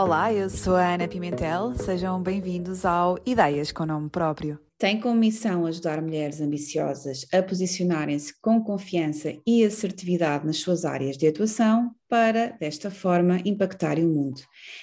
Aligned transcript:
Olá, 0.00 0.32
eu 0.32 0.48
sou 0.48 0.76
a 0.76 0.94
Ana 0.94 1.08
Pimentel, 1.08 1.74
sejam 1.74 2.22
bem-vindos 2.22 2.84
ao 2.84 3.18
Ideias 3.26 3.72
com 3.72 3.84
Nome 3.84 4.08
Próprio. 4.08 4.56
Tem 4.78 5.00
como 5.00 5.18
missão 5.18 5.66
ajudar 5.66 6.00
mulheres 6.00 6.40
ambiciosas 6.40 7.26
a 7.32 7.42
posicionarem-se 7.42 8.32
com 8.40 8.62
confiança 8.62 9.34
e 9.44 9.64
assertividade 9.64 10.46
nas 10.46 10.58
suas 10.58 10.84
áreas 10.84 11.16
de 11.16 11.26
atuação 11.26 11.90
para, 12.08 12.56
desta 12.60 12.92
forma, 12.92 13.40
impactarem 13.44 14.04
o 14.04 14.08
mundo. 14.08 14.40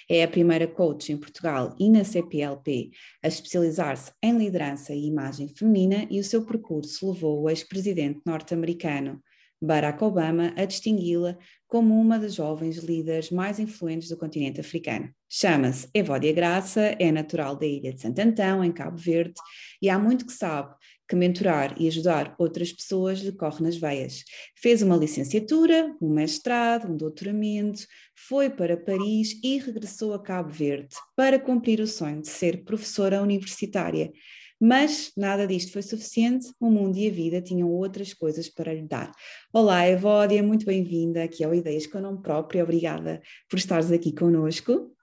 É 0.09 0.21
a 0.21 0.27
primeira 0.27 0.67
coach 0.67 1.13
em 1.13 1.17
Portugal 1.17 1.73
e 1.79 1.89
na 1.89 2.03
CPLP 2.03 2.89
a 3.23 3.29
especializar-se 3.29 4.11
em 4.21 4.37
liderança 4.37 4.93
e 4.93 5.07
imagem 5.07 5.47
feminina 5.47 6.05
e 6.11 6.19
o 6.19 6.25
seu 6.25 6.45
percurso 6.45 7.09
levou 7.13 7.41
o 7.41 7.49
ex-presidente 7.49 8.19
norte-americano 8.25 9.21
Barack 9.61 10.03
Obama 10.03 10.53
a 10.55 10.65
distingui-la 10.65 11.37
como 11.67 11.99
uma 11.99 12.19
das 12.19 12.35
jovens 12.35 12.77
líderes 12.77 13.31
mais 13.31 13.59
influentes 13.59 14.09
do 14.09 14.17
continente 14.17 14.59
africano. 14.59 15.09
Chama-se 15.27 15.87
Evódia 15.93 16.31
Graça, 16.31 16.95
é 16.99 17.11
natural 17.11 17.55
da 17.55 17.65
ilha 17.65 17.93
de 17.93 18.01
Santo 18.01 18.19
Antão, 18.19 18.63
em 18.63 18.71
Cabo 18.71 18.97
Verde, 18.97 19.33
e 19.81 19.89
há 19.89 19.97
muito 19.97 20.25
que 20.25 20.33
sabe 20.33 20.73
que 21.07 21.15
mentorar 21.15 21.75
e 21.79 21.87
ajudar 21.87 22.35
outras 22.39 22.71
pessoas 22.71 23.19
lhe 23.19 23.31
corre 23.31 23.63
nas 23.63 23.77
veias. 23.77 24.23
Fez 24.55 24.81
uma 24.81 24.95
licenciatura, 24.95 25.95
um 26.01 26.09
mestrado, 26.09 26.91
um 26.91 26.97
doutoramento, 26.97 27.85
foi 28.15 28.49
para 28.49 28.77
Paris 28.77 29.39
e 29.43 29.59
regressou 29.59 30.13
a 30.13 30.19
Cabo 30.19 30.49
Verde 30.49 30.95
para 31.15 31.39
cumprir 31.39 31.79
o 31.79 31.87
sonho 31.87 32.21
de 32.21 32.27
ser 32.27 32.63
professora 32.63 33.21
universitária. 33.21 34.11
Mas 34.59 35.11
nada 35.17 35.45
disto 35.45 35.73
foi 35.73 35.81
suficiente, 35.81 36.47
o 36.59 36.69
mundo 36.69 36.97
e 36.97 37.09
a 37.09 37.11
vida 37.11 37.41
tinham 37.41 37.69
outras 37.69 38.13
coisas 38.13 38.49
para 38.49 38.73
lhe 38.73 38.87
dar. 38.87 39.11
Olá, 39.51 39.87
Evódia, 39.87 40.41
muito 40.41 40.65
bem-vinda 40.65 41.23
aqui 41.23 41.43
ao 41.43 41.53
Ideias 41.53 41.85
com 41.85 41.97
o 41.97 42.01
Nome 42.01 42.21
Próprio, 42.21 42.63
obrigada 42.63 43.21
por 43.49 43.59
estares 43.59 43.91
aqui 43.91 44.13
conosco. 44.13 44.95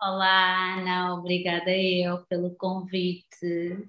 Olá, 0.00 0.78
Ana, 0.78 1.14
obrigada 1.14 1.70
eu 1.70 2.24
pelo 2.28 2.54
convite. 2.56 3.88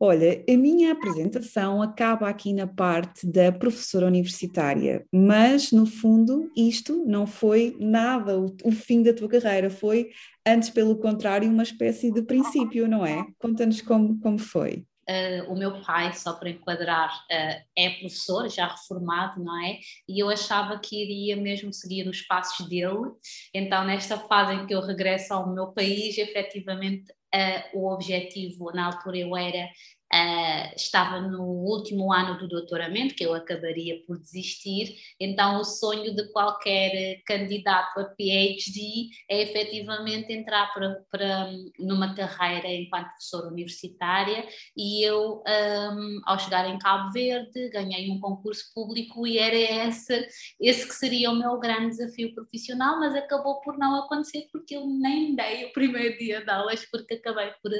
Olha, 0.00 0.44
a 0.48 0.56
minha 0.56 0.92
apresentação 0.92 1.82
acaba 1.82 2.28
aqui 2.28 2.52
na 2.52 2.68
parte 2.68 3.26
da 3.26 3.50
professora 3.50 4.06
universitária, 4.06 5.04
mas 5.12 5.72
no 5.72 5.86
fundo 5.86 6.48
isto 6.56 7.04
não 7.04 7.26
foi 7.26 7.76
nada 7.80 8.38
o, 8.38 8.54
o 8.62 8.70
fim 8.70 9.02
da 9.02 9.12
tua 9.12 9.28
carreira, 9.28 9.68
foi 9.68 10.10
antes, 10.46 10.70
pelo 10.70 10.96
contrário, 10.96 11.50
uma 11.50 11.64
espécie 11.64 12.12
de 12.12 12.22
princípio, 12.22 12.88
não 12.88 13.04
é? 13.04 13.26
Conta-nos 13.38 13.82
como, 13.82 14.18
como 14.20 14.38
foi. 14.38 14.84
Uh, 15.08 15.50
o 15.50 15.56
meu 15.56 15.80
pai, 15.80 16.12
só 16.12 16.34
para 16.34 16.50
enquadrar, 16.50 17.08
uh, 17.30 17.64
é 17.74 17.90
professor, 17.98 18.48
já 18.48 18.66
reformado, 18.66 19.42
não 19.42 19.64
é? 19.64 19.78
E 20.06 20.22
eu 20.22 20.28
achava 20.28 20.78
que 20.78 21.02
iria 21.02 21.34
mesmo 21.34 21.72
seguir 21.72 22.06
os 22.06 22.20
passos 22.22 22.68
dele. 22.68 23.12
Então, 23.54 23.84
nesta 23.84 24.18
fase 24.18 24.52
em 24.52 24.66
que 24.66 24.74
eu 24.74 24.82
regresso 24.82 25.32
ao 25.32 25.52
meu 25.52 25.72
país, 25.72 26.18
efetivamente 26.18 27.10
uh, 27.34 27.78
o 27.78 27.92
objetivo, 27.92 28.70
na 28.72 28.86
altura 28.86 29.18
eu 29.18 29.36
era 29.36 29.68
Uh, 30.10 30.74
estava 30.74 31.20
no 31.20 31.42
último 31.42 32.10
ano 32.10 32.38
do 32.38 32.48
doutoramento, 32.48 33.14
que 33.14 33.24
eu 33.24 33.34
acabaria 33.34 34.02
por 34.06 34.18
desistir, 34.18 34.96
então 35.20 35.60
o 35.60 35.64
sonho 35.64 36.16
de 36.16 36.32
qualquer 36.32 37.20
candidato 37.26 38.00
a 38.00 38.04
PhD 38.04 39.10
é 39.28 39.42
efetivamente 39.42 40.32
entrar 40.32 40.72
para, 40.72 41.52
numa 41.78 42.14
carreira 42.14 42.68
enquanto 42.68 43.08
professora 43.08 43.48
universitária. 43.48 44.48
E 44.74 45.02
eu, 45.04 45.42
um, 45.46 46.20
ao 46.24 46.38
chegar 46.38 46.66
em 46.70 46.78
Cabo 46.78 47.12
Verde, 47.12 47.68
ganhei 47.68 48.10
um 48.10 48.18
concurso 48.18 48.72
público 48.74 49.26
e 49.26 49.36
era 49.36 49.56
esse, 49.88 50.26
esse 50.58 50.88
que 50.88 50.94
seria 50.94 51.30
o 51.30 51.38
meu 51.38 51.58
grande 51.58 51.96
desafio 51.96 52.34
profissional, 52.34 52.98
mas 52.98 53.14
acabou 53.14 53.60
por 53.60 53.76
não 53.76 54.04
acontecer 54.04 54.48
porque 54.50 54.74
eu 54.74 54.86
nem 54.86 55.34
dei 55.34 55.66
o 55.66 55.72
primeiro 55.72 56.16
dia 56.16 56.42
de 56.42 56.50
aulas, 56.50 56.86
porque 56.90 57.14
acabei 57.14 57.50
por 57.62 57.72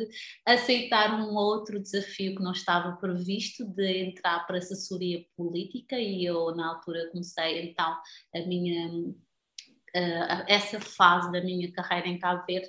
aceitar 0.47 1.19
um 1.19 1.35
outro 1.35 1.81
desafio 1.81 2.18
desafio 2.19 2.37
que 2.37 2.43
não 2.43 2.53
estava 2.53 2.97
previsto 2.97 3.65
de 3.65 4.05
entrar 4.05 4.47
para 4.47 4.59
assessoria 4.59 5.25
política 5.37 5.97
e 5.97 6.25
eu 6.25 6.55
na 6.55 6.71
altura 6.71 7.09
comecei 7.11 7.71
então 7.71 7.97
a 8.35 8.41
minha 8.47 8.89
uh, 8.89 10.45
essa 10.49 10.81
fase 10.81 11.31
da 11.31 11.41
minha 11.41 11.71
carreira 11.73 12.09
em 12.09 12.19
Cabo 12.19 12.45
Verde 12.47 12.69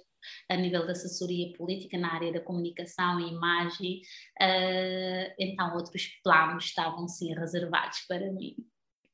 a 0.50 0.56
nível 0.56 0.86
da 0.86 0.92
assessoria 0.92 1.52
política 1.58 1.98
na 1.98 2.14
área 2.14 2.34
da 2.34 2.42
comunicação 2.42 3.20
e 3.22 3.32
imagem, 3.32 4.02
uh, 4.42 5.34
então 5.40 5.76
outros 5.76 6.08
planos 6.22 6.66
estavam 6.66 7.08
sim 7.08 7.34
reservados 7.34 8.00
para 8.08 8.32
mim. 8.34 8.56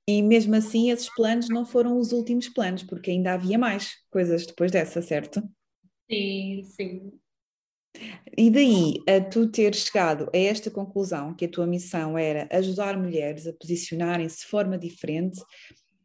E 0.07 0.21
mesmo 0.21 0.55
assim, 0.55 0.91
esses 0.91 1.09
planos 1.13 1.47
não 1.47 1.65
foram 1.65 1.97
os 1.97 2.11
últimos 2.11 2.49
planos, 2.49 2.83
porque 2.83 3.11
ainda 3.11 3.33
havia 3.33 3.57
mais 3.57 3.95
coisas 4.11 4.45
depois 4.45 4.71
dessa, 4.71 5.01
certo? 5.01 5.41
Sim, 6.09 6.63
sim. 6.63 7.19
E 8.37 8.49
daí 8.49 8.95
a 9.07 9.21
tu 9.21 9.47
ter 9.47 9.73
chegado 9.73 10.29
a 10.33 10.37
esta 10.37 10.69
conclusão, 10.69 11.33
que 11.33 11.45
a 11.45 11.49
tua 11.49 11.65
missão 11.65 12.17
era 12.17 12.47
ajudar 12.51 12.97
mulheres 12.97 13.47
a 13.47 13.53
posicionarem-se 13.53 14.41
de 14.41 14.47
forma 14.47 14.77
diferente, 14.77 15.41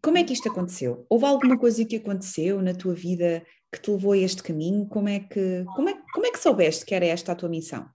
como 0.03 0.17
é 0.17 0.25
que 0.25 0.33
isto 0.33 0.49
aconteceu? 0.49 1.05
Houve 1.09 1.27
alguma 1.27 1.59
coisa 1.59 1.84
que 1.84 1.97
aconteceu 1.97 2.62
na 2.62 2.75
tua 2.75 2.95
vida 2.95 3.45
que 3.73 3.81
te 3.81 3.91
levou 3.91 4.12
a 4.12 4.19
este 4.19 4.43
caminho? 4.43 4.87
Como 4.87 5.09
é 5.09 5.21
que, 5.21 5.65
como 5.75 5.89
é, 5.89 5.95
como 6.12 6.27
é 6.27 6.31
que 6.31 6.39
soubeste 6.39 6.87
que 6.87 6.95
era 6.95 7.06
esta 7.06 7.33
a 7.33 7.34
tua 7.34 7.49
missão? 7.49 7.87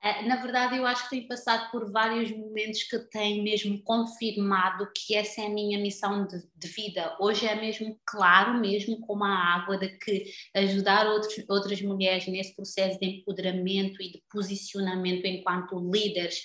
Eh, 0.00 0.22
na 0.28 0.36
verdade, 0.36 0.76
eu 0.76 0.86
acho 0.86 1.04
que 1.04 1.10
tenho 1.10 1.26
passado 1.26 1.72
por 1.72 1.90
vários 1.90 2.30
momentos 2.30 2.84
que 2.84 2.98
têm 3.10 3.42
mesmo 3.42 3.82
confirmado 3.82 4.88
que 4.94 5.16
essa 5.16 5.40
é 5.40 5.46
a 5.46 5.50
minha 5.50 5.76
missão 5.76 6.24
de, 6.24 6.38
de, 6.54 6.68
vida. 6.68 7.16
Hoje 7.18 7.46
é 7.46 7.56
mesmo 7.56 7.98
claro, 8.06 8.60
mesmo 8.60 9.00
como 9.00 9.24
a 9.24 9.28
água, 9.28 9.76
de 9.76 9.88
que 9.98 10.24
ajudar 10.54 11.08
outros, 11.08 11.44
outras 11.48 11.82
mulheres 11.82 12.28
nesse 12.28 12.54
processo 12.54 12.96
de 13.00 13.06
empoderamento 13.06 14.00
e 14.00 14.12
de 14.12 14.22
posicionamento 14.30 15.24
enquanto 15.24 15.90
líderes, 15.90 16.42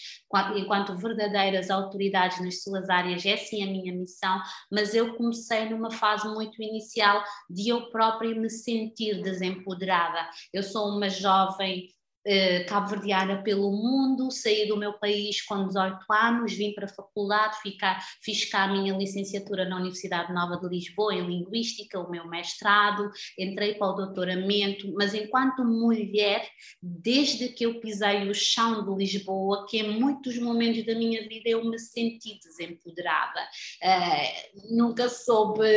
enquanto 0.55 0.97
verdadeiras 0.97 1.69
autoridades 1.69 2.41
nas 2.41 2.63
suas 2.63 2.89
áreas, 2.89 3.23
é 3.23 3.37
sim 3.37 3.61
a 3.61 3.67
minha 3.67 3.93
missão. 3.93 4.41
Mas 4.71 4.95
eu 4.95 5.15
comecei 5.15 5.69
numa 5.69 5.91
fase 5.91 6.27
muito 6.27 6.59
inicial 6.59 7.23
de 7.47 7.69
eu 7.69 7.91
própria 7.91 8.33
me 8.33 8.49
sentir 8.49 9.21
desempoderada. 9.21 10.27
Eu 10.51 10.63
sou 10.63 10.89
uma 10.89 11.07
jovem 11.07 11.87
eh, 12.25 12.63
cabo-verdiana 12.63 13.43
pelo 13.43 13.71
mundo, 13.71 14.31
saí 14.31 14.67
do 14.67 14.77
meu 14.77 14.93
país 14.93 15.41
com 15.41 15.67
18 15.67 16.05
anos, 16.11 16.53
vim 16.53 16.73
para 16.73 16.85
a 16.85 16.89
faculdade, 16.89 17.61
ficar, 17.61 18.01
fiz 18.21 18.45
cá 18.45 18.63
a 18.63 18.67
minha 18.67 18.95
licenciatura 18.95 19.67
na 19.67 19.77
Universidade 19.77 20.31
Nova 20.33 20.57
de 20.57 20.67
Lisboa 20.67 21.13
em 21.13 21.25
Linguística, 21.25 21.99
o 21.99 22.09
meu 22.09 22.27
mestrado, 22.27 23.11
entrei 23.37 23.75
para 23.75 23.87
o 23.87 23.93
doutoramento, 23.93 24.93
mas 24.97 25.13
enquanto 25.13 25.65
mulher, 25.65 26.47
desde 26.81 27.49
que 27.49 27.65
eu 27.65 27.79
pisei 27.79 28.29
o 28.29 28.33
chão 28.33 28.85
de 28.85 28.95
Lisboa, 28.95 29.65
que 29.69 29.79
em 29.79 29.99
muitos 29.99 30.37
momentos 30.39 30.85
da 30.85 30.95
minha 30.95 31.27
vida 31.27 31.49
eu 31.49 31.63
me 31.69 31.77
senti 31.77 32.39
desempoderada. 32.39 33.41
Uh, 33.83 34.75
nunca 34.75 35.09
soube, 35.09 35.67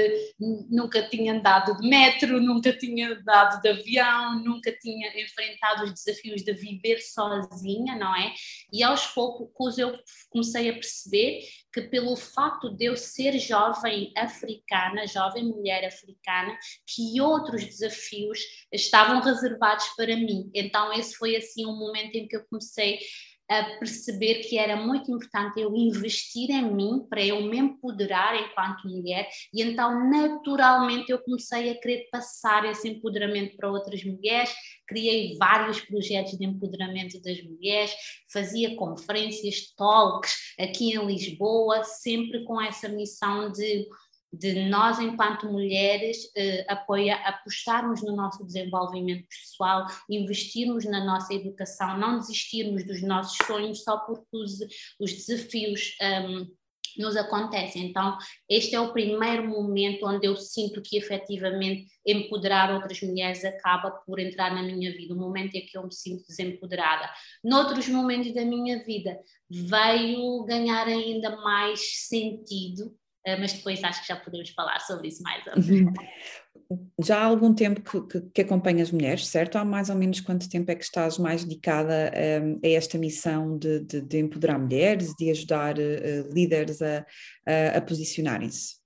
nunca 0.71 1.09
tinha 1.09 1.33
andado 1.33 1.77
de 1.77 1.89
metro, 1.89 2.41
nunca 2.41 2.73
tinha 2.73 3.13
andado 3.13 3.61
de 3.61 3.69
avião, 3.69 4.43
nunca 4.43 4.73
tinha 4.73 5.09
enfrentado 5.21 5.85
os 5.85 5.93
desafios 5.93 6.36
desafios 6.37 6.43
de 6.43 6.53
viver 6.53 7.01
sozinha, 7.01 7.97
não 7.97 8.15
é? 8.15 8.35
E 8.73 8.83
aos 8.83 9.07
poucos 9.09 9.79
eu 9.79 9.99
comecei 10.31 10.69
a 10.71 10.75
perceber 10.75 11.41
que 11.73 11.83
pelo 11.83 12.17
facto 12.17 12.71
de 12.77 12.87
eu 12.87 12.97
ser 12.97 13.39
jovem 13.39 14.13
africana, 14.17 15.07
jovem 15.07 15.45
mulher 15.45 15.85
africana, 15.87 16.57
que 16.87 17.21
outros 17.21 17.65
desafios 17.65 18.41
estavam 18.73 19.21
reservados 19.21 19.87
para 19.97 20.17
mim. 20.17 20.51
Então 20.55 20.93
esse 20.93 21.15
foi 21.15 21.37
assim 21.37 21.67
um 21.67 21.79
momento 21.79 22.15
em 22.17 22.27
que 22.27 22.37
eu 22.37 22.45
comecei 22.49 22.99
a 23.49 23.79
perceber 23.79 24.41
que 24.41 24.59
era 24.59 24.77
muito 24.77 25.11
importante 25.11 25.61
eu 25.61 25.75
investir 25.75 26.51
em 26.51 26.75
mim 26.75 27.07
para 27.09 27.25
eu 27.25 27.43
me 27.43 27.59
empoderar 27.59 28.35
enquanto 28.35 28.89
mulher. 28.89 29.29
E 29.53 29.63
então 29.63 30.11
naturalmente 30.11 31.11
eu 31.11 31.19
comecei 31.19 31.71
a 31.71 31.81
querer 31.81 32.09
passar 32.11 32.65
esse 32.65 32.89
empoderamento 32.89 33.57
para 33.57 33.71
outras 33.71 34.03
mulheres, 34.05 34.53
criei 34.87 35.37
vários 35.39 35.81
projetos 35.81 36.37
de 36.37 36.45
empoderamento 36.45 37.21
das 37.23 37.43
mulheres, 37.43 37.95
fazia 38.33 38.75
conferências, 38.77 39.73
talks 39.77 40.55
aqui 40.59 40.95
em 40.95 41.07
Lisboa, 41.07 41.85
sempre 41.85 42.45
com 42.45 42.61
essa 42.61 42.89
missão 42.89 43.53
de 43.53 43.87
de 44.39 44.69
nós, 44.69 44.99
enquanto 44.99 45.51
mulheres, 45.51 46.31
eh, 46.37 46.65
apoia, 46.69 47.17
apostarmos 47.17 48.03
no 48.03 48.15
nosso 48.15 48.45
desenvolvimento 48.45 49.27
pessoal, 49.29 49.87
investirmos 50.11 50.85
na 50.85 51.05
nossa 51.05 51.33
educação, 51.33 51.99
não 51.99 52.19
desistirmos 52.19 52.85
dos 52.85 53.03
nossos 53.03 53.39
sonhos 53.47 53.83
só 53.83 53.99
porque 53.99 54.37
os, 54.37 54.59
os 55.01 55.13
desafios 55.13 55.97
um, 56.03 56.47
nos 56.99 57.17
acontecem. 57.17 57.87
Então, 57.87 58.17
este 58.49 58.75
é 58.75 58.81
o 58.81 58.93
primeiro 58.93 59.49
momento 59.49 60.07
onde 60.07 60.27
eu 60.27 60.37
sinto 60.37 60.83
que 60.83 60.97
efetivamente 60.97 61.87
empoderar 62.07 62.75
outras 62.75 63.01
mulheres 63.03 63.45
acaba 63.45 63.91
por 63.91 64.19
entrar 64.19 64.55
na 64.55 64.63
minha 64.63 64.93
vida, 64.93 65.15
o 65.15 65.19
momento 65.19 65.55
em 65.55 65.67
que 65.67 65.77
eu 65.77 65.85
me 65.85 65.93
sinto 65.93 66.27
desempoderada. 66.27 67.11
Noutros 67.45 67.89
momentos 67.89 68.33
da 68.33 68.45
minha 68.45 68.83
vida, 68.85 69.19
veio 69.49 70.45
ganhar 70.45 70.87
ainda 70.87 71.37
mais 71.37 72.07
sentido 72.09 72.95
mas 73.41 73.53
depois 73.53 73.83
acho 73.83 74.03
que 74.03 74.09
já 74.09 74.17
podemos 74.17 74.51
falar 74.51 74.79
sobre 74.81 75.09
isso 75.09 75.23
mais. 75.23 75.43
Já 77.05 77.19
há 77.19 77.25
algum 77.25 77.55
tempo 77.55 77.81
que, 77.81 78.01
que, 78.09 78.31
que 78.31 78.41
acompanhas 78.43 78.91
mulheres, 78.91 79.27
certo? 79.27 79.57
Há 79.57 79.65
mais 79.65 79.89
ou 79.89 79.97
menos 79.97 80.21
quanto 80.21 80.49
tempo 80.49 80.71
é 80.71 80.75
que 80.75 80.85
estás 80.85 81.19
mais 81.19 81.45
dedicada 81.45 82.13
um, 82.43 82.61
a 82.65 82.69
esta 82.69 82.99
missão 82.99 83.57
de, 83.59 83.81
de, 83.81 84.01
de, 84.01 84.19
empoderar 84.19 84.59
mulheres, 84.59 85.15
de 85.17 85.31
ajudar 85.31 85.77
uh, 85.79 86.33
líderes 86.33 86.83
a, 86.83 87.07
a, 87.47 87.79
a 87.79 87.81
posicionarem-se? 87.81 88.77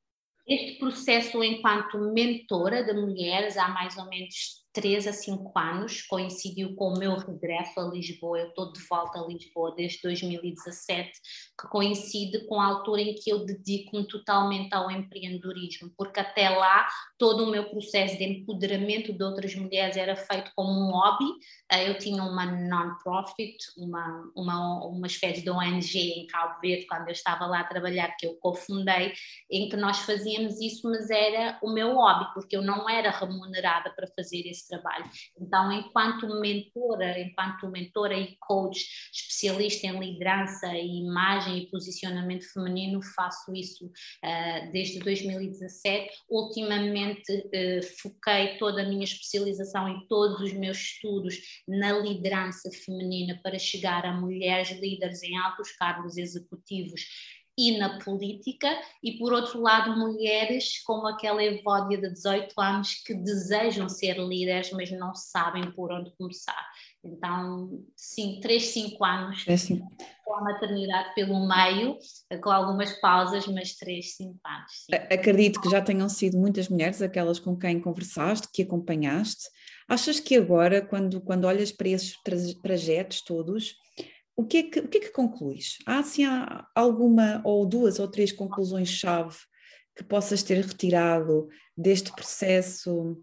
Este 0.47 0.79
processo 0.79 1.43
enquanto 1.43 1.99
mentora 2.13 2.85
de 2.85 2.93
mulheres 2.93 3.57
há 3.57 3.69
mais 3.69 3.97
ou 3.97 4.09
menos 4.09 4.60
3 4.73 5.07
a 5.09 5.13
5 5.13 5.59
anos, 5.59 6.03
coincidiu 6.03 6.75
com 6.77 6.93
o 6.93 6.99
meu 6.99 7.17
regresso 7.17 7.81
a 7.81 7.85
Lisboa. 7.85 8.39
Eu 8.39 8.49
estou 8.49 8.73
de 8.73 8.81
volta 8.89 9.19
a 9.19 9.27
Lisboa 9.27 9.75
desde 9.75 10.01
2017, 10.03 11.11
que 11.61 11.69
coincide 11.69 12.47
com 12.47 12.61
a 12.61 12.67
altura 12.67 13.03
em 13.03 13.15
que 13.15 13.31
eu 13.31 13.45
dedico-me 13.45 14.07
totalmente 14.07 14.73
ao 14.73 14.91
empreendedorismo, 14.91 15.93
porque 15.97 16.21
até 16.21 16.49
lá 16.49 16.87
todo 17.19 17.45
o 17.45 17.51
meu 17.51 17.69
processo 17.69 18.17
de 18.17 18.25
empoderamento 18.25 19.13
de 19.13 19.23
outras 19.23 19.55
mulheres 19.55 19.97
era 19.97 20.15
feito 20.15 20.53
como 20.55 20.71
um 20.71 20.93
hobby. 20.93 21.27
Eh, 21.73 21.91
eu 21.91 21.99
tinha 21.99 22.23
uma 22.23 22.47
non-profit, 22.47 23.57
uma, 23.77 24.31
uma, 24.37 24.87
uma 24.87 25.07
espécie 25.07 25.43
de 25.43 25.51
ONG 25.51 25.99
em 25.99 26.27
Cabo 26.27 26.61
Verde, 26.61 26.87
quando 26.87 27.09
eu 27.09 27.13
estava 27.13 27.47
lá 27.47 27.61
a 27.61 27.65
trabalhar, 27.65 28.15
que 28.17 28.27
eu 28.27 28.37
cofundei, 28.37 29.13
em 29.51 29.69
que 29.69 29.77
nós 29.77 29.99
fazíamos 29.99 30.61
isso, 30.61 30.89
mas 30.89 31.11
era 31.11 31.59
o 31.63 31.73
meu 31.73 31.95
hobby, 31.95 32.33
porque 32.35 32.57
eu 32.57 32.63
não 32.63 32.89
era 32.89 33.11
remunerada 33.11 33.91
para 33.91 34.07
fazer 34.17 34.49
esse 34.49 34.60
esse 34.61 34.69
trabalho. 34.69 35.05
Então, 35.39 35.73
enquanto 35.73 36.29
mentora, 36.41 37.19
enquanto 37.19 37.69
mentora 37.69 38.17
e 38.17 38.37
coach, 38.39 38.87
especialista 39.13 39.87
em 39.87 39.99
liderança 39.99 40.67
imagem 40.77 41.59
e 41.59 41.71
posicionamento 41.71 42.45
feminino, 42.53 43.01
faço 43.03 43.53
isso 43.55 43.87
uh, 43.87 44.73
desde 44.73 45.01
2017. 45.01 46.11
Ultimamente 46.29 47.33
uh, 47.33 47.83
foquei 48.01 48.59
toda 48.59 48.83
a 48.83 48.89
minha 48.89 49.05
especialização 49.05 49.89
e 49.89 50.07
todos 50.07 50.41
os 50.41 50.53
meus 50.53 50.79
estudos 50.79 51.39
na 51.67 51.93
liderança 51.93 52.71
feminina 52.85 53.39
para 53.43 53.59
chegar 53.59 54.05
a 54.05 54.13
mulheres 54.13 54.71
líderes 54.81 55.23
em 55.23 55.37
altos 55.39 55.73
cargos 55.73 56.17
executivos 56.17 57.40
e 57.61 57.77
na 57.77 57.99
política, 57.99 58.69
e 59.03 59.19
por 59.19 59.35
outro 59.35 59.61
lado, 59.61 59.95
mulheres 59.99 60.83
como 60.83 61.07
aquela 61.07 61.45
Evódia 61.45 62.01
de 62.01 62.09
18 62.09 62.59
anos 62.59 62.95
que 63.05 63.13
desejam 63.13 63.87
ser 63.87 64.17
líderes, 64.17 64.73
mas 64.73 64.91
não 64.91 65.15
sabem 65.15 65.71
por 65.73 65.93
onde 65.93 66.11
começar. 66.17 66.67
Então, 67.05 67.83
sim, 67.95 68.41
3, 68.41 68.63
5 68.63 69.05
anos 69.05 69.45
é 69.47 69.53
assim. 69.53 69.83
com 70.25 70.35
a 70.37 70.43
maternidade 70.43 71.15
pelo 71.15 71.47
meio, 71.47 71.99
com 72.43 72.51
algumas 72.51 72.93
pausas, 72.99 73.47
mas 73.47 73.75
3, 73.77 74.17
5 74.17 74.39
anos. 74.47 74.73
Sim. 74.87 74.95
Acredito 74.95 75.61
que 75.61 75.69
já 75.69 75.83
tenham 75.83 76.09
sido 76.09 76.39
muitas 76.39 76.67
mulheres, 76.69 77.03
aquelas 77.03 77.39
com 77.39 77.55
quem 77.59 77.79
conversaste, 77.79 78.49
que 78.53 78.63
acompanhaste. 78.63 79.45
Achas 79.87 80.19
que 80.19 80.35
agora, 80.35 80.81
quando, 80.81 81.21
quando 81.21 81.45
olhas 81.45 81.73
para 81.73 81.89
esses 81.89 82.15
trajetos 82.63 83.23
todos, 83.23 83.75
o 84.41 84.47
que 84.47 84.57
é 84.57 84.63
que, 84.63 84.81
o 84.81 84.89
que, 84.89 84.99
é 84.99 85.01
que 85.01 85.13
concluís? 85.13 85.77
Há 85.87 85.99
assim 85.99 86.25
há 86.25 86.67
alguma 86.75 87.43
ou 87.45 87.67
duas 87.67 87.99
ou 87.99 88.09
três 88.09 88.33
conclusões-chave 88.33 89.37
que 89.95 90.03
possas 90.03 90.43
ter 90.43 90.65
retirado 90.65 91.49
deste 91.77 92.11
processo 92.13 93.21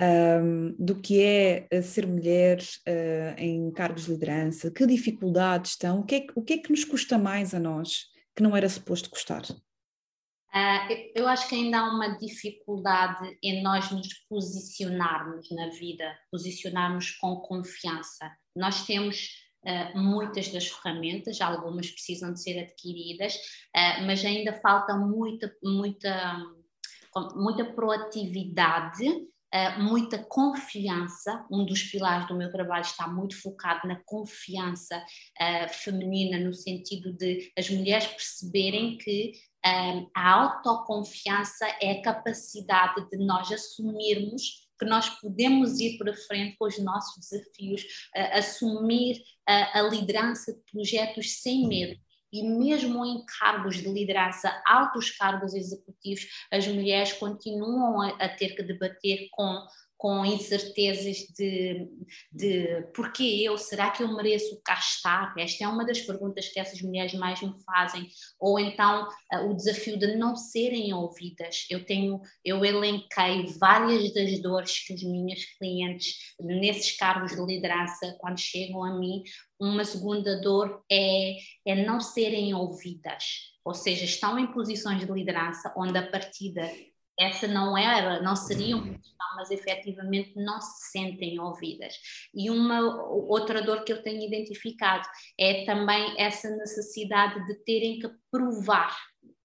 um, 0.00 0.74
do 0.78 1.00
que 1.00 1.22
é 1.22 1.68
eh, 1.70 1.82
ser 1.82 2.06
mulher 2.06 2.58
uh, 2.60 3.40
em 3.40 3.70
cargos 3.70 4.06
de 4.06 4.10
liderança? 4.10 4.70
Que 4.70 4.86
dificuldades 4.86 5.72
estão? 5.72 6.00
O 6.00 6.04
que, 6.04 6.14
é 6.16 6.20
que, 6.20 6.32
o 6.34 6.42
que 6.42 6.54
é 6.54 6.58
que 6.58 6.70
nos 6.70 6.84
custa 6.84 7.16
mais 7.16 7.54
a 7.54 7.60
nós 7.60 8.06
que 8.34 8.42
não 8.42 8.56
era 8.56 8.68
suposto 8.68 9.08
custar? 9.08 9.42
Uh, 9.42 11.12
eu 11.14 11.28
acho 11.28 11.48
que 11.48 11.54
ainda 11.54 11.78
há 11.78 11.90
uma 11.90 12.18
dificuldade 12.18 13.38
em 13.42 13.62
nós 13.62 13.90
nos 13.92 14.08
posicionarmos 14.28 15.48
na 15.50 15.68
vida, 15.68 16.18
posicionarmos 16.30 17.12
com 17.12 17.36
confiança. 17.36 18.30
Nós 18.54 18.84
temos 18.84 19.45
uh, 19.64 19.98
muitas 19.98 20.48
das 20.48 20.68
ferramentas, 20.68 21.40
algumas 21.40 21.90
precisam 21.90 22.32
de 22.32 22.42
ser 22.42 22.58
adquiridas, 22.60 23.34
uh, 23.34 24.04
mas 24.06 24.24
ainda 24.24 24.52
falta 24.60 24.96
muita, 24.96 25.52
muita, 25.62 26.36
muita 27.34 27.64
proatividade. 27.64 29.08
Uh, 29.54 29.80
muita 29.80 30.18
confiança, 30.18 31.46
um 31.50 31.64
dos 31.64 31.84
pilares 31.84 32.26
do 32.26 32.36
meu 32.36 32.50
trabalho 32.50 32.82
está 32.82 33.06
muito 33.06 33.40
focado 33.40 33.86
na 33.86 34.02
confiança 34.04 35.00
feminina, 35.70 36.36
no 36.38 36.52
sentido 36.52 37.16
de 37.16 37.52
as 37.56 37.70
mulheres 37.70 38.08
perceberem 38.08 38.98
que 38.98 39.32
a 40.14 40.32
autoconfiança 40.32 41.64
é 41.80 41.92
a 41.92 42.02
capacidade 42.02 43.08
de 43.08 43.24
nós 43.24 43.50
assumirmos 43.50 44.66
que 44.78 44.84
nós 44.84 45.08
podemos 45.20 45.78
ir 45.78 45.96
para 45.96 46.12
frente 46.12 46.56
com 46.58 46.66
os 46.66 46.78
nossos 46.78 47.30
desafios, 47.30 47.82
assumir 48.32 49.16
uh, 49.48 49.78
a 49.78 49.82
liderança 49.82 50.52
de 50.52 50.60
projetos 50.72 51.40
sem 51.40 51.66
medo. 51.66 51.98
E 52.32 52.42
mesmo 52.42 53.04
em 53.04 53.24
cargos 53.38 53.76
de 53.76 53.88
liderança, 53.88 54.60
altos 54.66 55.10
cargos 55.10 55.54
executivos, 55.54 56.26
as 56.50 56.66
mulheres 56.66 57.12
continuam 57.12 58.02
a, 58.02 58.08
a 58.16 58.28
ter 58.28 58.54
que 58.54 58.62
debater 58.62 59.28
com 59.30 59.64
com 59.96 60.24
incertezas 60.24 61.16
de, 61.36 61.88
de 62.30 62.82
porquê 62.94 63.42
eu, 63.42 63.56
será 63.56 63.90
que 63.90 64.02
eu 64.02 64.14
mereço 64.14 64.60
cá 64.62 64.74
estar? 64.74 65.34
Esta 65.38 65.64
é 65.64 65.68
uma 65.68 65.86
das 65.86 66.00
perguntas 66.00 66.48
que 66.48 66.60
essas 66.60 66.80
mulheres 66.82 67.14
mais 67.14 67.40
me 67.40 67.54
fazem, 67.64 68.06
ou 68.38 68.58
então 68.58 69.08
uh, 69.32 69.50
o 69.50 69.54
desafio 69.56 69.98
de 69.98 70.16
não 70.16 70.36
serem 70.36 70.92
ouvidas. 70.92 71.66
Eu 71.70 71.84
tenho, 71.84 72.20
eu 72.44 72.64
elenquei 72.64 73.46
várias 73.58 74.12
das 74.12 74.38
dores 74.40 74.86
que 74.86 74.92
as 74.92 75.02
minhas 75.02 75.44
clientes 75.58 76.34
nesses 76.40 76.96
cargos 76.96 77.34
de 77.34 77.44
liderança, 77.44 78.16
quando 78.20 78.38
chegam 78.38 78.84
a 78.84 78.98
mim, 78.98 79.22
uma 79.58 79.84
segunda 79.84 80.40
dor 80.40 80.84
é, 80.92 81.36
é 81.64 81.86
não 81.86 82.00
serem 82.00 82.52
ouvidas, 82.52 83.24
ou 83.64 83.72
seja, 83.72 84.04
estão 84.04 84.38
em 84.38 84.52
posições 84.52 85.00
de 85.00 85.10
liderança 85.10 85.72
onde 85.76 85.96
a 85.96 86.06
partida 86.06 86.70
essa 87.18 87.48
não 87.48 87.76
era, 87.76 88.20
não 88.20 88.36
seria 88.36 88.76
uma 88.76 88.92
questão, 88.92 89.26
mas 89.36 89.50
efetivamente 89.50 90.32
não 90.36 90.60
se 90.60 90.90
sentem 90.90 91.40
ouvidas. 91.40 91.94
E 92.34 92.50
uma 92.50 92.80
outra 92.80 93.62
dor 93.62 93.84
que 93.84 93.92
eu 93.92 94.02
tenho 94.02 94.22
identificado 94.22 95.06
é 95.38 95.64
também 95.64 96.14
essa 96.20 96.50
necessidade 96.50 97.44
de 97.46 97.54
terem 97.64 97.98
que 97.98 98.08
provar, 98.30 98.96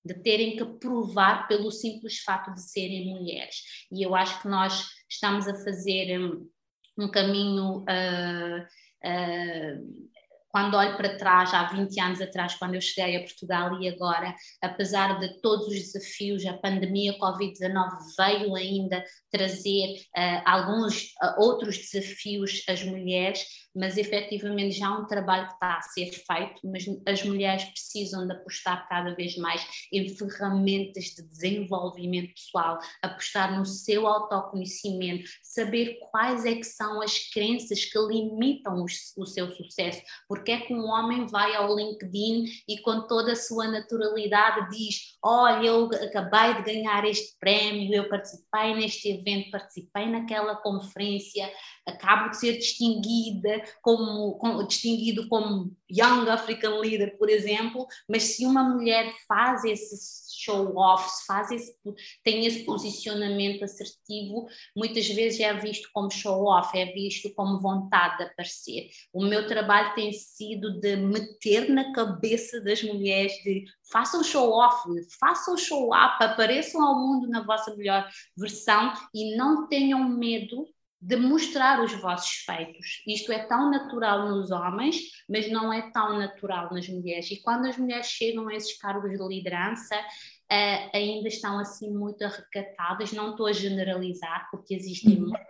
de 0.03 0.15
terem 0.15 0.57
que 0.57 0.65
provar 0.79 1.47
pelo 1.47 1.71
simples 1.71 2.19
fato 2.19 2.53
de 2.53 2.61
serem 2.61 3.13
mulheres. 3.13 3.61
E 3.91 4.05
eu 4.05 4.15
acho 4.15 4.41
que 4.41 4.47
nós 4.47 4.87
estamos 5.09 5.47
a 5.47 5.55
fazer 5.63 6.19
um, 6.19 6.49
um 6.97 7.09
caminho 7.09 7.79
uh, 7.79 8.61
uh, 9.05 10.11
quando 10.51 10.75
olho 10.75 10.97
para 10.97 11.17
trás, 11.17 11.53
há 11.53 11.63
20 11.63 11.99
anos 11.99 12.21
atrás, 12.21 12.55
quando 12.55 12.75
eu 12.75 12.81
cheguei 12.81 13.17
a 13.17 13.21
Portugal 13.21 13.81
e 13.81 13.87
agora, 13.87 14.35
apesar 14.61 15.19
de 15.19 15.41
todos 15.41 15.67
os 15.67 15.73
desafios, 15.73 16.45
a 16.45 16.53
pandemia 16.53 17.17
Covid-19 17.17 17.89
veio 18.17 18.55
ainda 18.55 19.03
trazer 19.31 19.95
uh, 20.17 20.41
alguns 20.45 21.13
uh, 21.23 21.41
outros 21.41 21.77
desafios 21.77 22.63
às 22.67 22.83
mulheres, 22.83 23.45
mas 23.75 23.97
efetivamente 23.97 24.77
já 24.77 24.87
há 24.87 24.99
um 24.99 25.05
trabalho 25.05 25.47
que 25.47 25.53
está 25.53 25.77
a 25.77 25.81
ser 25.81 26.11
feito, 26.11 26.61
mas 26.63 26.85
as 27.05 27.23
mulheres 27.23 27.63
precisam 27.65 28.27
de 28.27 28.33
apostar 28.33 28.87
cada 28.87 29.13
vez 29.15 29.37
mais 29.37 29.65
em 29.91 30.07
ferramentas 30.09 31.05
de 31.05 31.23
desenvolvimento 31.23 32.33
pessoal, 32.33 32.79
apostar 33.01 33.57
no 33.57 33.65
seu 33.65 34.07
autoconhecimento, 34.07 35.29
saber 35.41 35.97
quais 36.11 36.45
é 36.45 36.55
que 36.55 36.63
são 36.63 37.01
as 37.01 37.17
crenças 37.31 37.85
que 37.85 37.99
limitam 37.99 38.83
o, 39.17 39.25
seu 39.25 39.49
sucesso, 39.51 40.01
porque 40.27 40.51
é 40.51 40.59
que 40.59 40.73
um 40.73 40.85
homem 40.85 41.25
vai 41.27 41.55
ao 41.55 41.75
LinkedIn 41.75 42.45
e 42.67 42.79
com 42.79 43.07
toda 43.07 43.33
a 43.33 43.35
sua 43.35 43.67
naturalidade 43.67 44.69
diz, 44.69 45.17
olha, 45.23 45.65
eu 45.65 45.85
acabei 45.85 46.55
de 46.55 46.73
ganhar 46.73 47.05
este 47.05 47.37
prémio, 47.39 47.93
eu 47.93 48.09
participei 48.09 48.75
neste 48.75 49.09
evento, 49.09 49.51
participei 49.51 50.05
naquela 50.07 50.55
conferência, 50.55 51.51
acabo 51.85 52.29
de 52.29 52.37
ser 52.37 52.57
distinguida 52.57 53.60
como, 53.81 54.37
como, 54.37 54.67
distinguido 54.67 55.27
como 55.27 55.75
Young 55.89 56.29
African 56.29 56.79
Leader, 56.79 57.17
por 57.17 57.29
exemplo, 57.29 57.85
mas 58.07 58.23
se 58.23 58.45
uma 58.45 58.63
mulher 58.63 59.13
faz 59.27 59.63
esse 59.65 60.31
show 60.41 60.75
off, 60.75 61.25
faz 61.27 61.51
esse, 61.51 61.75
tem 62.23 62.45
esse 62.45 62.63
posicionamento 62.63 63.63
assertivo, 63.63 64.47
muitas 64.75 65.07
vezes 65.07 65.39
é 65.39 65.53
visto 65.53 65.89
como 65.93 66.09
show 66.09 66.45
off, 66.45 66.75
é 66.77 66.85
visto 66.93 67.31
como 67.35 67.59
vontade 67.59 68.17
de 68.17 68.23
aparecer. 68.23 68.89
O 69.13 69.23
meu 69.23 69.45
trabalho 69.47 69.93
tem 69.93 70.11
sido 70.11 70.79
de 70.79 70.95
meter 70.95 71.69
na 71.69 71.93
cabeça 71.93 72.59
das 72.61 72.81
mulheres 72.81 73.33
de 73.43 73.65
façam 73.91 74.23
show 74.23 74.51
off, 74.51 74.87
façam 75.19 75.57
show 75.57 75.93
up, 75.93 76.23
apareçam 76.23 76.81
ao 76.81 76.95
mundo 76.95 77.27
na 77.27 77.45
vossa 77.45 77.75
melhor 77.75 78.09
versão 78.35 78.93
e 79.13 79.35
não 79.35 79.67
tenham 79.67 80.07
medo 80.07 80.67
de 81.01 81.15
mostrar 81.15 81.83
os 81.83 81.91
vossos 81.93 82.43
feitos. 82.45 83.01
Isto 83.07 83.31
é 83.31 83.39
tão 83.47 83.71
natural 83.71 84.29
nos 84.29 84.51
homens, 84.51 84.97
mas 85.27 85.49
não 85.49 85.73
é 85.73 85.89
tão 85.91 86.19
natural 86.19 86.71
nas 86.71 86.87
mulheres. 86.87 87.31
E 87.31 87.41
quando 87.41 87.65
as 87.65 87.75
mulheres 87.75 88.05
chegam 88.05 88.47
a 88.47 88.53
esses 88.53 88.77
cargos 88.77 89.09
de 89.09 89.27
liderança, 89.27 89.95
uh, 89.95 90.89
ainda 90.93 91.27
estão 91.27 91.57
assim 91.57 91.91
muito 91.91 92.23
arrecatadas. 92.23 93.11
Não 93.13 93.31
estou 93.31 93.47
a 93.47 93.51
generalizar, 93.51 94.47
porque 94.51 94.75
existem 94.75 95.15
uhum. 95.15 95.29
muitos 95.29 95.41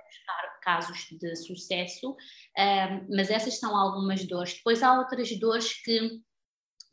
casos 0.61 1.07
de 1.11 1.35
sucesso, 1.35 2.11
uh, 2.11 3.07
mas 3.09 3.29
essas 3.29 3.59
são 3.59 3.75
algumas 3.75 4.23
dores. 4.25 4.53
Depois 4.53 4.81
há 4.81 4.97
outras 4.97 5.37
dores 5.37 5.73
que 5.83 6.21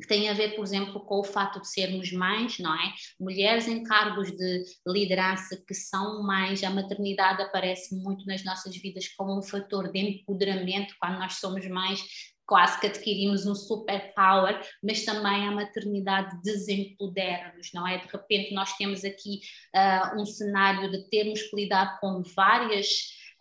que 0.00 0.06
tem 0.06 0.28
a 0.28 0.32
ver, 0.32 0.54
por 0.54 0.64
exemplo, 0.64 1.00
com 1.00 1.18
o 1.20 1.24
fato 1.24 1.60
de 1.60 1.68
sermos 1.68 2.12
mães, 2.12 2.58
não 2.58 2.74
é? 2.74 2.92
Mulheres 3.18 3.66
em 3.66 3.82
cargos 3.82 4.30
de 4.30 4.64
liderança 4.86 5.60
que 5.66 5.74
são 5.74 6.22
mães, 6.22 6.62
a 6.62 6.70
maternidade 6.70 7.42
aparece 7.42 7.96
muito 7.96 8.24
nas 8.26 8.44
nossas 8.44 8.76
vidas 8.76 9.08
como 9.08 9.36
um 9.36 9.42
fator 9.42 9.90
de 9.90 9.98
empoderamento, 9.98 10.94
quando 11.00 11.18
nós 11.18 11.34
somos 11.34 11.66
mães, 11.66 12.00
quase 12.46 12.80
que 12.80 12.86
adquirimos 12.86 13.44
um 13.44 13.54
superpower, 13.54 14.58
mas 14.82 15.04
também 15.04 15.46
a 15.46 15.52
maternidade 15.52 16.40
desempodera-nos, 16.42 17.70
não 17.74 17.86
é? 17.86 17.98
De 17.98 18.06
repente 18.10 18.54
nós 18.54 18.72
temos 18.76 19.04
aqui 19.04 19.40
uh, 19.76 20.20
um 20.20 20.24
cenário 20.24 20.90
de 20.90 21.10
termos 21.10 21.42
que 21.42 21.56
lidar 21.56 22.00
com 22.00 22.22
várias 22.34 22.88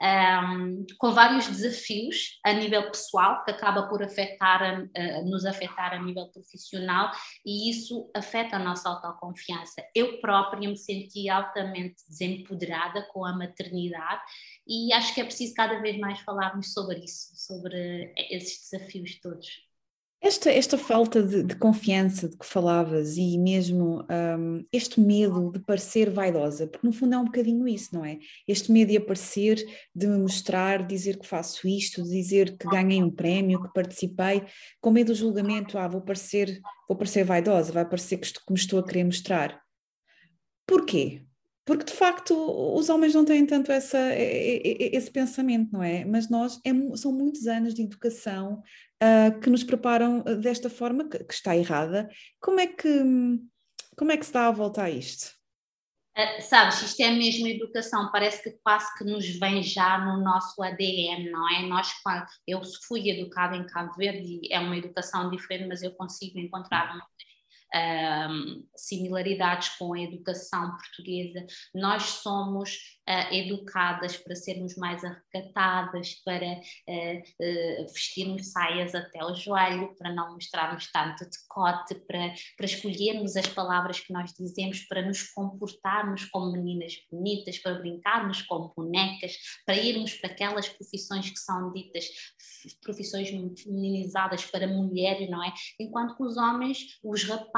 um, 0.02 0.86
com 0.98 1.12
vários 1.12 1.48
desafios 1.48 2.40
a 2.46 2.54
nível 2.54 2.90
pessoal, 2.92 3.44
que 3.44 3.52
acaba 3.52 3.88
por 3.88 4.04
afetar, 4.04 4.82
uh, 4.84 5.30
nos 5.30 5.46
afetar 5.46 5.94
a 5.94 6.02
nível 6.02 6.28
profissional, 6.28 7.12
e 7.46 7.70
isso 7.70 8.10
afeta 8.16 8.56
a 8.58 8.60
nossa 8.60 8.90
autoconfiança. 8.90 9.84
Eu 9.96 10.20
própria 10.20 10.70
me 10.70 10.78
senti 10.78 11.30
altamente 11.30 11.96
desempoderada 12.08 13.08
com 13.12 13.26
a 13.26 13.36
maternidade, 13.36 14.22
e 14.68 14.94
acho 14.94 15.14
que 15.14 15.22
é 15.22 15.24
preciso 15.24 15.54
cada 15.54 15.80
vez 15.82 15.98
mais 15.98 16.20
falarmos 16.22 16.74
sobre 16.74 17.00
isso, 17.00 17.32
sobre 17.36 18.14
esses 18.30 18.70
desafios 18.70 19.20
todos. 19.20 19.67
Esta, 20.20 20.52
esta 20.52 20.80
falta 20.80 21.22
de, 21.22 21.44
de, 21.44 21.56
confiança 21.56 22.28
de 22.28 22.36
que 22.36 22.46
falavas 22.46 23.18
e 23.18 23.38
mesmo 23.38 24.04
um, 24.10 24.64
este 24.74 25.00
medo 25.00 25.52
de 25.52 25.60
parecer 25.60 26.10
vaidosa, 26.10 26.66
porque 26.66 26.88
no 26.88 26.92
fundo 26.92 27.14
é 27.14 27.18
um 27.20 27.26
bocadinho 27.26 27.68
isso, 27.68 27.94
não 27.94 28.04
é? 28.04 28.18
Este 28.48 28.72
medo 28.72 28.90
de 28.90 28.98
aparecer, 28.98 29.64
de 29.94 30.08
me 30.08 30.18
mostrar, 30.18 30.88
dizer 30.88 31.20
que 31.20 31.28
faço 31.28 31.68
isto, 31.68 32.02
dizer 32.04 32.58
que 32.58 32.68
ganhei 32.68 33.02
um 33.02 33.12
prémio, 33.12 33.62
que 33.62 33.72
participei, 33.72 34.44
com 34.82 34.90
medo 34.90 35.14
do 35.14 35.16
julgamento, 35.16 35.78
ah, 35.78 35.88
vou 35.88 36.02
parecer, 36.02 36.60
vou 36.90 36.98
parecer 36.98 37.24
vaidosa, 37.24 37.72
vai 37.72 37.88
parecer 37.88 38.18
que, 38.18 38.34
que 38.34 38.52
me 38.52 38.58
estou 38.58 38.80
a 38.80 38.86
querer 38.86 39.04
mostrar. 39.04 39.62
Porquê? 40.66 41.22
Porque 41.68 41.84
de 41.84 41.92
facto 41.92 42.34
os 42.34 42.88
homens 42.88 43.14
não 43.14 43.26
têm 43.26 43.46
tanto 43.46 43.74
essa, 43.74 44.00
esse 44.16 45.12
pensamento, 45.12 45.74
não 45.74 45.84
é? 45.84 46.06
Mas 46.06 46.30
nós, 46.30 46.62
é, 46.66 46.72
são 46.96 47.12
muitos 47.12 47.46
anos 47.46 47.74
de 47.74 47.82
educação 47.82 48.64
uh, 49.04 49.38
que 49.42 49.50
nos 49.50 49.66
preparam 49.66 50.24
ah, 50.26 50.34
desta 50.36 50.70
forma, 50.70 51.10
que, 51.10 51.22
que, 51.26 51.34
está 51.34 51.58
errada. 51.58 52.08
Como 52.40 52.62
é 52.62 52.68
que, 52.68 52.90
como 53.98 54.14
é 54.14 54.16
que 54.16 54.26
se 54.26 54.32
dá 54.32 54.48
a 54.48 54.52
volta 54.52 54.84
a 54.84 54.90
isto? 54.90 55.36
Uh, 56.18 56.42
sabes, 56.42 56.82
isto 56.82 57.02
é 57.02 57.12
mesmo 57.12 57.46
educação, 57.50 58.14
parece 58.14 58.42
que 58.42 58.58
quase 58.64 58.88
que 58.98 59.04
nos 59.04 59.28
vem 59.38 59.62
já 59.62 59.98
no 59.98 60.24
nosso 60.24 60.64
ADN, 60.64 61.30
não 61.30 61.50
é? 61.54 61.64
Nós, 61.64 61.92
eu 62.48 62.62
fui 62.88 63.10
educada 63.10 63.58
em 63.58 63.68
Cabo 63.68 63.94
Verde, 63.98 64.40
é 64.50 64.58
uma 64.58 64.78
educação 64.78 65.30
diferente, 65.30 65.68
mas 65.68 65.84
eu 65.84 65.92
consigo 65.92 66.40
encontrar 66.40 66.96
uma 66.96 67.06
um, 67.74 68.66
similaridades 68.76 69.70
com 69.78 69.94
a 69.94 70.02
educação 70.02 70.72
portuguesa. 70.78 71.46
Nós 71.74 72.04
somos 72.04 72.76
uh, 73.08 73.34
educadas 73.34 74.18
para 74.18 74.36
sermos 74.36 74.76
mais 74.76 75.04
arrecatadas, 75.04 76.16
para 76.24 76.46
uh, 76.46 77.20
uh, 77.20 77.94
vestirmos 77.94 78.52
saias 78.52 78.96
até 78.96 79.24
o 79.24 79.36
joelho, 79.36 79.96
para 79.98 80.14
não 80.14 80.34
mostrarmos 80.34 80.92
tanto 80.92 81.26
decote, 81.26 81.96
para, 82.08 82.34
para 82.56 82.66
escolhermos 82.66 83.36
as 83.36 83.48
palavras 83.48 84.00
que 84.00 84.14
nós 84.14 84.34
dizemos, 84.34 84.82
para 84.84 85.02
nos 85.02 85.24
comportarmos 85.32 86.26
como 86.26 86.52
meninas 86.52 86.94
bonitas, 87.12 87.58
para 87.60 87.80
brincarmos 87.80 88.42
como 88.44 88.74
bonecas, 88.76 89.36
para 89.66 89.76
irmos 89.76 90.14
para 90.16 90.32
aquelas 90.32 90.70
profissões 90.70 91.30
que 91.30 91.40
são 91.40 91.72
ditas 91.74 92.06
profissões 92.82 93.30
feminizadas 93.30 94.46
para 94.46 94.68
mulheres, 94.68 95.30
não 95.30 95.44
é? 95.44 95.54
Enquanto 95.80 96.16
que 96.16 96.24
os 96.24 96.38
homens, 96.38 97.00
os 97.04 97.24
rapazes, 97.24 97.57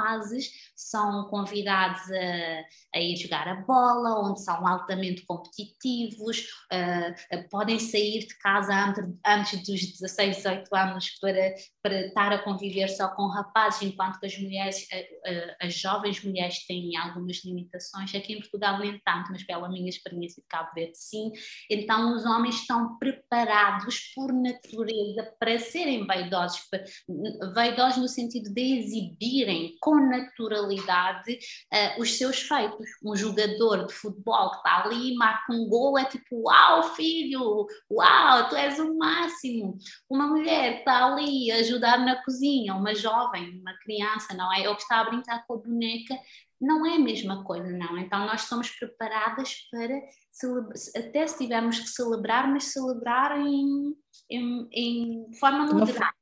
são 0.75 1.25
convidados 1.29 2.01
a, 2.11 2.97
a 2.97 2.99
ir 2.99 3.15
jogar 3.17 3.47
a 3.47 3.55
bola, 3.55 4.29
onde 4.29 4.41
são 4.41 4.65
altamente 4.65 5.25
competitivos, 5.25 6.39
uh, 6.71 7.49
podem 7.49 7.79
sair 7.79 8.19
de 8.19 8.37
casa 8.39 8.73
antes, 8.73 9.03
antes 9.25 9.59
dos 9.65 9.99
16, 9.99 10.37
18 10.37 10.75
anos 10.75 11.09
para, 11.19 11.53
para 11.83 12.07
estar 12.07 12.31
a 12.31 12.43
conviver 12.43 12.87
só 12.87 13.09
com 13.09 13.27
rapazes, 13.27 13.81
enquanto 13.81 14.19
que 14.19 14.25
as 14.25 14.37
mulheres, 14.37 14.83
uh, 14.83 15.55
as 15.61 15.73
jovens 15.73 16.23
mulheres 16.23 16.65
têm 16.65 16.95
algumas 16.97 17.43
limitações. 17.43 18.13
Aqui 18.15 18.33
em 18.33 18.39
Portugal 18.39 18.79
nem 18.79 18.99
tanto, 18.99 19.31
mas 19.31 19.43
pela 19.43 19.69
minha 19.69 19.89
experiência 19.89 20.41
de 20.41 20.47
Cabo 20.47 20.69
Verde, 20.73 20.97
sim. 20.97 21.31
Então 21.69 22.15
os 22.15 22.25
homens 22.25 22.55
estão 22.55 22.97
preparados 22.97 24.11
por 24.15 24.31
natureza 24.33 25.33
para 25.39 25.59
serem 25.59 26.05
vaidosos, 26.05 26.61
vaidosos 27.53 27.97
no 27.97 28.07
sentido 28.07 28.53
de 28.53 28.79
exibirem 28.79 29.75
com 29.89 29.95
naturalidade 29.95 31.39
uh, 31.73 32.01
os 32.01 32.15
seus 32.15 32.41
feitos. 32.41 32.87
Um 33.03 33.15
jogador 33.15 33.87
de 33.87 33.93
futebol 33.93 34.51
que 34.51 34.57
está 34.57 34.83
ali, 34.83 35.15
marca 35.15 35.51
um 35.51 35.67
gol, 35.67 35.97
é 35.97 36.05
tipo, 36.05 36.43
uau, 36.43 36.83
filho, 36.95 37.65
uau, 37.91 38.49
tu 38.49 38.55
és 38.55 38.77
o 38.77 38.95
máximo. 38.95 39.77
Uma 40.07 40.27
mulher 40.27 40.73
que 40.73 40.79
está 40.79 41.05
ali 41.05 41.51
a 41.51 41.55
ajudar 41.55 41.97
na 42.05 42.23
cozinha, 42.23 42.75
uma 42.75 42.93
jovem, 42.93 43.59
uma 43.59 43.73
criança, 43.79 44.35
não 44.35 44.53
é? 44.53 44.69
Ou 44.69 44.75
que 44.75 44.83
está 44.83 44.99
a 44.99 45.05
brincar 45.05 45.43
com 45.47 45.55
a 45.55 45.57
boneca, 45.57 46.15
não 46.61 46.85
é 46.85 46.95
a 46.95 46.99
mesma 46.99 47.43
coisa, 47.43 47.67
não. 47.71 47.97
Então 47.97 48.27
nós 48.27 48.41
somos 48.41 48.69
preparadas 48.69 49.55
para 49.71 49.99
até 50.97 51.25
se 51.25 51.37
tivermos 51.37 51.79
que 51.79 51.87
celebrar, 51.87 52.47
mas 52.47 52.65
celebrar 52.65 53.39
em, 53.39 53.95
em, 54.29 54.69
em 54.71 55.33
forma 55.39 55.65
moderada. 55.65 56.18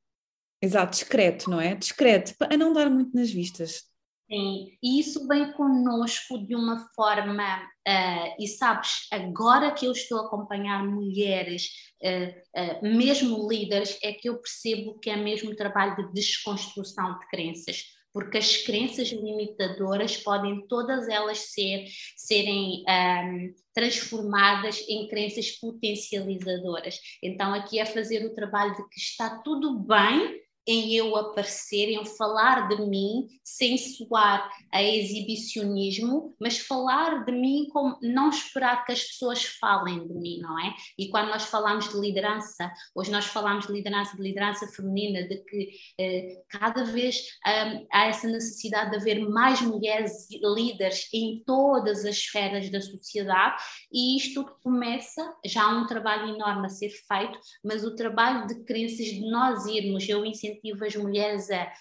Exato, 0.60 0.92
discreto, 0.92 1.50
não 1.50 1.60
é? 1.60 1.74
Discreto, 1.74 2.34
a 2.40 2.56
não 2.56 2.72
dar 2.72 2.90
muito 2.90 3.14
nas 3.14 3.30
vistas. 3.30 3.88
Sim, 4.30 4.76
e 4.82 5.00
isso 5.00 5.26
vem 5.26 5.52
connosco 5.52 6.46
de 6.46 6.54
uma 6.54 6.86
forma, 6.94 7.62
uh, 7.62 8.34
e 8.38 8.46
sabes, 8.46 9.06
agora 9.10 9.72
que 9.72 9.86
eu 9.86 9.92
estou 9.92 10.18
a 10.18 10.26
acompanhar 10.26 10.84
mulheres, 10.84 11.70
uh, 12.02 12.84
uh, 12.84 12.94
mesmo 12.94 13.48
líderes, 13.48 13.98
é 14.02 14.12
que 14.12 14.28
eu 14.28 14.38
percebo 14.38 14.98
que 14.98 15.08
é 15.08 15.16
mesmo 15.16 15.56
trabalho 15.56 15.96
de 15.96 16.12
desconstrução 16.12 17.18
de 17.18 17.26
crenças 17.28 17.84
porque 18.12 18.38
as 18.38 18.56
crenças 18.56 19.08
limitadoras 19.10 20.16
podem 20.16 20.66
todas 20.66 21.08
elas 21.08 21.38
ser, 21.52 21.84
serem 22.16 22.82
um, 22.88 23.54
transformadas 23.72 24.84
em 24.88 25.06
crenças 25.06 25.52
potencializadoras. 25.52 26.98
Então, 27.22 27.54
aqui 27.54 27.78
é 27.78 27.84
fazer 27.84 28.24
o 28.26 28.34
trabalho 28.34 28.74
de 28.74 28.88
que 28.88 28.98
está 28.98 29.38
tudo 29.38 29.78
bem 29.78 30.40
em 30.68 30.92
eu 30.94 31.16
aparecer, 31.16 31.88
em 31.88 32.04
falar 32.04 32.68
de 32.68 32.84
mim, 32.86 33.26
sem 33.42 33.78
soar 33.78 34.50
a 34.70 34.82
exibicionismo, 34.82 36.36
mas 36.38 36.58
falar 36.58 37.24
de 37.24 37.32
mim 37.32 37.68
como 37.72 37.98
não 38.02 38.28
esperar 38.28 38.84
que 38.84 38.92
as 38.92 39.02
pessoas 39.02 39.42
falem 39.44 40.06
de 40.06 40.12
mim, 40.12 40.40
não 40.40 40.60
é? 40.60 40.74
E 40.98 41.08
quando 41.08 41.30
nós 41.30 41.44
falamos 41.44 41.88
de 41.88 41.98
liderança, 41.98 42.70
hoje 42.94 43.10
nós 43.10 43.24
falamos 43.24 43.66
de 43.66 43.72
liderança, 43.72 44.14
de 44.14 44.22
liderança 44.22 44.66
feminina, 44.68 45.26
de 45.26 45.38
que 45.38 45.70
eh, 45.98 46.42
cada 46.50 46.84
vez 46.84 47.16
um, 47.46 47.86
há 47.90 48.04
essa 48.04 48.28
necessidade 48.28 48.90
de 48.90 48.96
haver 48.98 49.26
mais 49.26 49.62
mulheres 49.62 50.28
líderes 50.30 51.08
em 51.14 51.42
todas 51.46 52.04
as 52.04 52.16
esferas 52.16 52.68
da 52.68 52.82
sociedade, 52.82 53.56
e 53.90 54.18
isto 54.18 54.44
começa, 54.62 55.34
já 55.46 55.62
há 55.62 55.68
um 55.68 55.86
trabalho 55.86 56.34
enorme 56.34 56.66
a 56.66 56.68
ser 56.68 56.90
feito, 56.90 57.38
mas 57.64 57.84
o 57.84 57.96
trabalho 57.96 58.46
de 58.46 58.62
crenças 58.64 59.06
de 59.06 59.30
nós 59.30 59.64
irmos, 59.64 60.06
eu 60.06 60.26
incentivo 60.26 60.57
incentivo 60.58 60.84
as 60.84 60.96
mulheres 60.96 61.50
a 61.50 61.72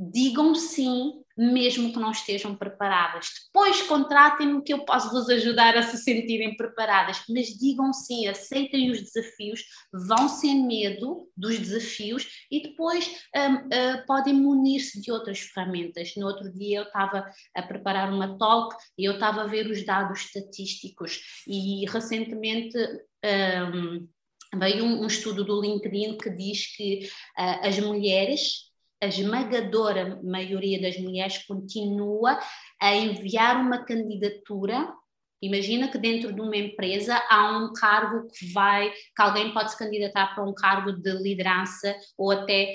digam 0.00 0.54
sim, 0.54 1.24
mesmo 1.36 1.92
que 1.92 1.98
não 1.98 2.12
estejam 2.12 2.54
preparadas. 2.54 3.30
Depois 3.46 3.82
contratem-me 3.82 4.62
que 4.62 4.72
eu 4.72 4.84
posso 4.84 5.10
vos 5.10 5.28
ajudar 5.28 5.76
a 5.76 5.82
se 5.82 5.98
sentirem 5.98 6.56
preparadas, 6.56 7.22
mas 7.28 7.48
digam 7.48 7.92
sim, 7.92 8.28
aceitem 8.28 8.92
os 8.92 9.02
desafios, 9.02 9.64
vão 9.92 10.28
sem 10.28 10.64
medo 10.64 11.28
dos 11.36 11.58
desafios 11.58 12.46
e 12.48 12.62
depois 12.62 13.08
um, 13.34 13.54
uh, 13.54 14.06
podem 14.06 14.34
munir-se 14.34 15.00
de 15.00 15.10
outras 15.10 15.40
ferramentas. 15.40 16.14
No 16.16 16.26
outro 16.26 16.52
dia 16.52 16.78
eu 16.78 16.84
estava 16.84 17.28
a 17.56 17.62
preparar 17.62 18.12
uma 18.12 18.38
talk 18.38 18.76
e 18.96 19.04
eu 19.04 19.14
estava 19.14 19.42
a 19.42 19.46
ver 19.46 19.68
os 19.68 19.84
dados 19.84 20.20
estatísticos 20.20 21.42
e 21.46 21.84
recentemente 21.90 22.78
um, 23.24 24.08
veio 24.54 24.84
um, 24.84 25.02
um, 25.02 25.06
estudo 25.06 25.44
do 25.44 25.60
LinkedIn 25.60 26.16
que 26.18 26.30
diz 26.30 26.76
que 26.76 27.08
uh, 27.38 27.66
as 27.66 27.78
mulheres, 27.78 28.70
a 29.02 29.06
esmagadora 29.06 30.20
maioria 30.22 30.80
das 30.80 30.98
mulheres 30.98 31.38
continua 31.46 32.38
a 32.80 32.94
enviar 32.94 33.56
uma 33.56 33.84
candidatura 33.84 34.92
Imagina 35.40 35.88
que 35.88 35.98
dentro 35.98 36.32
de 36.32 36.40
uma 36.40 36.56
empresa 36.56 37.16
há 37.30 37.56
um 37.58 37.72
cargo 37.72 38.26
que 38.28 38.52
vai, 38.52 38.90
que 38.90 39.22
alguém 39.22 39.52
pode 39.52 39.70
se 39.70 39.78
candidatar 39.78 40.34
para 40.34 40.44
um 40.44 40.52
cargo 40.52 40.92
de 40.92 41.12
liderança 41.12 41.94
ou 42.16 42.32
até 42.32 42.74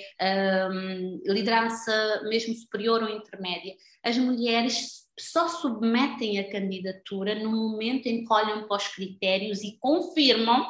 um, 0.71 1.21
liderança 1.25 2.21
mesmo 2.23 2.55
superior 2.55 3.03
ou 3.03 3.09
intermédia. 3.09 3.75
As 4.01 4.17
mulheres 4.17 5.03
só 5.19 5.49
submetem 5.49 6.39
a 6.39 6.49
candidatura 6.49 7.35
no 7.35 7.51
momento 7.51 8.07
em 8.07 8.23
que 8.23 8.33
olham 8.33 8.65
para 8.65 8.77
os 8.77 8.87
critérios 8.87 9.61
e 9.61 9.77
confirmam 9.79 10.65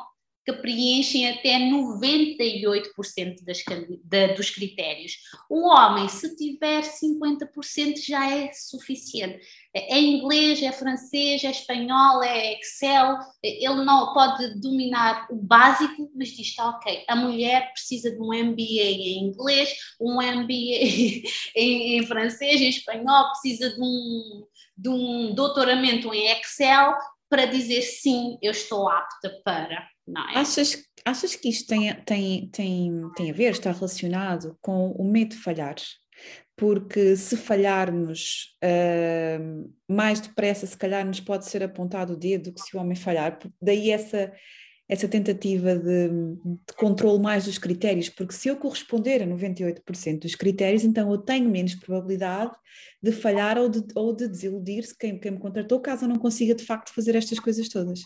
que 0.46 0.54
preenchem 0.54 1.30
até 1.30 1.58
98% 1.58 3.44
das, 3.46 3.64
da, 4.04 4.34
dos 4.34 4.50
critérios. 4.50 5.14
O 5.50 5.70
homem, 5.70 6.10
se 6.10 6.36
tiver 6.36 6.82
50%, 6.82 7.98
já 8.06 8.30
é 8.30 8.52
suficiente. 8.52 9.40
É, 9.74 9.96
é 9.96 10.02
inglês, 10.02 10.62
é 10.62 10.72
francês, 10.72 11.44
é 11.44 11.50
espanhol, 11.50 12.22
é 12.24 12.60
Excel, 12.60 13.18
ele 13.42 13.84
não 13.84 14.14
pode 14.14 14.60
dominar 14.60 15.28
o 15.32 15.36
básico, 15.36 16.12
mas 16.16 16.30
diz: 16.30 16.48
está 16.48 16.70
ok, 16.70 17.06
a 17.08 17.16
mulher 17.16 17.72
precisa 17.72 18.12
de 18.12 18.22
um 18.22 18.34
MBA 18.34 18.62
em 18.62 19.24
inglês, 19.24 19.74
um 20.00 20.16
MBA 20.22 21.24
em, 21.56 21.98
em 21.98 22.06
francês, 22.06 22.62
em 22.62 22.70
espanhol, 22.70 23.30
precisa 23.32 23.70
de 23.74 23.82
um, 23.82 24.46
de 24.78 24.90
um 24.90 25.34
doutoramento 25.34 26.14
em 26.14 26.28
Excel 26.28 26.94
para 27.34 27.48
dizer 27.48 27.82
sim, 27.82 28.38
eu 28.44 28.52
estou 28.52 28.88
apta 28.88 29.42
para. 29.44 29.88
Não 30.08 30.22
é? 30.30 30.38
achas, 30.38 30.84
achas 31.04 31.36
que 31.36 31.50
isto 31.50 31.68
tem, 31.68 31.92
tem, 32.04 32.48
tem, 32.50 33.10
tem 33.16 33.32
a 33.32 33.34
ver, 33.34 33.54
está 33.54 33.72
relacionado 33.72 34.56
com 34.62 34.92
o 34.92 35.04
medo 35.04 35.30
de 35.32 35.42
falhar? 35.42 35.74
Porque 36.56 37.16
se 37.16 37.36
falharmos 37.36 38.56
uh, 38.64 39.74
mais 39.90 40.20
depressa, 40.20 40.68
se 40.68 40.78
calhar 40.78 41.04
nos 41.04 41.20
pode 41.20 41.48
ser 41.48 41.64
apontado 41.64 42.14
o 42.14 42.18
dedo 42.18 42.52
do 42.52 42.54
que 42.54 42.62
se 42.62 42.78
o 42.78 42.80
homem 42.80 42.96
falhar. 42.96 43.40
Daí 43.60 43.90
essa, 43.90 44.32
essa 44.88 45.08
tentativa 45.08 45.76
de, 45.76 46.10
de 46.10 46.74
controle 46.78 47.22
mais 47.22 47.46
dos 47.46 47.58
critérios, 47.58 48.10
porque 48.10 48.34
se 48.34 48.50
eu 48.50 48.58
corresponder 48.58 49.22
a 49.22 49.26
98% 49.26 50.20
dos 50.20 50.36
critérios, 50.36 50.84
então 50.84 51.10
eu 51.12 51.18
tenho 51.18 51.50
menos 51.50 51.76
probabilidade 51.76 52.52
de 53.02 53.12
falhar 53.12 53.58
ou 53.58 53.70
de, 53.70 53.82
ou 53.96 54.14
de 54.16 54.28
desiludir-se 54.28 54.98
quem, 54.98 55.18
quem 55.18 55.32
me 55.32 55.40
contratou, 55.40 55.80
caso 55.80 56.06
eu 56.06 56.10
não 56.10 56.18
consiga 56.18 56.54
de 56.54 56.66
facto 56.66 56.94
fazer 56.94 57.16
estas 57.16 57.40
coisas 57.40 57.70
todas. 57.70 58.02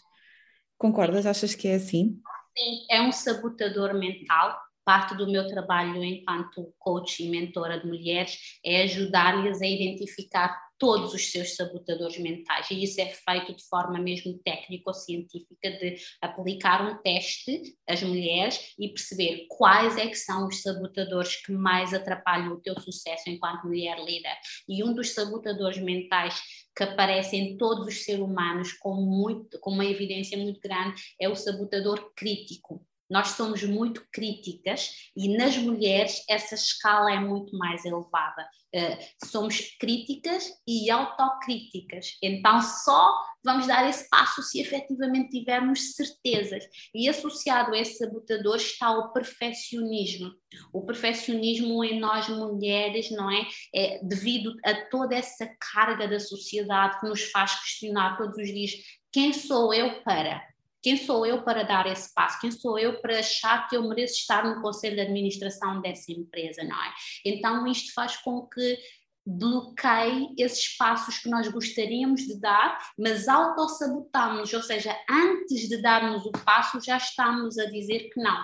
Concordas? 0.78 1.26
Achas 1.26 1.56
que 1.56 1.68
é 1.68 1.76
assim? 1.76 2.20
Sim, 2.56 2.86
é 2.90 3.02
um 3.02 3.12
sabotador 3.12 3.94
mental. 3.96 4.58
Parte 4.88 5.18
do 5.18 5.30
meu 5.30 5.46
trabalho 5.50 6.02
enquanto 6.02 6.74
coach 6.80 7.22
e 7.22 7.30
mentora 7.30 7.78
de 7.78 7.86
mulheres 7.86 8.58
é 8.66 8.84
ajudar-lhes 8.84 9.62
a 9.62 9.68
identificar 9.68 10.58
todos 10.80 11.14
os 11.14 11.30
seus 11.30 11.58
sabotadores 11.58 12.18
mentais. 12.18 12.72
E 12.72 12.82
isso 12.82 13.02
é 13.02 13.08
feito 13.08 13.54
de 13.54 13.68
forma 13.68 14.00
mesmo 14.00 14.40
técnico-científica, 14.46 15.72
de 15.72 15.98
aplicar 16.22 16.90
um 16.90 17.02
teste 17.02 17.76
às 17.86 18.02
mulheres 18.02 18.74
e 18.80 18.88
perceber 18.88 19.46
quais 19.50 19.98
é 19.98 20.08
que 20.08 20.16
são 20.16 20.48
os 20.48 20.62
sabotadores 20.62 21.36
que 21.36 21.52
mais 21.52 21.94
atrapalham 21.94 22.54
o 22.54 22.62
teu 22.62 22.80
sucesso 22.80 23.30
enquanto 23.30 23.68
mulher 23.68 24.00
líder. 24.00 24.38
E 24.70 24.86
um 24.86 24.94
dos 24.94 25.10
sabotadores 25.10 25.80
mentais 25.80 26.40
que 26.74 26.84
aparecem 26.84 27.42
em 27.42 27.58
todos 27.58 27.88
os 27.88 28.06
seres 28.06 28.22
humanos 28.22 28.72
com, 28.72 28.94
muito, 28.94 29.60
com 29.60 29.72
uma 29.72 29.86
evidência 29.86 30.38
muito 30.38 30.62
grande 30.62 31.02
é 31.20 31.28
o 31.28 31.36
sabotador 31.36 32.14
crítico. 32.16 32.87
Nós 33.10 33.30
somos 33.30 33.64
muito 33.64 34.06
críticas 34.12 34.92
e 35.16 35.38
nas 35.38 35.58
mulheres 35.58 36.24
essa 36.30 36.56
escala 36.56 37.12
é 37.12 37.20
muito 37.20 37.58
mais 37.58 37.86
elevada. 37.86 38.48
Uh, 38.76 39.28
somos 39.28 39.76
críticas 39.80 40.52
e 40.68 40.92
autocríticas. 40.92 42.18
Então 42.22 42.62
só 42.62 43.16
vamos 43.44 43.66
dar 43.66 43.90
esse 43.90 44.10
passo 44.10 44.44
se 44.44 44.60
efetivamente 44.60 45.30
tivermos 45.30 45.94
certezas. 45.96 46.66
E 46.94 47.08
associado 47.08 47.74
a 47.74 47.80
esse 47.80 47.98
sabotador 47.98 48.58
está 48.58 48.92
o 48.92 49.14
perfeccionismo. 49.14 50.32
O 50.74 50.86
perfeccionismo 50.86 51.84
em 51.84 52.00
nós 52.00 52.28
mulheres, 52.28 53.10
não 53.12 53.32
é? 53.32 53.48
É 53.74 54.00
devido 54.04 54.54
a 54.66 54.76
toda 54.90 55.16
essa 55.16 55.50
carga 55.74 56.08
da 56.08 56.20
sociedade 56.20 57.00
que 57.00 57.08
nos 57.08 57.24
faz 57.32 57.56
questionar 57.62 58.18
todos 58.18 58.38
os 58.38 58.48
dias 58.48 58.74
quem 59.18 59.34
sou 59.34 59.74
eu 59.74 60.04
para? 60.04 60.44
Quem 60.88 60.96
sou 60.96 61.26
eu 61.26 61.44
para 61.44 61.64
dar 61.64 61.86
esse 61.86 62.14
passo? 62.14 62.40
Quem 62.40 62.50
sou 62.50 62.80
eu 62.80 63.02
para 63.02 63.20
achar 63.20 63.68
que 63.68 63.76
eu 63.76 63.86
mereço 63.90 64.14
estar 64.14 64.46
no 64.46 64.62
conselho 64.62 64.96
de 64.96 65.02
administração 65.02 65.82
dessa 65.82 66.14
empresa, 66.14 66.64
não 66.64 66.82
é? 66.82 66.94
Então 67.26 67.68
isto 67.68 67.94
faz 67.94 68.16
com 68.16 68.48
que 68.48 68.80
bloqueie 69.26 70.34
esses 70.38 70.78
passos 70.78 71.20
que 71.20 71.28
nós 71.28 71.46
gostaríamos 71.50 72.22
de 72.22 72.40
dar, 72.40 72.80
mas 72.98 73.28
autossabotamos, 73.28 74.54
ou 74.54 74.62
seja, 74.62 74.98
antes 75.12 75.68
de 75.68 75.82
darmos 75.82 76.26
o 76.26 76.32
passo 76.32 76.80
já 76.80 76.96
estamos 76.96 77.58
a 77.58 77.66
dizer 77.66 78.08
que 78.08 78.22
não. 78.22 78.42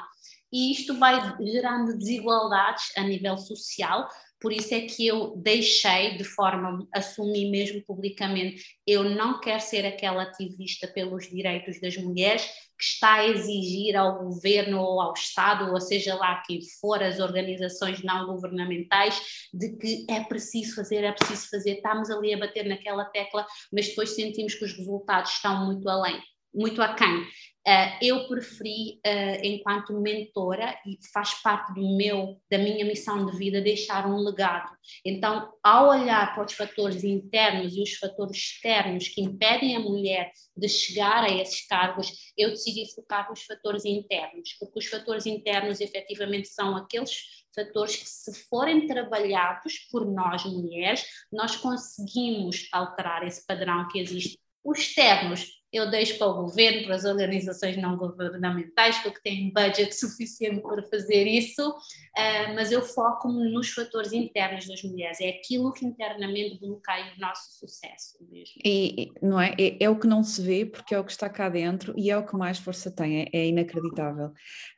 E 0.52 0.74
isto 0.74 1.00
vai 1.00 1.22
gerando 1.39 1.98
desigualdades 1.98 2.91
a 2.98 3.04
nível 3.04 3.38
social, 3.38 4.06
por 4.43 4.51
isso 4.51 4.75
é 4.75 4.82
que 4.82 5.08
eu 5.08 5.38
deixei 5.38 6.17
de 6.17 6.25
forma, 6.25 6.86
assumi 6.93 7.49
mesmo 7.49 7.82
publicamente, 7.84 8.62
eu 8.86 9.06
não 9.06 9.39
quero 9.39 9.62
ser 9.62 9.86
aquela 9.86 10.23
ativista 10.23 10.86
pelos 10.86 11.29
direitos 11.29 11.79
das 11.79 11.95
mulheres 11.95 12.43
que 12.77 12.84
está 12.84 13.13
a 13.13 13.27
exigir 13.29 13.95
ao 13.95 14.21
governo 14.21 14.82
ou 14.82 14.99
ao 14.99 15.13
Estado, 15.13 15.71
ou 15.71 15.79
seja 15.79 16.15
lá 16.15 16.43
quem 16.45 16.60
for, 16.82 17.01
as 17.01 17.21
organizações 17.21 18.03
não 18.03 18.25
governamentais, 18.25 19.17
de 19.53 19.77
que 19.77 20.06
é 20.10 20.19
preciso 20.19 20.75
fazer, 20.75 21.06
é 21.06 21.13
preciso 21.13 21.49
fazer, 21.49 21.75
estamos 21.75 22.10
ali 22.10 22.34
a 22.34 22.39
bater 22.39 22.65
naquela 22.65 23.06
tecla, 23.06 23.47
mas 23.71 23.88
depois 23.88 24.10
sentimos 24.10 24.56
que 24.56 24.65
os 24.65 24.73
resultados 24.73 25.32
estão 25.32 25.67
muito 25.67 25.88
além 25.88 26.21
muito 26.54 26.82
aquém. 26.82 27.28
Uh, 27.66 27.96
eu 28.02 28.28
preferi, 28.28 29.00
uh, 29.08 29.39
enquanto 29.42 29.94
mentora, 29.94 30.78
e 30.86 30.98
faz 31.13 31.34
parte 31.36 31.74
do 31.74 31.96
meu, 31.96 32.38
da 32.52 32.58
minha 32.58 32.84
missão 32.84 33.26
de 33.26 33.38
vida, 33.38 33.62
deixar 33.62 34.06
um 34.06 34.18
legado. 34.18 34.70
Então, 35.06 35.50
ao 35.63 35.88
olhar 35.88 36.36
para 36.36 36.46
os 36.46 36.52
fatores 36.52 37.06
internos 37.06 37.74
e 37.74 37.82
os 37.82 37.94
fatores 37.94 38.36
externos 38.36 39.08
que 39.08 39.22
impedem 39.22 39.78
a 39.78 39.80
mulher 39.80 40.30
de 40.58 40.68
chegar 40.68 41.24
a 41.24 41.30
esses 41.30 41.66
cargos, 41.66 42.12
eu 42.38 42.50
decidi 42.50 42.94
focar 42.94 43.30
nos 43.30 43.44
fatores 43.44 43.86
internos, 43.86 44.54
porque 44.60 44.80
os 44.80 44.86
fatores 44.88 45.26
internos 45.26 45.80
efetivamente 45.80 46.50
são 46.50 46.76
aqueles 46.76 47.46
fatores 47.56 47.96
que, 47.96 48.10
se 48.10 48.34
forem 48.50 48.88
trabalhados 48.88 49.88
por 49.89 50.06
nós 50.06 50.44
mulheres, 50.44 51.06
nós 51.32 51.56
conseguimos 51.56 52.68
alterar 52.74 53.26
esse 53.26 53.46
padrão 53.46 53.88
que 53.88 54.00
existe. 54.00 54.38
Os 54.66 54.80
externos 54.80 55.62
eu 55.74 55.90
deixo 55.90 56.20
para 56.20 56.28
o 56.28 56.44
governo, 56.44 56.84
para 56.84 56.96
as 56.96 57.04
organizações 57.04 57.76
não 57.78 57.98
governamentais, 57.98 59.00
porque 59.00 59.20
têm 59.24 59.52
budget 59.52 59.92
suficiente 59.98 60.62
para 60.62 60.84
fazer 60.84 61.26
isso, 61.26 61.68
uh, 61.68 62.54
mas 62.54 62.72
eu 62.72 62.84
foco 62.84 63.28
nos 63.28 63.72
fatores 63.72 64.14
internos 64.14 64.68
das 64.68 64.84
mulheres, 64.84 65.20
é 65.20 65.30
aquilo 65.30 65.74
que 65.74 65.84
internamente 65.84 66.60
bloqueia 66.60 67.12
o 67.18 67.20
nosso 67.20 67.58
sucesso 67.60 68.18
mesmo. 68.30 68.54
E, 68.64 69.12
não 69.20 69.42
é? 69.42 69.56
é? 69.60 69.84
é? 69.84 69.90
o 69.90 69.98
que 69.98 70.06
não 70.06 70.24
se 70.24 70.40
vê, 70.44 70.64
porque 70.64 70.94
é 70.94 71.00
o 71.00 71.04
que 71.04 71.12
está 71.12 71.28
cá 71.28 71.50
dentro 71.50 71.94
e 71.98 72.12
é 72.12 72.18
o 72.18 72.26
que 72.26 72.36
mais 72.36 72.60
força 72.60 72.92
tem, 72.92 73.24
é, 73.24 73.30
é 73.34 73.48
inacreditável. 73.48 74.32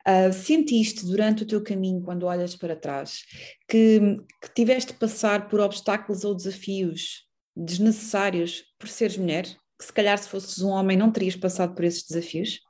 Uh, 0.08 0.32
sentiste 0.32 1.04
durante 1.04 1.42
o 1.42 1.46
teu 1.46 1.62
caminho, 1.62 2.00
quando 2.02 2.24
olhas 2.24 2.56
para 2.56 2.74
trás, 2.74 3.22
que, 3.68 4.00
que 4.40 4.54
tiveste 4.54 4.94
de 4.94 4.98
passar 4.98 5.48
por 5.48 5.60
obstáculos 5.60 6.24
ou 6.24 6.34
desafios 6.34 7.26
desnecessários 7.54 8.64
por 8.78 8.88
seres 8.88 9.18
mulher? 9.18 9.46
Que 9.78 9.84
se 9.84 9.92
calhar 9.92 10.16
se 10.18 10.28
fosses 10.28 10.60
um 10.62 10.70
homem 10.70 10.96
não 10.96 11.12
terias 11.12 11.36
passado 11.36 11.74
por 11.74 11.84
esses 11.84 12.06
desafios? 12.06 12.60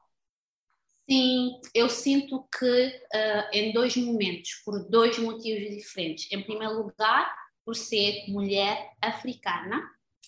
Sim, 1.09 1.61
eu 1.73 1.89
sinto 1.89 2.49
que 2.59 2.87
uh, 2.89 3.49
em 3.53 3.73
dois 3.73 3.97
momentos, 3.97 4.61
por 4.65 4.89
dois 4.89 5.17
motivos 5.19 5.77
diferentes. 5.77 6.31
Em 6.33 6.43
primeiro 6.43 6.83
lugar, 6.83 7.33
por 7.65 7.77
ser 7.77 8.25
mulher 8.29 8.91
africana 9.01 9.81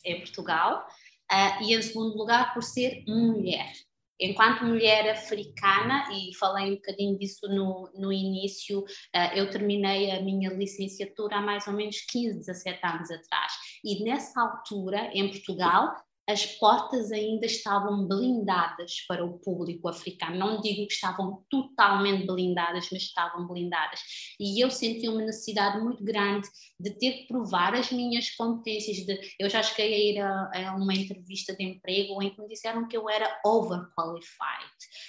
em 0.04 0.18
Portugal, 0.20 0.86
uh, 1.32 1.64
e 1.64 1.74
em 1.74 1.82
segundo 1.82 2.16
lugar, 2.16 2.54
por 2.54 2.62
ser 2.62 3.02
mulher. 3.08 3.72
Enquanto 4.20 4.64
mulher 4.64 5.10
africana, 5.10 6.08
e 6.12 6.34
falei 6.36 6.72
um 6.72 6.74
bocadinho 6.76 7.18
disso 7.18 7.48
no, 7.48 7.90
no 7.94 8.12
início, 8.12 8.80
uh, 8.80 9.34
eu 9.34 9.50
terminei 9.50 10.12
a 10.12 10.22
minha 10.22 10.50
licenciatura 10.50 11.38
há 11.38 11.40
mais 11.40 11.66
ou 11.66 11.72
menos 11.72 12.00
15, 12.02 12.38
17 12.38 12.86
anos 12.86 13.10
atrás. 13.10 13.52
E 13.84 14.04
nessa 14.04 14.40
altura, 14.40 15.10
em 15.12 15.28
Portugal, 15.28 15.92
as 16.28 16.44
portas 16.44 17.10
ainda 17.10 17.46
estavam 17.46 18.06
blindadas 18.06 19.06
para 19.08 19.24
o 19.24 19.38
público 19.38 19.88
africano. 19.88 20.36
Não 20.36 20.60
digo 20.60 20.86
que 20.86 20.92
estavam 20.92 21.42
totalmente 21.48 22.26
blindadas, 22.26 22.88
mas 22.92 23.02
estavam 23.02 23.46
blindadas. 23.46 24.00
E 24.38 24.62
eu 24.62 24.70
senti 24.70 25.08
uma 25.08 25.22
necessidade 25.22 25.80
muito 25.80 26.04
grande 26.04 26.46
de 26.78 26.90
ter 26.90 27.12
que 27.12 27.28
provar 27.28 27.74
as 27.74 27.90
minhas 27.90 28.30
competências. 28.36 28.98
De, 29.06 29.18
eu 29.40 29.48
já 29.48 29.62
cheguei 29.62 29.94
a 29.94 29.98
ir 29.98 30.18
a, 30.20 30.70
a 30.70 30.76
uma 30.76 30.92
entrevista 30.92 31.56
de 31.56 31.64
emprego 31.64 32.22
em 32.22 32.30
que 32.30 32.40
me 32.42 32.48
disseram 32.48 32.86
que 32.86 32.96
eu 32.96 33.08
era 33.08 33.40
overqualified. 33.44 34.28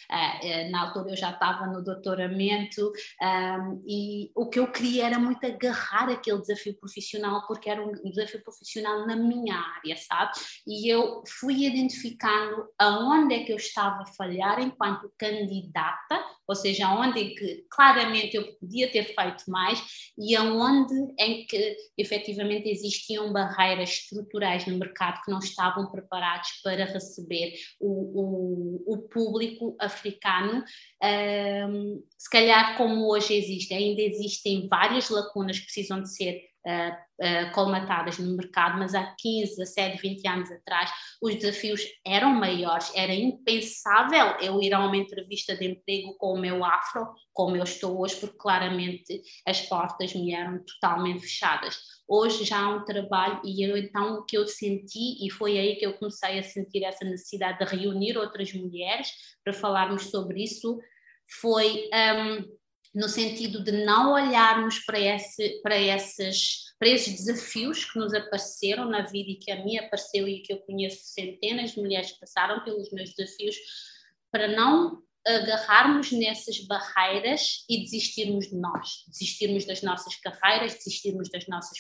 Uh, 0.10 0.68
uh, 0.68 0.72
na 0.72 0.88
altura 0.88 1.12
eu 1.12 1.18
já 1.18 1.32
estava 1.32 1.68
no 1.68 1.84
doutoramento 1.84 2.92
um, 3.22 3.84
e 3.86 4.32
o 4.36 4.50
que 4.50 4.60
eu 4.60 4.72
queria 4.72 5.08
era 5.08 5.20
muito 5.20 5.46
agarrar 5.46 6.10
aquele 6.10 6.40
desafio 6.40 6.80
profissional, 6.80 7.46
porque 7.46 7.70
era 7.70 7.86
um 7.86 8.10
desafio 8.10 8.42
profissional 8.42 9.06
na 9.06 9.18
minha 9.18 9.56
área, 9.56 9.98
sabe? 9.98 10.32
E 10.66 10.88
eu 10.88 11.09
eu 11.10 11.24
fui 11.28 11.66
identificando 11.66 12.68
aonde 12.78 13.34
é 13.34 13.44
que 13.44 13.52
eu 13.52 13.58
estava 13.58 14.04
a 14.04 14.14
falhar 14.14 14.60
enquanto 14.60 15.12
candidata, 15.18 16.24
ou 16.48 16.56
seja, 16.56 16.88
aonde 16.88 17.20
é 17.20 17.30
que 17.30 17.66
claramente 17.70 18.36
eu 18.36 18.54
podia 18.58 18.92
ter 18.92 19.04
feito 19.04 19.44
mais 19.48 19.82
e 20.18 20.36
aonde 20.36 20.94
em 21.20 21.46
que 21.46 21.76
efetivamente 21.98 22.70
existiam 22.70 23.34
barreiras 23.34 23.90
estruturais 23.90 24.66
no 24.66 24.78
mercado 24.78 25.22
que 25.24 25.32
não 25.32 25.40
estavam 25.40 25.92
preparados 25.92 26.50
para 26.64 26.86
receber 26.86 27.54
o, 27.80 28.84
o, 28.88 28.94
o 28.94 28.98
público 29.10 29.76
africano. 29.80 30.64
Um, 31.04 32.04
se 32.18 32.30
calhar 32.30 32.78
como 32.78 33.12
hoje 33.12 33.34
existe, 33.34 33.74
ainda 33.74 34.02
existem 34.02 34.68
várias 34.68 35.10
lacunas 35.10 35.60
que 35.60 35.66
precisam 35.66 36.02
de 36.02 36.14
ser 36.14 36.49
uh, 36.66 37.52
colmatadas 37.54 38.18
no 38.18 38.36
mercado, 38.36 38.78
mas 38.80 38.96
há 38.96 39.16
15, 39.18 39.58
17, 39.58 40.02
20 40.02 40.28
anos 40.28 40.52
atrás 40.52 40.92
os 41.22 41.36
desafios 41.36 41.82
eram 42.06 42.32
maiores, 42.32 42.92
era 42.96 43.14
impensável 43.14 44.38
eu 44.42 44.62
ir 44.62 44.74
a 44.74 44.86
uma 44.86 44.98
entrevista 44.98 45.56
de 45.56 45.66
emprego 45.66 46.16
com 46.18 46.34
o 46.34 46.40
meu 46.40 46.64
afro, 46.64 47.08
como 47.34 47.56
eu 47.56 47.64
estou 47.64 48.00
hoje, 48.00 48.16
porque 48.16 48.38
claramente 48.38 49.22
as 49.46 49.62
portas 49.62 50.14
me 50.14 50.34
eram 50.34 50.64
totalmente 50.64 51.22
fechadas. 51.22 51.78
Hoje 52.08 52.44
já 52.44 52.60
há 52.60 52.76
um 52.76 52.86
trabalho 52.86 53.42
e 53.44 53.64
eu 53.64 53.78
então 53.78 54.16
o 54.16 54.26
que 54.26 54.38
eu 54.38 54.48
senti, 54.48 55.26
e 55.26 55.30
foi 55.30 55.58
aí 55.58 55.76
que 55.76 55.86
eu 55.86 55.94
comecei 55.94 56.40
a 56.40 56.44
sentir 56.44 56.84
essa 56.84 57.06
necessidade 57.06 57.60
de 57.60 57.76
reunir 57.76 58.18
outras 58.18 58.52
mulheres 58.54 59.12
para 59.44 59.54
falarmos 59.54 60.10
sobre 60.10 60.44
isso, 60.44 60.80
foi 61.40 61.88
um, 61.94 62.59
no 62.94 63.08
sentido 63.08 63.64
de 63.64 63.72
não 63.86 64.14
olharmos 64.14 64.80
para, 64.80 65.00
esse, 65.00 65.62
para, 65.62 65.78
esses, 65.78 66.74
para 66.80 66.90
esses 66.90 67.26
desafios 67.26 67.86
que 67.86 68.00
nos 68.00 68.14
apareceram 68.14 68.86
na 68.86 69.06
vida 69.06 69.30
e 69.30 69.36
que 69.36 69.52
a 69.52 69.64
mim 69.64 69.78
apareceu 69.78 70.28
e 70.28 70.42
que 70.42 70.54
eu 70.54 70.58
conheço 70.60 71.14
centenas 71.14 71.72
de 71.72 71.82
mulheres 71.82 72.12
que 72.12 72.20
passaram 72.20 72.64
pelos 72.64 72.92
meus 72.92 73.14
desafios, 73.14 73.56
para 74.32 74.48
não 74.48 75.04
agarrarmos 75.26 76.12
nessas 76.12 76.60
barreiras 76.66 77.66
e 77.70 77.82
desistirmos 77.82 78.50
de 78.50 78.56
nós, 78.56 79.04
desistirmos 79.08 79.66
das 79.66 79.82
nossas 79.82 80.16
carreiras, 80.16 80.76
desistirmos 80.76 81.30
das 81.30 81.48
nossas 81.48 81.78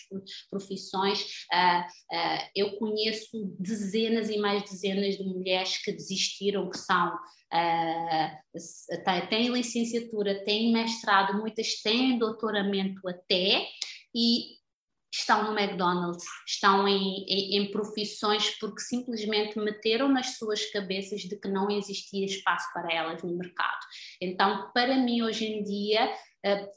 profissões. 0.50 1.22
Uh, 1.52 2.16
uh, 2.16 2.50
eu 2.56 2.78
conheço 2.78 3.56
dezenas 3.60 4.30
e 4.30 4.38
mais 4.38 4.64
dezenas 4.64 5.18
de 5.18 5.24
mulheres 5.24 5.78
que 5.78 5.92
desistiram, 5.92 6.70
que 6.70 6.78
são 6.78 7.16
uh, 7.16 9.30
têm 9.30 9.50
licenciatura, 9.50 10.44
têm 10.44 10.72
mestrado, 10.72 11.40
muitas 11.40 11.82
têm 11.82 12.20
doutoramento 12.20 13.08
até, 13.08 13.66
e 14.14 14.59
estão 15.12 15.44
no 15.44 15.60
McDonald's, 15.60 16.24
estão 16.48 16.88
em, 16.88 17.26
em, 17.28 17.58
em, 17.58 17.72
profissões 17.72 18.58
porque 18.60 18.82
simplesmente 18.82 19.58
meteram 19.58 20.08
nas 20.08 20.38
suas 20.38 20.66
cabeças 20.72 21.22
de 21.22 21.36
que 21.36 21.48
não 21.48 21.70
existia 21.70 22.26
espaço 22.26 22.72
para 22.74 22.94
elas 22.94 23.24
no 23.24 23.36
mercado. 23.36 23.80
Então, 24.22 24.70
para 24.74 24.96
mim, 24.98 25.22
hoje 25.24 25.46
em 25.46 25.64
dia, 25.64 26.14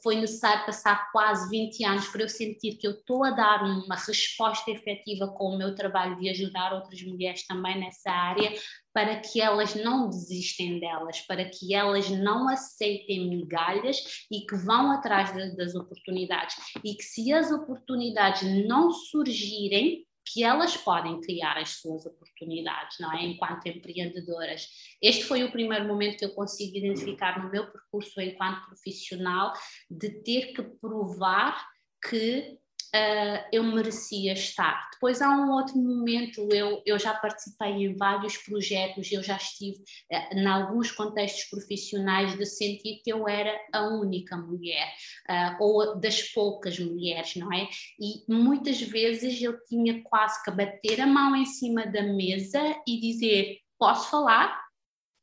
foi 0.01 0.17
necessário 0.17 0.65
passar 0.65 1.11
quase 1.11 1.49
20 1.49 1.85
anos 1.85 2.07
para 2.07 2.21
eu 2.21 2.29
sentir 2.29 2.75
que 2.75 2.85
eu 2.85 2.91
estou 2.91 3.23
a 3.23 3.31
dar 3.31 3.63
uma 3.63 3.95
resposta 3.95 4.69
efetiva 4.69 5.27
com 5.27 5.49
o 5.49 5.57
meu 5.57 5.73
trabalho 5.73 6.19
de 6.19 6.29
ajudar 6.29 6.73
outras 6.73 7.01
mulheres 7.03 7.45
também 7.47 7.79
nessa 7.79 8.11
área, 8.11 8.53
para 8.93 9.19
que 9.19 9.41
elas 9.41 9.73
não 9.73 10.09
desistem 10.09 10.79
delas, 10.79 11.21
para 11.21 11.45
que 11.45 11.73
elas 11.73 12.09
não 12.09 12.49
aceitem 12.49 13.29
migalhas 13.29 14.25
e 14.29 14.41
que 14.45 14.55
vão 14.55 14.91
atrás 14.91 15.33
das 15.55 15.73
oportunidades. 15.75 16.55
E 16.83 16.93
que 16.93 17.03
se 17.03 17.31
as 17.33 17.51
oportunidades 17.51 18.43
não 18.67 18.91
surgirem, 18.91 20.05
que 20.25 20.43
elas 20.43 20.77
podem 20.77 21.19
criar 21.21 21.57
as 21.57 21.71
suas 21.71 22.05
oportunidades, 22.05 22.97
não 22.99 23.11
é? 23.13 23.23
Enquanto 23.23 23.67
empreendedoras. 23.67 24.67
Este 25.01 25.23
foi 25.23 25.43
o 25.43 25.51
primeiro 25.51 25.85
momento 25.85 26.17
que 26.17 26.25
eu 26.25 26.33
consigo 26.33 26.77
identificar 26.77 27.43
no 27.43 27.51
meu 27.51 27.71
percurso 27.71 28.19
enquanto 28.21 28.65
profissional 28.65 29.53
de 29.89 30.09
ter 30.23 30.53
que 30.53 30.63
provar 30.63 31.67
que 32.09 32.57
uh, 32.93 33.45
eu 33.51 33.63
merecia 33.63 34.33
estar. 34.33 34.89
Depois 34.93 35.21
há 35.21 35.29
um 35.29 35.51
outro 35.51 35.75
momento, 35.75 36.47
eu, 36.51 36.81
eu 36.85 36.97
já 36.99 37.13
participei 37.13 37.71
em 37.71 37.95
vários 37.95 38.37
projetos, 38.37 39.11
eu 39.11 39.23
já 39.23 39.35
estive 39.35 39.79
uh, 40.11 40.37
em 40.37 40.45
alguns 40.45 40.91
contextos 40.91 41.45
profissionais 41.45 42.37
de 42.37 42.45
sentir 42.45 43.01
que 43.03 43.11
eu 43.11 43.27
era 43.27 43.59
a 43.73 43.87
única 43.87 44.37
mulher, 44.37 44.87
uh, 45.29 45.63
ou 45.63 45.99
das 45.99 46.21
poucas 46.21 46.79
mulheres, 46.79 47.35
não 47.35 47.51
é? 47.51 47.67
E 47.99 48.31
muitas 48.31 48.81
vezes 48.81 49.41
eu 49.41 49.57
tinha 49.65 50.01
quase 50.03 50.43
que 50.43 50.51
bater 50.51 51.01
a 51.01 51.07
mão 51.07 51.35
em 51.35 51.45
cima 51.45 51.85
da 51.85 52.03
mesa 52.03 52.61
e 52.87 52.99
dizer: 52.99 53.57
posso 53.77 54.09
falar? 54.09 54.63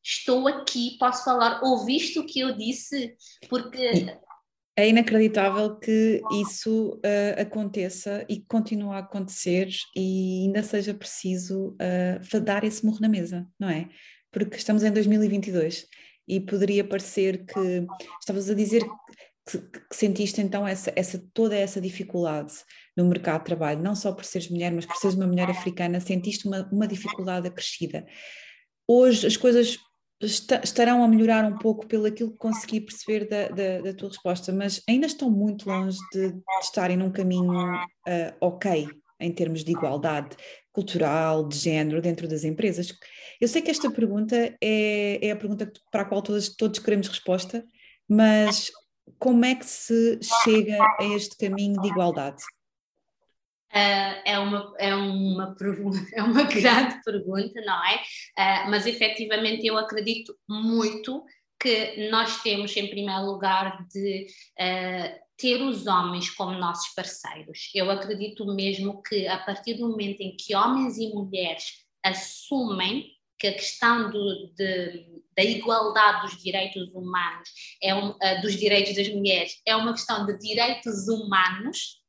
Estou 0.03 0.49
aqui, 0.49 0.97
posso 0.99 1.25
falar, 1.25 1.63
ouviste 1.63 2.19
o 2.19 2.25
que 2.25 2.41
eu 2.41 2.57
disse? 2.57 3.15
Porque 3.51 4.07
é 4.81 4.89
inacreditável 4.89 5.77
que 5.77 6.21
isso 6.41 6.95
uh, 6.95 7.41
aconteça 7.41 8.25
e 8.29 8.41
continue 8.41 8.95
a 8.95 8.99
acontecer 8.99 9.69
e 9.95 10.45
ainda 10.47 10.63
seja 10.63 10.95
preciso 10.95 11.77
uh, 11.77 12.41
dar 12.41 12.65
esse 12.65 12.85
morro 12.85 12.99
na 13.01 13.09
mesa, 13.09 13.47
não 13.59 13.69
é? 13.69 13.89
Porque 14.31 14.57
estamos 14.57 14.83
em 14.83 14.91
2022 14.91 15.87
e 16.27 16.41
poderia 16.41 16.85
parecer 16.85 17.45
que 17.45 17.87
estavas 18.21 18.49
a 18.49 18.55
dizer 18.55 18.83
que, 19.49 19.59
que, 19.59 19.81
sentiste 19.93 20.41
então 20.41 20.67
essa, 20.67 20.93
essa, 20.95 21.23
toda 21.35 21.57
essa 21.57 21.81
dificuldade 21.81 22.53
no 22.97 23.05
mercado 23.07 23.41
de 23.41 23.47
trabalho, 23.47 23.83
não 23.83 23.97
só 23.97 24.13
por 24.13 24.25
seres 24.25 24.49
mulher, 24.49 24.73
mas 24.73 24.87
por 24.87 24.97
seres 24.97 25.17
uma 25.17 25.27
mulher 25.27 25.51
africana, 25.51 26.01
sentiste 26.01 26.47
uma, 26.47 26.69
uma 26.73 26.87
dificuldade 26.87 27.49
acrescida. 27.49 28.07
Hoje 28.87 29.27
as 29.27 29.37
coisas 29.37 29.79
estarão 30.21 31.03
a 31.03 31.09
melhorar 31.09 31.45
um 31.45 31.57
pouco 31.57 31.87
pelo 31.87 32.07
aquilo 32.07 32.33
que 32.33 32.39
consegui 32.39 32.81
perceber 32.81 33.29
da, 33.29 33.49
da, 33.49 33.81
da, 33.81 33.95
tua 33.95 34.09
resposta, 34.09 34.53
mas 34.53 34.83
ainda 34.89 35.07
estão 35.07 35.31
muito 35.31 35.69
longe 35.69 35.99
de, 36.13 36.33
de 36.33 36.43
estarem 36.63 36.97
num 36.97 37.11
caminho 37.11 37.75
uh, 37.75 38.37
ok 38.41 38.87
em 39.19 39.33
termos 39.33 39.65
de 39.65 39.73
igualdade 39.73 40.37
cultural, 40.73 41.47
de 41.47 41.57
género 41.57 42.01
dentro 42.01 42.29
das 42.29 42.45
empresas. 42.45 42.93
Eu 43.41 43.49
sei 43.49 43.63
que 43.63 43.71
esta 43.71 43.91
pergunta 43.91 44.57
é, 44.63 45.27
é 45.27 45.31
a 45.31 45.37
pergunta 45.37 45.71
para 45.91 46.03
a 46.03 46.05
qual 46.05 46.23
todos, 46.23 46.55
todos 46.55 46.79
queremos 46.79 47.09
resposta, 47.09 47.65
mas 48.09 48.71
como 49.19 49.45
é 49.45 49.55
que 49.55 49.67
se 49.67 50.19
chega 50.45 50.79
a 50.99 51.05
este 51.05 51.37
caminho 51.37 51.81
de 51.81 51.89
igualdade? 51.89 52.43
Uh, 53.73 54.19
é, 54.25 54.39
uma, 54.39 54.75
é, 54.79 54.95
uma, 54.95 55.57
é 56.15 56.23
uma 56.23 56.43
grande 56.43 57.03
pergunta, 57.05 57.61
não 57.61 57.85
é? 57.87 57.97
Uh, 57.97 58.71
mas 58.71 58.85
efetivamente 58.85 59.65
eu 59.65 59.79
acredito 59.79 60.37
muito 60.49 61.25
que 61.61 62.09
nós 62.11 62.43
temos, 62.43 62.77
em 62.77 62.89
primeiro 62.89 63.27
lugar, 63.27 63.87
de 63.93 64.27
uh, 64.59 65.21
ter 65.37 65.63
os 65.63 65.87
homens 65.87 66.31
como 66.31 66.59
nossos 66.59 66.93
parceiros. 66.95 67.71
Eu 67.75 67.91
acredito 67.91 68.45
mesmo 68.47 69.03
que 69.03 69.29
a 69.29 69.39
partir 69.39 69.75
do 69.75 69.89
momento 69.89 70.21
em 70.21 70.35
que 70.37 70.55
homens 70.55 70.99
e 70.99 71.13
mulheres 71.15 71.85
assumem 72.05 73.07
que 73.39 73.47
a 73.47 73.55
questão 73.55 74.11
do, 74.11 74.53
de, 74.55 75.07
da 75.35 75.43
igualdade 75.43 76.23
dos 76.23 76.43
direitos 76.43 76.93
humanos, 76.95 77.49
é 77.83 77.95
um, 77.95 78.15
dos 78.43 78.57
direitos 78.57 78.95
das 78.95 79.09
mulheres, 79.09 79.61
é 79.67 79.75
uma 79.75 79.93
questão 79.93 80.27
de 80.27 80.39
direitos 80.39 81.09
humanos, 81.09 82.00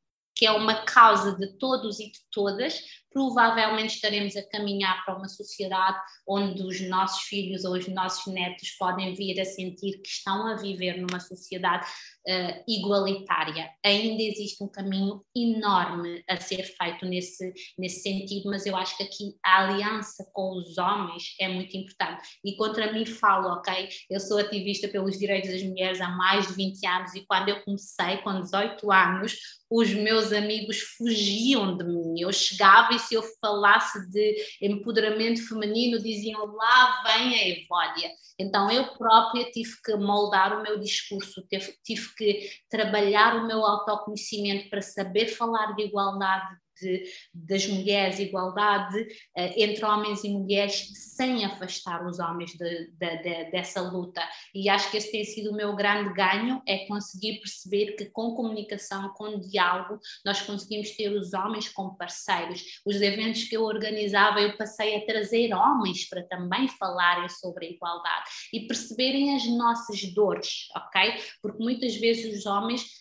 que 0.41 0.47
é 0.47 0.51
uma 0.51 0.73
causa 0.73 1.37
de 1.37 1.45
todos 1.59 1.99
e 1.99 2.11
de 2.11 2.19
todas, 2.31 2.81
provavelmente 3.11 3.95
estaremos 3.95 4.35
a 4.35 4.43
caminhar 4.43 5.03
para 5.05 5.17
uma 5.17 5.27
sociedade 5.27 5.97
onde 6.27 6.63
os 6.63 6.81
nossos 6.87 7.23
filhos 7.23 7.65
ou 7.65 7.73
os 7.73 7.87
nossos 7.87 8.31
netos 8.33 8.71
podem 8.71 9.13
vir 9.13 9.39
a 9.39 9.45
sentir 9.45 10.01
que 10.01 10.09
estão 10.09 10.47
a 10.47 10.55
viver 10.55 10.97
numa 10.97 11.19
sociedade 11.19 11.85
uh, 12.27 12.63
igualitária. 12.67 13.69
Ainda 13.83 14.21
existe 14.23 14.63
um 14.63 14.67
caminho 14.67 15.23
enorme 15.35 16.23
a 16.27 16.37
ser 16.37 16.63
feito 16.63 17.05
nesse, 17.05 17.53
nesse 17.77 18.01
sentido, 18.01 18.49
mas 18.49 18.65
eu 18.65 18.75
acho 18.75 18.95
que 18.97 19.03
aqui 19.03 19.35
a 19.43 19.65
aliança 19.65 20.25
com 20.33 20.57
os 20.57 20.77
homens 20.77 21.35
é 21.39 21.47
muito 21.47 21.75
importante. 21.75 22.39
E 22.43 22.55
contra 22.55 22.93
mim 22.93 23.05
falo, 23.05 23.49
ok? 23.55 23.89
Eu 24.09 24.19
sou 24.19 24.37
ativista 24.37 24.87
pelos 24.87 25.17
direitos 25.17 25.51
das 25.51 25.63
mulheres 25.63 25.99
há 25.99 26.09
mais 26.09 26.47
de 26.47 26.53
20 26.53 26.85
anos 26.87 27.15
e 27.15 27.25
quando 27.25 27.49
eu 27.49 27.61
comecei, 27.63 28.17
com 28.17 28.39
18 28.39 28.91
anos, 28.91 29.35
os 29.69 29.93
meus 29.93 30.33
amigos 30.33 30.81
fugiam 30.97 31.77
de 31.77 31.85
mim. 31.85 32.19
Eu 32.19 32.31
chegava 32.33 32.93
e 32.93 32.99
se 33.01 33.15
eu 33.15 33.23
falasse 33.39 34.09
de 34.09 34.35
empoderamento 34.61 35.47
feminino, 35.47 36.01
diziam 36.01 36.45
lá 36.45 37.03
vem 37.03 37.35
a 37.35 37.47
Evódia. 37.47 38.11
Então 38.39 38.71
eu 38.71 38.95
própria 38.97 39.51
tive 39.51 39.71
que 39.83 39.95
moldar 39.95 40.57
o 40.57 40.63
meu 40.63 40.79
discurso, 40.79 41.45
tive, 41.47 41.75
tive 41.83 42.15
que 42.15 42.49
trabalhar 42.69 43.35
o 43.35 43.47
meu 43.47 43.65
autoconhecimento 43.65 44.69
para 44.69 44.81
saber 44.81 45.27
falar 45.27 45.75
de 45.75 45.83
igualdade 45.83 46.55
de, 46.81 47.03
das 47.33 47.65
mulheres, 47.67 48.19
igualdade 48.19 48.99
uh, 49.01 49.53
entre 49.55 49.85
homens 49.85 50.23
e 50.23 50.29
mulheres, 50.29 50.89
sem 51.15 51.45
afastar 51.45 52.05
os 52.05 52.19
homens 52.19 52.51
de, 52.53 52.87
de, 52.91 53.17
de, 53.17 53.51
dessa 53.51 53.81
luta. 53.81 54.21
E 54.53 54.67
acho 54.67 54.89
que 54.89 54.97
esse 54.97 55.11
tem 55.11 55.23
sido 55.23 55.51
o 55.51 55.55
meu 55.55 55.75
grande 55.75 56.13
ganho, 56.13 56.61
é 56.67 56.85
conseguir 56.87 57.39
perceber 57.39 57.95
que 57.95 58.05
com 58.05 58.35
comunicação, 58.35 59.13
com 59.13 59.39
diálogo, 59.39 59.99
nós 60.25 60.41
conseguimos 60.41 60.91
ter 60.91 61.09
os 61.09 61.33
homens 61.33 61.69
como 61.69 61.97
parceiros. 61.97 62.63
Os 62.85 63.01
eventos 63.01 63.43
que 63.43 63.55
eu 63.55 63.63
organizava, 63.63 64.41
eu 64.41 64.57
passei 64.57 64.95
a 64.95 65.05
trazer 65.05 65.53
homens 65.53 66.07
para 66.09 66.23
também 66.23 66.67
falarem 66.67 67.29
sobre 67.29 67.67
a 67.67 67.69
igualdade 67.69 68.29
e 68.53 68.67
perceberem 68.67 69.35
as 69.35 69.45
nossas 69.45 70.01
dores, 70.13 70.67
ok? 70.75 71.21
Porque 71.41 71.63
muitas 71.63 71.95
vezes 71.95 72.37
os 72.37 72.45
homens 72.45 73.00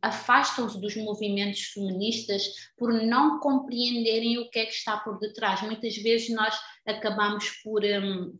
afastam-se 0.00 0.80
dos 0.80 0.96
movimentos 0.96 1.60
feministas 1.66 2.44
por 2.76 2.92
não 2.92 3.40
compreenderem 3.40 4.38
o 4.38 4.48
que 4.50 4.60
é 4.60 4.66
que 4.66 4.72
está 4.72 4.96
por 4.96 5.18
detrás. 5.18 5.62
Muitas 5.62 5.96
vezes 5.96 6.30
nós 6.34 6.54
acabamos 6.86 7.48
por. 7.62 7.82
Um, 7.84 8.38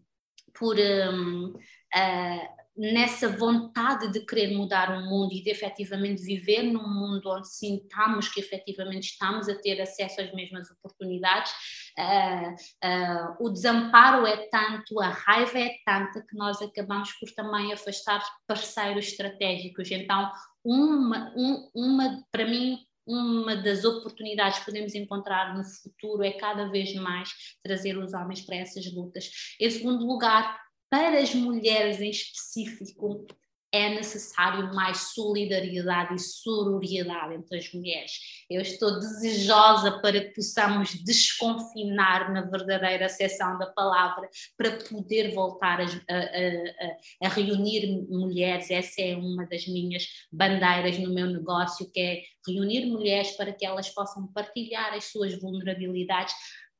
por 0.54 0.76
um, 0.78 1.46
uh, 1.46 2.62
nessa 2.76 3.28
vontade 3.28 4.10
de 4.10 4.24
querer 4.24 4.56
mudar 4.56 4.90
o 4.90 5.04
mundo 5.04 5.34
e 5.34 5.42
de 5.42 5.50
efetivamente 5.50 6.22
viver 6.22 6.62
num 6.62 6.88
mundo 6.88 7.28
onde 7.28 7.48
sintamos 7.48 8.28
que 8.28 8.40
efetivamente 8.40 9.10
estamos 9.10 9.48
a 9.48 9.54
ter 9.54 9.80
acesso 9.80 10.22
às 10.22 10.32
mesmas 10.32 10.70
oportunidades, 10.70 11.52
uh, 11.98 12.52
uh, 12.86 13.36
o 13.46 13.50
desamparo 13.50 14.26
é 14.26 14.48
tanto, 14.48 15.00
a 15.00 15.08
raiva 15.08 15.58
é 15.58 15.74
tanta 15.84 16.22
que 16.22 16.34
nós 16.34 16.62
acabamos 16.62 17.12
por 17.14 17.30
também 17.32 17.72
afastar 17.72 18.22
parceiros 18.46 19.06
estratégicos. 19.06 19.90
Então, 19.90 20.30
uma, 20.64 21.32
um, 21.36 21.70
uma 21.74 22.24
para 22.30 22.46
mim, 22.46 22.78
uma 23.06 23.56
das 23.56 23.84
oportunidades 23.84 24.60
que 24.60 24.64
podemos 24.64 24.94
encontrar 24.94 25.56
no 25.56 25.64
futuro 25.64 26.22
é 26.22 26.32
cada 26.32 26.68
vez 26.68 26.94
mais 26.94 27.30
trazer 27.62 27.98
os 27.98 28.12
homens 28.12 28.42
para 28.42 28.56
essas 28.56 28.92
lutas. 28.92 29.30
Em 29.60 29.70
segundo 29.70 30.06
lugar, 30.06 30.60
para 30.88 31.18
as 31.18 31.34
mulheres 31.34 32.00
em 32.00 32.10
específico, 32.10 33.26
é 33.72 33.88
necessário 33.88 34.74
mais 34.74 35.12
solidariedade 35.14 36.14
e 36.14 36.18
sororidade 36.18 37.34
entre 37.34 37.58
as 37.58 37.72
mulheres. 37.72 38.12
Eu 38.50 38.60
estou 38.60 38.98
desejosa 39.00 39.98
para 40.00 40.20
que 40.20 40.34
possamos 40.34 40.94
desconfinar 41.02 42.30
na 42.32 42.42
verdadeira 42.42 43.06
acessão 43.06 43.58
da 43.58 43.66
palavra, 43.66 44.28
para 44.58 44.72
poder 44.72 45.34
voltar 45.34 45.80
a, 45.80 45.84
a, 45.84 47.24
a, 47.24 47.26
a, 47.26 47.28
reunir 47.28 48.06
mulheres. 48.10 48.70
Essa 48.70 49.00
é 49.00 49.16
uma 49.16 49.46
das 49.46 49.66
minhas 49.66 50.06
bandeiras 50.30 50.98
no 50.98 51.12
meu 51.14 51.26
negócio, 51.26 51.90
que 51.90 52.00
é 52.00 52.22
reunir 52.46 52.86
mulheres 52.86 53.30
para 53.32 53.52
que 53.52 53.64
elas 53.64 53.88
possam 53.88 54.26
partilhar 54.28 54.92
as 54.92 55.04
suas 55.04 55.40
vulnerabilidades, 55.40 56.34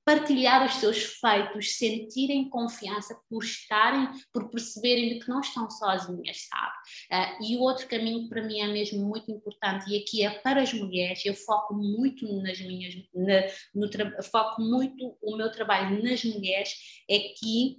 partilhar 0.05 0.65
os 0.67 0.75
seus 0.75 1.05
feitos, 1.05 1.77
sentirem 1.77 2.49
confiança 2.49 3.17
por 3.29 3.43
estarem, 3.43 4.09
por 4.33 4.51
perceberem 4.51 5.19
que 5.19 5.29
não 5.29 5.41
estão 5.41 5.71
sozinhas, 5.71 6.49
sabe? 6.49 6.73
Uh, 7.12 7.45
e 7.45 7.57
o 7.57 7.61
outro 7.61 7.87
caminho 7.87 8.29
para 8.29 8.43
mim 8.43 8.61
é 8.61 8.67
mesmo 8.67 9.05
muito 9.05 9.31
importante, 9.31 9.91
e 9.91 9.99
aqui 9.99 10.25
é 10.25 10.31
para 10.31 10.62
as 10.62 10.73
mulheres, 10.73 11.25
eu 11.25 11.35
foco 11.35 11.75
muito 11.75 12.27
nas 12.43 12.61
minhas, 12.61 12.95
na, 13.15 13.43
no, 13.75 13.88
foco 14.23 14.61
muito 14.61 15.17
o 15.23 15.37
meu 15.37 15.51
trabalho 15.51 16.03
nas 16.03 16.25
mulheres, 16.25 16.75
é 17.09 17.19
que 17.19 17.79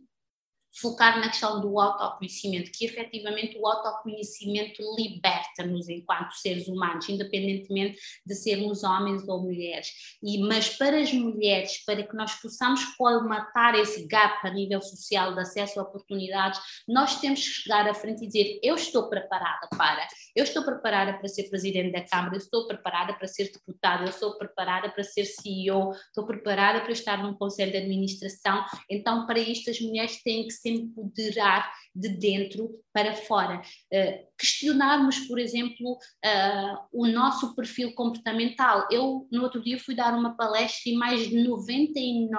focar 0.75 1.19
na 1.19 1.29
questão 1.29 1.61
do 1.61 1.79
autoconhecimento, 1.79 2.71
que 2.71 2.85
efetivamente 2.85 3.57
o 3.57 3.67
autoconhecimento 3.67 4.81
liberta-nos 4.97 5.87
enquanto 5.87 6.33
seres 6.33 6.67
humanos, 6.67 7.07
independentemente 7.07 7.99
de 8.25 8.35
sermos 8.35 8.83
homens 8.83 9.27
ou 9.27 9.41
mulheres. 9.41 9.89
E, 10.21 10.39
mas 10.39 10.69
para 10.69 10.99
as 10.99 11.13
mulheres, 11.13 11.83
para 11.85 12.03
que 12.03 12.15
nós 12.15 12.33
possamos 12.35 12.83
colmatar 12.95 13.75
esse 13.75 14.07
gap 14.07 14.45
a 14.45 14.51
nível 14.51 14.81
social 14.81 15.33
de 15.33 15.41
acesso 15.41 15.79
a 15.79 15.83
oportunidades, 15.83 16.59
nós 16.87 17.19
temos 17.19 17.39
que 17.41 17.63
chegar 17.63 17.87
à 17.87 17.93
frente 17.93 18.23
e 18.23 18.27
dizer: 18.27 18.59
Eu 18.63 18.75
estou 18.75 19.09
preparada 19.09 19.67
para, 19.77 20.07
eu 20.35 20.43
estou 20.43 20.63
preparada 20.63 21.13
para 21.13 21.27
ser 21.27 21.49
presidente 21.49 21.91
da 21.91 22.01
Câmara, 22.01 22.35
eu 22.35 22.39
estou 22.39 22.67
preparada 22.67 23.13
para 23.13 23.27
ser 23.27 23.51
deputada, 23.51 24.03
eu 24.03 24.09
estou 24.09 24.37
preparada 24.37 24.89
para 24.89 25.03
ser 25.03 25.25
CEO, 25.25 25.91
estou 25.91 26.25
preparada 26.25 26.81
para 26.81 26.91
estar 26.91 27.21
num 27.21 27.33
conselho 27.33 27.71
de 27.71 27.77
administração. 27.77 28.63
Então, 28.89 29.25
para 29.27 29.39
isto, 29.39 29.69
as 29.69 29.79
mulheres 29.79 30.21
têm 30.23 30.47
que 30.47 30.53
se 30.63 30.69
empoderar 30.69 31.69
de 31.93 32.09
dentro 32.09 32.71
para 32.93 33.13
fora. 33.13 33.61
Uh, 33.93 34.25
questionarmos, 34.37 35.19
por 35.27 35.37
exemplo, 35.37 35.91
uh, 35.91 36.77
o 36.91 37.05
nosso 37.05 37.53
perfil 37.53 37.93
comportamental. 37.93 38.87
Eu, 38.89 39.27
no 39.31 39.43
outro 39.43 39.61
dia, 39.61 39.77
fui 39.77 39.93
dar 39.93 40.13
uma 40.17 40.35
palestra 40.35 40.89
e 40.91 40.95
mais 40.95 41.29
de 41.29 41.35
99%, 41.35 42.29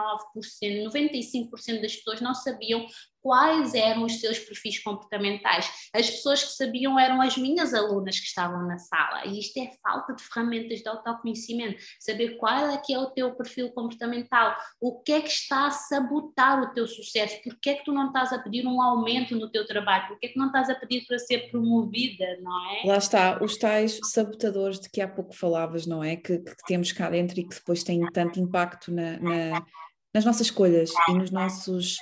95% 0.63 1.81
das 1.83 1.97
pessoas 1.97 2.21
não 2.21 2.35
sabiam 2.35 2.85
quais 3.25 3.73
eram 3.73 4.05
os 4.05 4.21
seus 4.21 4.39
perfis 4.39 4.83
comportamentais. 4.83 5.89
As 5.95 6.11
pessoas 6.11 6.45
que 6.45 6.53
sabiam 6.53 7.01
eram 7.01 7.23
as 7.23 7.39
minhas 7.39 7.73
alunas 7.73 8.21
que 8.21 8.27
estavam 8.27 8.67
na 8.67 8.77
sala. 8.77 9.25
E 9.25 9.41
isto 9.41 9.57
é 9.59 9.71
falta 9.83 10.13
de 10.13 10.23
ferramentas 10.23 10.81
de 10.81 10.89
autoconhecimento. 10.89 11.83
Saber 11.99 12.37
qual 12.37 12.69
é 12.69 12.77
que 12.77 12.93
é 12.93 12.99
o 12.99 13.07
teu 13.07 13.35
perfil 13.35 13.73
comportamental, 13.73 14.55
o 14.79 15.01
que 15.01 15.13
é 15.13 15.23
que 15.23 15.31
está 15.31 15.69
a 15.69 15.71
sabotar 15.71 16.63
o 16.63 16.75
teu 16.75 16.87
sucesso, 16.87 17.41
porque 17.43 17.71
é 17.71 17.75
que 17.77 17.85
tu 17.87 17.93
não 17.93 18.09
estás 18.09 18.31
a 18.31 18.39
pedir 18.39 18.67
um 18.67 18.83
aumento 18.83 19.35
no 19.35 19.51
teu 19.51 19.67
trabalho, 19.67 20.07
porque 20.09 20.27
é 20.27 20.29
que 20.29 20.39
não 20.39 20.49
estás 20.49 20.69
a 20.69 20.75
pedir 20.75 21.07
para 21.07 21.19
ser 21.19 21.51
promovida, 21.51 22.27
não 22.43 22.75
é? 22.75 22.83
Lá 22.85 22.99
está, 22.99 23.43
os 23.43 23.57
tais 23.57 23.99
sabotadores 24.05 24.79
de 24.79 24.91
que 24.91 25.01
há 25.01 25.09
pouco 25.09 25.35
falavas, 25.35 25.87
não 25.87 26.05
é? 26.05 26.15
Que, 26.17 26.41
que 26.41 26.65
temos 26.67 26.93
cá 26.93 27.09
dentro 27.09 27.41
e 27.41 27.49
que 27.49 27.55
depois 27.55 27.83
têm 27.83 28.05
tanto 28.13 28.39
impacto 28.39 28.93
na, 28.93 29.19
na, 29.19 29.67
nas 30.13 30.27
nossas 30.27 30.49
escolhas 30.49 30.91
e 31.09 31.15
nos 31.15 31.31
nossos 31.31 31.97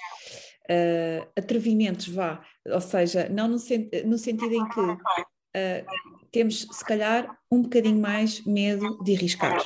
uh, 0.71 1.29
atrevimentos, 1.37 2.09
vá, 2.09 2.45
ou 2.67 2.81
seja, 2.81 3.29
não 3.29 3.49
no, 3.49 3.59
sen 3.59 3.91
no 4.05 4.19
sentido 4.19 4.55
em 4.55 4.69
que 4.69 4.81
uh, 4.81 5.87
temos, 6.31 6.67
se 6.71 6.85
calhar, 6.85 7.37
um 7.51 7.63
bocadinho 7.63 8.01
mais 8.01 8.45
medo 8.45 9.03
de 9.03 9.15
arriscar. 9.15 9.63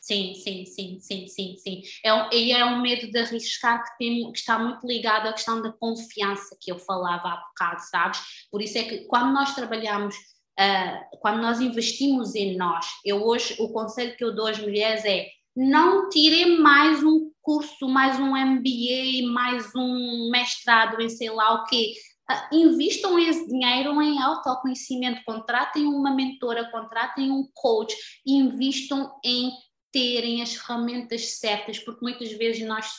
Sim, 0.00 0.34
sim, 0.34 0.64
sim, 0.64 0.98
sim, 0.98 1.28
sim, 1.28 1.56
sim. 1.58 1.82
É 2.04 2.36
e 2.36 2.52
é 2.52 2.64
um 2.64 2.80
medo 2.80 3.10
de 3.10 3.18
arriscar 3.18 3.84
que, 3.84 3.98
tem, 3.98 4.32
que 4.32 4.38
está 4.38 4.58
muito 4.58 4.86
ligado 4.86 5.28
à 5.28 5.32
questão 5.32 5.60
da 5.60 5.72
confiança 5.72 6.56
que 6.58 6.72
eu 6.72 6.78
falava 6.78 7.28
há 7.28 7.36
bocado, 7.36 7.80
sabes? 7.82 8.20
Por 8.50 8.62
isso 8.62 8.78
é 8.78 8.84
que 8.84 9.04
quando 9.04 9.32
nós 9.34 9.54
trabalhamos, 9.54 10.16
uh, 10.16 11.18
quando 11.20 11.42
nós 11.42 11.60
investimos 11.60 12.34
em 12.34 12.56
nós, 12.56 12.86
eu 13.04 13.22
hoje, 13.22 13.54
o 13.60 13.68
conselho 13.68 14.16
que 14.16 14.24
eu 14.24 14.34
dou 14.34 14.46
às 14.46 14.58
mulheres 14.58 15.04
é 15.04 15.28
não 15.54 16.08
tirem 16.08 16.58
mais 16.58 17.04
um 17.04 17.30
curso, 17.42 17.88
mais 17.88 18.18
um 18.18 18.36
MBA, 18.36 19.30
mais 19.32 19.74
um 19.74 20.30
mestrado 20.30 21.00
em 21.00 21.08
sei 21.08 21.30
lá 21.30 21.54
o 21.54 21.64
quê. 21.64 21.92
Uh, 22.30 22.56
invistam 22.56 23.18
esse 23.18 23.46
dinheiro 23.48 24.00
em 24.00 24.20
autoconhecimento, 24.22 25.22
contratem 25.24 25.86
uma 25.86 26.14
mentora, 26.14 26.70
contratem 26.70 27.30
um 27.30 27.48
coach, 27.54 27.94
invistam 28.24 29.10
em 29.24 29.50
terem 29.92 30.42
as 30.42 30.54
ferramentas 30.54 31.38
certas, 31.38 31.78
porque 31.78 32.02
muitas 32.02 32.32
vezes 32.32 32.66
nós, 32.66 32.92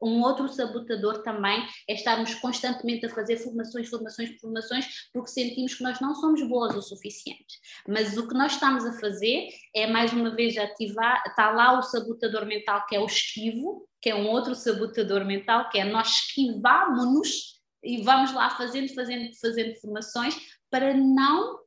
um 0.00 0.22
outro 0.22 0.48
sabotador 0.48 1.22
também 1.22 1.66
é 1.88 1.94
estarmos 1.94 2.34
constantemente 2.36 3.06
a 3.06 3.10
fazer 3.10 3.36
formações, 3.38 3.88
formações, 3.88 4.40
formações, 4.40 4.86
porque 5.12 5.30
sentimos 5.30 5.74
que 5.74 5.82
nós 5.82 6.00
não 6.00 6.14
somos 6.14 6.46
boas 6.48 6.74
o 6.76 6.82
suficiente. 6.82 7.58
Mas 7.88 8.16
o 8.16 8.28
que 8.28 8.34
nós 8.34 8.52
estamos 8.52 8.84
a 8.84 8.92
fazer 9.00 9.48
é 9.74 9.86
mais 9.86 10.12
uma 10.12 10.34
vez 10.34 10.56
ativar, 10.56 11.22
está 11.26 11.50
lá 11.50 11.78
o 11.78 11.82
sabotador 11.82 12.46
mental 12.46 12.86
que 12.86 12.94
é 12.94 13.00
o 13.00 13.06
esquivo, 13.06 13.88
que 14.00 14.10
é 14.10 14.14
um 14.14 14.28
outro 14.28 14.54
sabotador 14.54 15.24
mental, 15.24 15.68
que 15.68 15.78
é 15.78 15.84
nós 15.84 16.08
esquivamos-nos 16.08 17.56
e 17.82 18.02
vamos 18.02 18.32
lá 18.32 18.50
fazendo, 18.50 18.92
fazendo, 18.94 19.34
fazendo 19.40 19.74
formações 19.80 20.36
para 20.70 20.94
não 20.94 21.65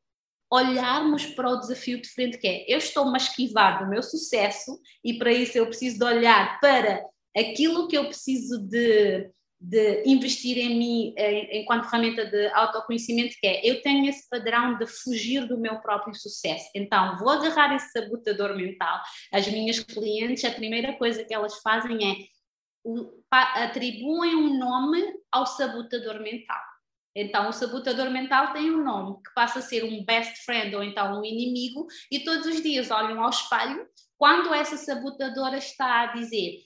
olharmos 0.51 1.25
para 1.27 1.49
o 1.49 1.57
desafio 1.57 2.01
de 2.01 2.09
frente 2.09 2.38
que 2.38 2.47
é 2.47 2.65
eu 2.67 2.77
estou-me 2.77 3.13
a 3.13 3.17
esquivar 3.17 3.83
do 3.83 3.89
meu 3.89 4.01
sucesso 4.01 4.79
e 5.03 5.17
para 5.17 5.31
isso 5.31 5.57
eu 5.57 5.67
preciso 5.67 5.99
de 5.99 6.05
olhar 6.05 6.59
para 6.59 7.03
aquilo 7.38 7.88
que 7.88 7.95
eu 7.95 8.05
preciso 8.05 8.57
de, 8.59 9.29
de 9.59 10.03
investir 10.07 10.57
em 10.57 10.77
mim 10.77 11.13
enquanto 11.51 11.88
ferramenta 11.88 12.25
de 12.25 12.47
autoconhecimento 12.47 13.35
que 13.39 13.45
é 13.45 13.69
eu 13.69 13.81
tenho 13.81 14.09
esse 14.09 14.27
padrão 14.27 14.77
de 14.77 14.88
fugir 14.88 15.47
do 15.47 15.59
meu 15.59 15.79
próprio 15.79 16.15
sucesso. 16.15 16.69
Então 16.75 17.17
vou 17.17 17.29
agarrar 17.29 17.75
esse 17.75 17.91
sabotador 17.91 18.55
mental. 18.55 18.99
As 19.31 19.47
minhas 19.47 19.79
clientes 19.79 20.43
a 20.43 20.51
primeira 20.51 20.93
coisa 20.93 21.23
que 21.23 21.33
elas 21.33 21.59
fazem 21.62 21.97
é 22.12 22.15
atribuem 23.29 24.35
um 24.35 24.57
nome 24.57 25.03
ao 25.31 25.45
sabotador 25.45 26.21
mental 26.21 26.68
então, 27.21 27.49
o 27.49 27.53
sabotador 27.53 28.10
mental 28.10 28.53
tem 28.53 28.71
um 28.71 28.84
nome 28.84 29.17
que 29.23 29.34
passa 29.34 29.60
a 29.60 29.62
ser 29.62 29.84
um 29.84 30.03
best 30.05 30.45
friend 30.45 30.75
ou 30.75 30.84
então 30.84 31.19
um 31.19 31.25
inimigo, 31.25 31.86
e 32.12 32.19
todos 32.19 32.45
os 32.45 32.62
dias 32.62 32.91
olham 32.91 33.21
ao 33.23 33.29
espelho 33.29 33.88
quando 34.17 34.53
essa 34.53 34.77
sabotadora 34.77 35.58
está 35.58 36.01
a 36.01 36.05
dizer: 36.08 36.58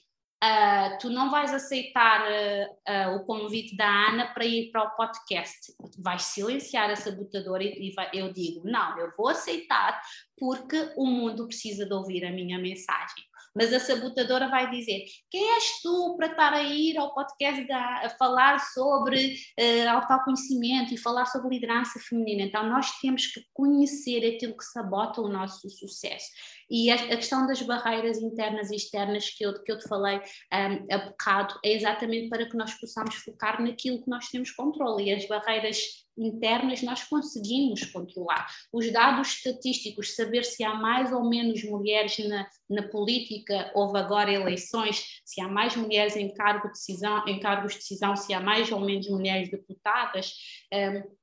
uh, 0.42 0.98
Tu 1.00 1.08
não 1.08 1.30
vais 1.30 1.54
aceitar 1.54 2.22
uh, 2.22 3.12
uh, 3.12 3.16
o 3.16 3.24
convite 3.24 3.76
da 3.76 3.88
Ana 4.08 4.34
para 4.34 4.44
ir 4.44 4.70
para 4.72 4.82
o 4.82 4.96
podcast, 4.96 5.72
vais 5.98 6.22
silenciar 6.22 6.90
a 6.90 6.96
sabotadora, 6.96 7.62
e, 7.62 7.90
e 7.90 7.94
vai, 7.94 8.10
eu 8.12 8.32
digo: 8.32 8.62
Não, 8.64 8.98
eu 8.98 9.12
vou 9.16 9.28
aceitar 9.28 10.02
porque 10.36 10.92
o 10.96 11.06
mundo 11.06 11.46
precisa 11.46 11.86
de 11.86 11.94
ouvir 11.94 12.24
a 12.24 12.32
minha 12.32 12.58
mensagem. 12.58 13.24
Mas 13.54 13.72
a 13.72 13.78
sabotadora 13.78 14.48
vai 14.48 14.70
dizer: 14.70 15.04
quem 15.30 15.54
és 15.54 15.80
tu 15.80 16.16
para 16.16 16.26
estar 16.26 16.52
a 16.52 16.62
ir 16.62 16.98
ao 16.98 17.14
podcast 17.14 17.66
da, 17.66 18.06
a 18.06 18.10
falar 18.10 18.58
sobre 18.58 19.34
uh, 19.58 19.88
autoconhecimento 19.90 20.92
e 20.92 20.98
falar 20.98 21.26
sobre 21.26 21.54
liderança 21.54 22.00
feminina? 22.00 22.42
Então, 22.42 22.68
nós 22.68 22.90
temos 23.00 23.26
que 23.26 23.40
conhecer 23.52 24.34
aquilo 24.34 24.56
que 24.56 24.64
sabota 24.64 25.20
o 25.20 25.28
nosso 25.28 25.70
sucesso. 25.70 26.26
E 26.70 26.90
a, 26.90 26.94
a 26.94 27.16
questão 27.16 27.46
das 27.46 27.62
barreiras 27.62 28.18
internas 28.18 28.70
e 28.70 28.76
externas 28.76 29.30
que 29.30 29.44
eu, 29.44 29.62
que 29.62 29.72
eu 29.72 29.78
te 29.78 29.88
falei 29.88 30.16
um, 30.18 30.94
há 30.94 30.98
bocado 30.98 31.58
é 31.64 31.72
exatamente 31.72 32.28
para 32.28 32.48
que 32.48 32.56
nós 32.56 32.74
possamos 32.74 33.14
focar 33.16 33.62
naquilo 33.62 34.02
que 34.02 34.10
nós 34.10 34.28
temos 34.28 34.50
controle. 34.50 35.04
E 35.04 35.12
as 35.12 35.26
barreiras 35.26 36.04
internas 36.16 36.82
nós 36.82 37.02
conseguimos 37.04 37.84
controlar. 37.86 38.46
Os 38.72 38.90
dados 38.92 39.28
estatísticos, 39.28 40.14
saber 40.14 40.44
se 40.44 40.62
há 40.62 40.74
mais 40.74 41.12
ou 41.12 41.28
menos 41.28 41.62
mulheres 41.64 42.16
na, 42.18 42.46
na 42.70 42.82
política, 42.88 43.70
houve 43.74 43.98
agora 43.98 44.32
eleições, 44.32 45.20
se 45.24 45.40
há 45.40 45.48
mais 45.48 45.76
mulheres 45.76 46.16
em, 46.16 46.32
cargo 46.32 46.68
de 46.68 46.74
decisão, 46.74 47.26
em 47.26 47.40
cargos 47.40 47.72
de 47.72 47.78
decisão, 47.80 48.16
se 48.16 48.32
há 48.32 48.40
mais 48.40 48.70
ou 48.70 48.80
menos 48.80 49.08
mulheres 49.08 49.50
deputadas, 49.50 50.32
um, 50.72 51.14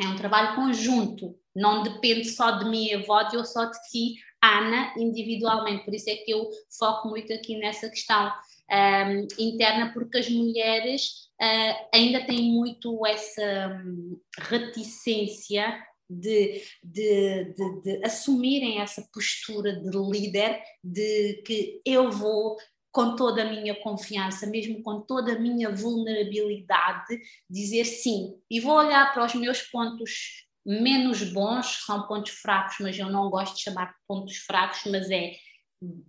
é 0.00 0.08
um 0.08 0.16
trabalho 0.16 0.56
conjunto, 0.56 1.38
não 1.54 1.84
depende 1.84 2.28
só 2.28 2.50
de 2.58 2.68
mim, 2.68 2.88
Evódia, 2.88 3.38
ou 3.38 3.44
só 3.44 3.66
de 3.66 3.78
ti, 3.90 4.14
Ana, 4.44 4.94
individualmente. 4.96 5.84
Por 5.84 5.94
isso 5.94 6.10
é 6.10 6.16
que 6.16 6.30
eu 6.30 6.48
foco 6.78 7.08
muito 7.08 7.32
aqui 7.32 7.56
nessa 7.56 7.88
questão 7.88 8.32
um, 8.70 9.26
interna, 9.38 9.92
porque 9.92 10.18
as 10.18 10.28
mulheres 10.28 11.28
uh, 11.40 11.88
ainda 11.92 12.24
têm 12.24 12.52
muito 12.52 13.06
essa 13.06 13.82
um, 13.84 14.18
reticência 14.38 15.82
de, 16.08 16.62
de, 16.82 17.54
de, 17.54 17.82
de, 17.82 18.04
assumirem 18.04 18.80
essa 18.80 19.06
postura 19.12 19.80
de 19.80 19.90
líder, 19.90 20.60
de 20.82 21.42
que 21.46 21.80
eu 21.84 22.10
vou 22.10 22.56
com 22.92 23.16
toda 23.16 23.42
a 23.42 23.50
minha 23.50 23.74
confiança, 23.74 24.46
mesmo 24.46 24.80
com 24.82 25.00
toda 25.00 25.32
a 25.32 25.38
minha 25.38 25.74
vulnerabilidade, 25.74 27.18
dizer 27.50 27.84
sim. 27.84 28.34
E 28.48 28.60
vou 28.60 28.76
olhar 28.76 29.12
para 29.12 29.24
os 29.24 29.34
meus 29.34 29.62
pontos 29.62 30.44
menos 30.64 31.22
bons, 31.22 31.84
são 31.84 32.06
pontos 32.06 32.32
fracos, 32.32 32.76
mas 32.80 32.98
eu 32.98 33.10
não 33.10 33.28
gosto 33.30 33.56
de 33.56 33.62
chamar 33.62 33.86
de 33.86 33.98
pontos 34.06 34.36
fracos, 34.38 34.80
mas 34.86 35.10
é 35.10 35.32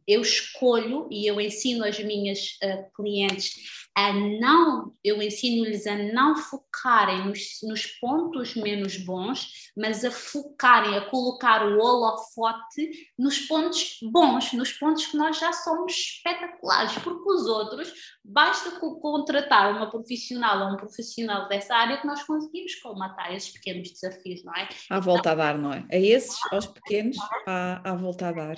eu 0.07 0.21
escolho 0.21 1.07
e 1.11 1.27
eu 1.27 1.41
ensino 1.41 1.83
as 1.83 1.99
minhas 1.99 2.57
uh, 2.63 2.89
clientes 2.95 3.55
a 3.95 4.11
não, 4.11 4.93
eu 5.01 5.21
ensino-lhes 5.21 5.87
a 5.87 5.95
não 5.95 6.35
focarem 6.35 7.27
nos, 7.27 7.59
nos, 7.63 7.85
pontos 7.85 8.53
menos 8.53 8.97
bons, 8.97 9.71
mas 9.75 10.03
a 10.03 10.11
focarem, 10.11 10.97
a 10.97 11.09
colocar 11.09 11.65
o 11.65 11.79
holofote 11.79 12.91
nos 13.17 13.39
pontos 13.39 13.99
bons, 14.11 14.51
nos 14.51 14.73
pontos 14.73 15.05
que 15.05 15.15
nós 15.15 15.39
já 15.39 15.53
somos 15.53 15.93
espetaculares, 15.93 16.91
porque 16.99 17.29
os 17.29 17.45
outros, 17.45 17.93
basta 18.21 18.71
contratar 18.79 19.73
uma 19.73 19.89
profissional 19.89 20.67
ou 20.67 20.73
um 20.73 20.77
profissional 20.77 21.47
dessa 21.47 21.73
área 21.73 21.97
que 21.97 22.07
nós 22.07 22.21
conseguimos 22.23 22.75
colmatar 22.75 23.33
esses 23.33 23.51
pequenos 23.53 23.91
desafios, 23.91 24.43
não 24.43 24.53
é? 24.55 24.67
À 24.89 24.99
volta 24.99 25.31
a 25.31 25.35
dar, 25.35 25.57
não 25.57 25.71
é? 25.71 25.85
A 25.89 25.97
esses, 25.97 26.37
aos 26.51 26.65
pequenos, 26.67 27.15
à, 27.47 27.91
à 27.91 27.95
volta 27.95 28.27
a 28.27 28.31
dar. 28.33 28.55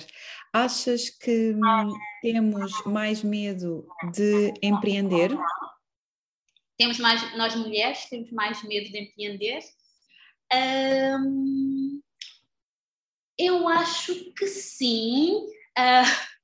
Achas 0.52 1.10
que 1.10 1.54
hum, 1.54 1.92
temos 2.22 2.72
mais 2.84 3.22
medo 3.22 3.86
de 4.12 4.52
empreender? 4.60 5.27
Temos 6.76 6.98
mais, 6.98 7.36
nós 7.36 7.54
mulheres 7.56 8.06
temos 8.08 8.30
mais 8.30 8.62
medo 8.62 8.90
de 8.90 8.98
empreender. 8.98 9.60
Hum, 10.52 12.00
eu 13.36 13.68
acho 13.68 14.32
que 14.32 14.46
sim, 14.46 15.46
uh, 15.78 16.38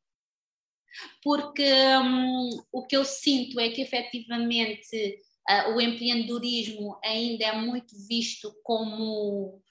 porque 1.22 1.72
um, 1.96 2.50
o 2.72 2.86
que 2.86 2.96
eu 2.96 3.04
sinto 3.04 3.58
é 3.58 3.70
que 3.70 3.82
efetivamente 3.82 5.18
uh, 5.50 5.74
o 5.74 5.80
empreendedorismo 5.80 6.98
ainda 7.02 7.44
é 7.46 7.56
muito 7.56 7.94
visto 8.06 8.54
como 8.62 9.62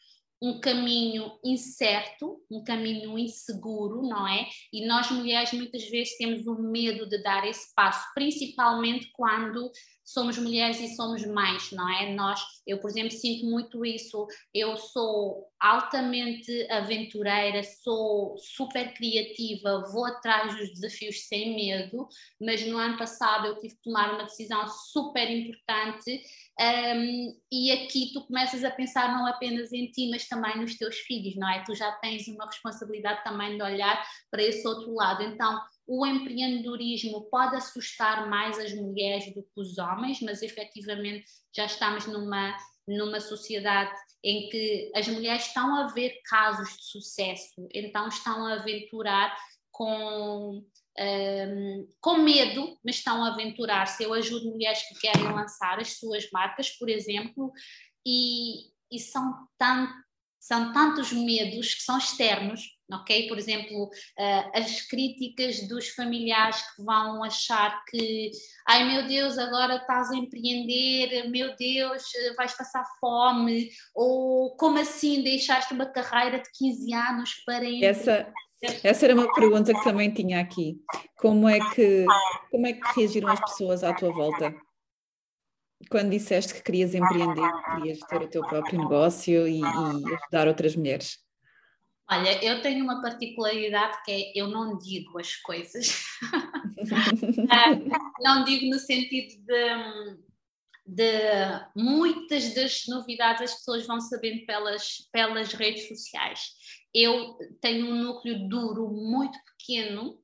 um 0.43 0.59
caminho 0.59 1.31
incerto, 1.41 2.43
um 2.51 2.61
caminho 2.65 3.17
inseguro, 3.17 4.01
não 4.01 4.27
é? 4.27 4.45
E 4.73 4.85
nós 4.85 5.09
mulheres 5.09 5.53
muitas 5.53 5.89
vezes 5.89 6.17
temos 6.17 6.45
o 6.45 6.61
medo 6.61 7.07
de 7.07 7.23
dar 7.23 7.47
esse 7.47 7.73
passo, 7.73 8.05
principalmente 8.13 9.09
quando 9.13 9.71
somos 10.03 10.37
mulheres 10.37 10.81
e 10.81 10.95
somos 10.97 11.25
mães, 11.25 11.71
não 11.71 11.89
é? 11.89 12.13
Nós, 12.13 12.41
eu 12.67 12.77
por 12.79 12.89
exemplo, 12.89 13.11
sinto 13.11 13.45
muito 13.45 13.85
isso. 13.85 14.27
Eu 14.53 14.75
sou 14.75 15.47
altamente 15.57 16.69
aventureira, 16.69 17.63
sou 17.63 18.35
super 18.37 18.93
criativa, 18.93 19.85
vou 19.93 20.05
atrás 20.05 20.57
dos 20.57 20.73
desafios 20.73 21.25
sem 21.25 21.55
medo, 21.55 22.05
mas 22.41 22.67
no 22.67 22.77
ano 22.77 22.97
passado 22.97 23.47
eu 23.47 23.59
tive 23.61 23.75
que 23.75 23.83
tomar 23.83 24.13
uma 24.13 24.25
decisão 24.25 24.67
super 24.67 25.31
importante 25.31 26.21
um, 26.59 27.39
e 27.51 27.71
aqui 27.71 28.11
tu 28.13 28.25
começas 28.27 28.63
a 28.63 28.69
pensar 28.69 29.11
não 29.11 29.25
apenas 29.25 29.73
em 29.73 29.87
ti, 29.87 30.09
mas 30.09 30.27
também 30.27 30.57
nos 30.57 30.75
teus 30.75 30.97
filhos, 30.99 31.35
não 31.35 31.49
é? 31.49 31.63
Tu 31.63 31.73
já 31.73 31.91
tens 31.93 32.27
uma 32.27 32.45
responsabilidade 32.45 33.23
também 33.23 33.57
de 33.57 33.63
olhar 33.63 34.05
para 34.29 34.43
esse 34.43 34.67
outro 34.67 34.93
lado. 34.93 35.23
Então, 35.23 35.59
o 35.87 36.05
empreendedorismo 36.05 37.23
pode 37.29 37.55
assustar 37.55 38.29
mais 38.29 38.59
as 38.59 38.73
mulheres 38.73 39.33
do 39.33 39.41
que 39.41 39.59
os 39.59 39.77
homens, 39.77 40.21
mas 40.21 40.41
efetivamente 40.41 41.25
já 41.55 41.65
estamos 41.65 42.05
numa, 42.05 42.55
numa 42.87 43.19
sociedade 43.19 43.91
em 44.23 44.47
que 44.49 44.91
as 44.95 45.07
mulheres 45.07 45.47
estão 45.47 45.75
a 45.75 45.87
ver 45.87 46.21
casos 46.25 46.69
de 46.77 46.85
sucesso, 46.85 47.67
então 47.73 48.07
estão 48.07 48.45
a 48.45 48.53
aventurar 48.53 49.35
com, 49.71 50.63
um, 50.99 51.87
com 51.99 52.17
medo, 52.17 52.77
mas 52.83 52.95
estão 52.95 53.23
a 53.23 53.29
aventurar-se. 53.29 54.03
Eu 54.03 54.13
ajudo 54.13 54.51
mulheres 54.51 54.81
que 54.87 54.99
querem 54.99 55.31
lançar 55.31 55.79
as 55.79 55.97
suas 55.97 56.29
marcas, 56.31 56.69
por 56.69 56.89
exemplo, 56.89 57.51
e, 58.05 58.67
e 58.91 58.99
são, 58.99 59.47
tant, 59.57 59.89
são 60.39 60.71
tantos 60.73 61.11
medos 61.11 61.73
que 61.73 61.81
são 61.81 61.97
externos, 61.97 62.61
ok? 62.91 63.27
Por 63.27 63.37
exemplo, 63.37 63.85
uh, 63.85 64.51
as 64.53 64.81
críticas 64.81 65.67
dos 65.67 65.89
familiares 65.89 66.61
que 66.75 66.83
vão 66.83 67.23
achar 67.23 67.83
que, 67.85 68.29
ai 68.67 68.83
meu 68.83 69.07
Deus, 69.07 69.37
agora 69.37 69.77
estás 69.77 70.11
a 70.11 70.15
empreender, 70.15 71.27
meu 71.29 71.55
Deus, 71.55 72.03
vais 72.37 72.53
passar 72.55 72.85
fome, 72.99 73.69
ou 73.95 74.55
como 74.57 74.77
assim 74.77 75.23
deixaste 75.23 75.73
uma 75.73 75.85
carreira 75.85 76.39
de 76.39 76.49
15 76.51 76.93
anos 76.93 77.31
para 77.45 77.65
Essa, 77.83 78.31
essa 78.83 79.05
era 79.05 79.13
uma 79.13 79.31
pergunta 79.33 79.73
que 79.73 79.83
também 79.83 80.11
tinha 80.11 80.39
aqui. 80.39 80.77
Como 81.17 81.47
é 81.47 81.59
que, 81.73 82.05
como 82.49 82.67
é 82.67 82.73
que 82.73 82.81
reagiram 82.95 83.29
as 83.29 83.39
pessoas 83.39 83.83
à 83.83 83.93
tua 83.93 84.11
volta? 84.11 84.55
Quando 85.89 86.11
disseste 86.11 86.53
que 86.53 86.63
querias 86.63 86.95
empreender, 86.95 87.49
querias 87.75 87.99
ter 87.99 88.21
o 88.21 88.27
teu 88.27 88.41
próprio 88.43 88.79
negócio 88.79 89.47
e, 89.47 89.59
e 89.59 90.15
ajudar 90.15 90.47
outras 90.47 90.75
mulheres? 90.75 91.17
Olha, 92.09 92.43
eu 92.43 92.61
tenho 92.61 92.83
uma 92.83 93.01
particularidade 93.01 93.97
que 94.03 94.11
é 94.11 94.31
eu 94.35 94.47
não 94.47 94.77
digo 94.77 95.19
as 95.19 95.35
coisas. 95.37 96.05
não 98.19 98.43
digo 98.43 98.69
no 98.69 98.77
sentido 98.77 99.41
de, 99.45 100.17
de 100.85 101.11
muitas 101.75 102.53
das 102.53 102.83
novidades 102.87 103.41
as 103.41 103.55
pessoas 103.55 103.87
vão 103.87 103.99
sabendo 104.01 104.45
pelas, 104.45 105.09
pelas 105.11 105.53
redes 105.53 105.87
sociais. 105.87 106.51
Eu 106.93 107.37
tenho 107.61 107.87
um 107.87 107.95
núcleo 107.95 108.47
duro 108.47 108.89
muito 108.89 109.37
pequeno 109.45 110.19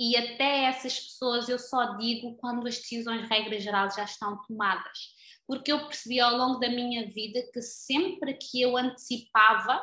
e 0.00 0.16
até 0.16 0.64
essas 0.64 0.98
pessoas 0.98 1.48
eu 1.48 1.58
só 1.58 1.96
digo 1.96 2.36
quando 2.36 2.66
as 2.66 2.78
decisões, 2.78 3.28
regra 3.28 3.60
geral, 3.60 3.90
já 3.90 4.04
estão 4.04 4.40
tomadas. 4.46 5.14
Porque 5.46 5.70
eu 5.70 5.86
percebi 5.86 6.18
ao 6.20 6.36
longo 6.36 6.58
da 6.58 6.68
minha 6.70 7.06
vida 7.10 7.42
que 7.52 7.60
sempre 7.60 8.34
que 8.34 8.60
eu 8.60 8.76
antecipava 8.76 9.82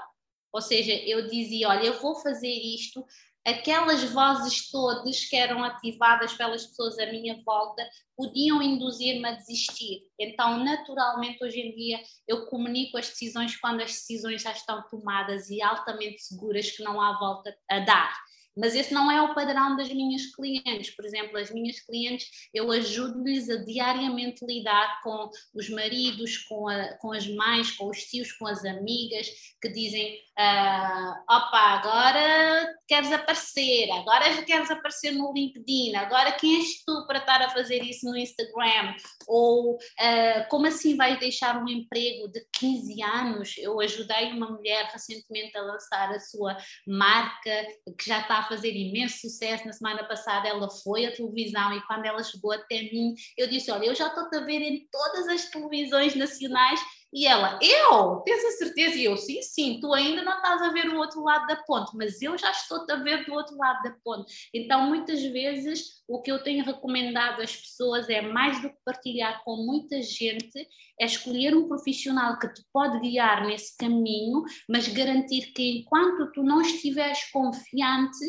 ou 0.52 0.62
seja, 0.62 0.92
eu 0.92 1.28
dizia: 1.28 1.70
olha, 1.70 1.86
eu 1.86 2.02
vou 2.02 2.16
fazer 2.16 2.50
isto. 2.52 3.06
Aquelas 3.46 4.04
vozes 4.04 4.70
todas 4.70 5.26
que 5.26 5.36
eram 5.36 5.64
ativadas 5.64 6.34
pelas 6.34 6.66
pessoas 6.68 7.00
à 7.00 7.08
minha 7.08 7.42
volta 7.44 7.84
podiam 8.16 8.62
induzir-me 8.62 9.28
a 9.28 9.32
desistir. 9.32 10.04
Então, 10.20 10.64
naturalmente, 10.64 11.44
hoje 11.44 11.60
em 11.60 11.76
dia, 11.76 12.00
eu 12.28 12.46
comunico 12.46 12.98
as 12.98 13.10
decisões 13.10 13.56
quando 13.56 13.82
as 13.82 13.92
decisões 13.92 14.44
já 14.44 14.52
estão 14.52 14.84
tomadas 14.90 15.50
e 15.50 15.60
altamente 15.60 16.22
seguras 16.22 16.70
que 16.70 16.84
não 16.84 17.02
há 17.02 17.18
volta 17.18 17.56
a 17.68 17.80
dar. 17.80 18.16
Mas 18.58 18.76
esse 18.76 18.94
não 18.94 19.12
é 19.12 19.22
o 19.22 19.34
padrão 19.34 19.76
das 19.76 19.90
minhas 19.90 20.26
clientes. 20.36 20.92
Por 20.92 21.06
exemplo, 21.06 21.38
as 21.38 21.52
minhas 21.52 21.80
clientes, 21.80 22.28
eu 22.54 22.72
ajudo-lhes 22.72 23.50
a 23.50 23.58
diariamente 23.58 24.46
lidar 24.46 25.02
com 25.02 25.30
os 25.54 25.70
maridos, 25.70 26.38
com, 26.38 26.68
a, 26.68 26.94
com 26.98 27.12
as 27.12 27.28
mães, 27.28 27.72
com 27.72 27.90
os 27.90 28.04
tios, 28.06 28.32
com 28.34 28.48
as 28.48 28.64
amigas, 28.66 29.28
que 29.62 29.70
dizem: 29.70 30.20
ah, 30.38 31.24
opa, 31.30 31.60
agora 31.60 32.76
queres 32.88 33.12
aparecer, 33.12 33.92
agora 33.92 34.44
queres 34.44 34.72
aparecer 34.72 35.12
no 35.12 35.32
LinkedIn, 35.34 35.96
agora 35.96 36.32
quem 36.32 36.58
és 36.58 36.84
tu 36.84 37.06
para 37.06 37.20
estar 37.20 37.42
a 37.42 37.50
fazer 37.50 37.84
isso 37.84 38.06
no 38.10 38.18
Instagram? 38.18 38.96
Ou 39.28 39.76
uh, 39.76 40.50
como 40.50 40.68
assim 40.68 40.98
vais 40.98 41.20
deixar 41.20 41.62
um 41.62 41.68
emprego 41.68 42.28
de 42.30 42.46
15 42.60 43.04
anos? 43.04 43.58
Eu 43.58 43.80
ajudei 43.80 44.32
uma 44.32 44.50
mulher 44.50 44.90
recentemente 44.92 45.56
a 45.58 45.62
lançar 45.62 46.12
a 46.12 46.20
sua 46.20 46.58
marca, 46.88 47.68
que 47.98 48.08
já 48.08 48.20
está 48.22 48.41
a 48.42 48.48
fazer 48.48 48.76
imenso 48.76 49.20
sucesso. 49.22 49.66
Na 49.66 49.74
semana 49.74 50.04
passada 50.04 50.48
ela 50.48 50.70
foi 50.70 51.06
à 51.06 51.12
televisão 51.12 51.76
e 51.76 51.82
quando 51.86 52.06
ela 52.06 52.24
chegou 52.24 52.52
até 52.52 52.84
mim, 52.84 53.16
eu 53.38 53.48
disse: 53.48 53.72
Olha, 53.72 53.86
eu 53.86 53.96
já 53.96 54.08
estou 54.08 54.40
a 54.40 54.44
ver 54.44 54.62
em 54.62 54.88
todas 54.92 55.28
as 55.28 55.46
televisões 55.50 56.16
nacionais 56.16 56.80
e 57.14 57.28
ela, 57.28 57.60
eu? 57.62 58.22
Tens 58.26 58.44
a 58.46 58.52
certeza? 58.52 58.96
E 58.96 59.06
eu, 59.06 59.18
sim, 59.18 59.42
sim, 59.42 59.80
tu 59.82 59.94
ainda 59.94 60.24
não 60.24 60.38
estás 60.38 60.62
a 60.62 60.72
ver 60.72 60.90
o 60.90 60.98
outro 60.98 61.24
lado 61.24 61.46
da 61.48 61.58
ponte, 61.58 61.96
mas 61.96 62.22
eu 62.22 62.38
já 62.38 62.52
estou 62.52 62.86
a 62.90 62.96
ver 62.96 63.26
do 63.26 63.34
outro 63.34 63.58
lado 63.58 63.84
da 63.84 63.96
ponte. 64.04 64.50
Então, 64.54 64.88
muitas 64.88 65.22
vezes, 65.22 66.04
o 66.08 66.22
que 66.22 66.32
eu 66.32 66.42
tenho 66.42 66.64
recomendado 66.64 67.42
às 67.42 67.56
pessoas 67.56 68.10
é 68.10 68.22
mais 68.22 68.62
do 68.62 68.70
que 68.70 68.78
partilhar 68.86 69.44
com 69.44 69.58
muita 69.58 70.02
gente, 70.02 70.68
é 71.00 71.06
escolher 71.06 71.56
um 71.56 71.68
profissional 71.68 72.40
que 72.40 72.48
te 72.48 72.64
pode 72.72 73.00
guiar 73.00 73.46
nesse 73.46 73.76
caminho, 73.76 74.44
mas 74.70 74.88
garantir 74.88 75.52
que 75.54 75.80
enquanto 75.80 76.32
tu 76.32 76.44
não 76.44 76.62
estiveres 76.62 77.30
confiante, 77.32 78.26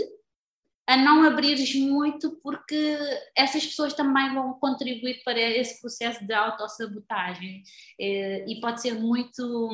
a 0.87 0.97
não 0.97 1.25
abrires 1.25 1.75
muito, 1.75 2.39
porque 2.43 2.99
essas 3.37 3.65
pessoas 3.65 3.95
também 3.95 4.35
vão 4.35 4.55
contribuir 4.55 5.23
para 5.25 5.41
esse 5.41 5.81
processo 5.81 6.27
de 6.27 6.35
autossabotagem. 6.35 7.63
Eh, 8.01 8.45
e 8.49 8.61
pode 8.61 8.83
ser 8.83 8.95
muito. 8.95 9.71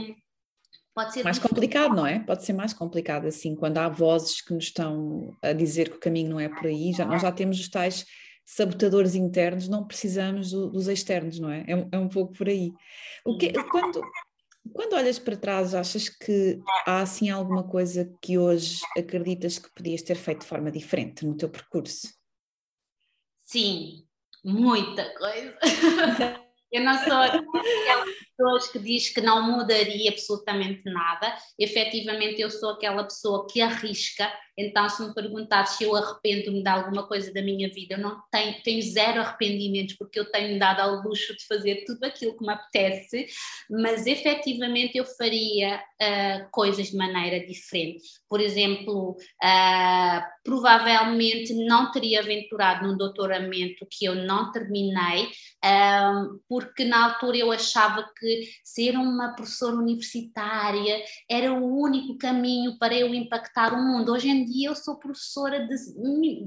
Pode 0.95 1.15
ser 1.15 1.23
mais 1.23 1.37
difícil. 1.37 1.49
complicado, 1.49 1.95
não 1.95 2.07
é? 2.07 2.19
Pode 2.19 2.45
ser 2.45 2.53
mais 2.53 2.73
complicado 2.73 3.27
assim, 3.27 3.55
quando 3.55 3.79
há 3.79 3.89
vozes 3.89 4.41
que 4.41 4.53
nos 4.53 4.65
estão 4.65 5.37
a 5.43 5.53
dizer 5.53 5.91
que 5.91 5.97
o 5.97 6.01
caminho 6.01 6.31
não 6.31 6.41
é 6.41 6.49
por 6.49 6.67
aí, 6.67 6.93
já, 6.93 7.05
nós 7.05 7.23
já 7.23 7.31
temos 7.31 7.59
os 7.61 7.69
tais 7.69 8.05
sabotadores 8.45 9.15
internos, 9.15 9.69
não 9.69 9.87
precisamos 9.87 10.51
do, 10.51 10.71
dos 10.71 10.89
externos, 10.89 11.39
não 11.39 11.51
é? 11.51 11.65
É, 11.69 11.89
é 11.93 11.99
um 11.99 12.09
pouco 12.09 12.33
por 12.33 12.49
aí. 12.49 12.73
O 13.25 13.37
que, 13.37 13.53
quando, 13.71 14.01
quando 14.73 14.95
olhas 14.95 15.19
para 15.19 15.37
trás, 15.37 15.75
achas 15.75 16.09
que 16.09 16.59
há 16.87 17.01
assim 17.01 17.31
alguma 17.31 17.67
coisa 17.67 18.13
que 18.21 18.39
hoje 18.39 18.81
acreditas 18.97 19.59
que 19.59 19.73
podias 19.75 20.03
ter 20.03 20.15
feito 20.15 20.41
de 20.41 20.47
forma 20.47 20.71
diferente 20.71 21.25
no 21.25 21.37
teu 21.37 21.49
percurso? 21.49 22.09
Sim, 23.45 24.07
muita 24.45 25.15
coisa. 25.15 25.59
Eu 26.71 26.85
não 26.85 26.99
sou 26.99 27.17
aquelas 27.17 28.11
pessoas 28.37 28.69
que 28.71 28.79
diz 28.79 29.09
que 29.09 29.23
não 29.23 29.43
mudaria 29.43 30.11
absolutamente 30.11 30.83
nada. 30.85 31.35
Efetivamente, 31.59 32.43
eu 32.43 32.51
sou 32.51 32.73
aquela 32.73 33.05
pessoa 33.05 33.47
que 33.51 33.61
arrisca 33.63 34.31
então, 34.59 34.89
se 34.89 35.07
me 35.07 35.15
perguntasse 35.15 35.79
se 35.79 35.85
eu 35.85 35.95
arrependo-me 35.95 36.65
de 36.65 36.69
alguma 36.69 37.07
coisa 37.07 37.33
da 37.33 37.41
minha 37.41 37.69
vida, 37.73 37.95
eu 37.95 38.01
não 38.01 38.21
tenho, 38.29 38.61
tenho 38.65 38.83
zero 38.83 39.21
arrependimentos, 39.21 39.95
porque 39.97 40.19
eu 40.19 40.29
tenho 40.33 40.59
dado 40.59 40.81
ao 40.81 41.01
luxo 41.01 41.37
de 41.37 41.47
fazer 41.47 41.85
tudo 41.87 42.03
aquilo 42.03 42.37
que 42.37 42.45
me 42.45 42.53
apetece, 42.53 43.27
mas 43.71 44.05
efetivamente 44.05 44.99
eu 44.99 45.05
faria 45.05 45.77
uh, 45.77 46.51
coisas 46.51 46.89
de 46.89 46.97
maneira 46.97 47.47
diferente. 47.47 48.03
Por 48.29 48.41
exemplo, 48.41 49.13
uh, 49.13 50.23
provavelmente 50.43 51.55
não 51.55 51.93
teria 51.93 52.19
aventurado 52.19 52.85
num 52.85 52.97
doutoramento 52.97 53.87
que 53.89 54.07
eu 54.07 54.17
não 54.17 54.51
terminei, 54.51 55.27
uh, 55.65 56.41
porque 56.49 56.85
na 56.85 57.13
altura 57.13 57.37
eu 57.37 57.53
achava 57.53 58.11
que 58.19 58.49
ser 58.65 58.97
uma 58.97 59.35
professora 59.35 59.77
universitária 59.77 61.01
era 61.31 61.53
o 61.53 61.81
único 61.81 62.19
caminho 62.19 62.77
para 62.77 62.97
eu 62.97 63.15
impactar 63.15 63.73
o 63.73 63.81
mundo. 63.81 64.13
Hoje 64.13 64.29
em 64.29 64.47
dia 64.49 64.68
eu 64.68 64.74
sou 64.74 64.96
professora 64.96 65.66
de 65.66 65.76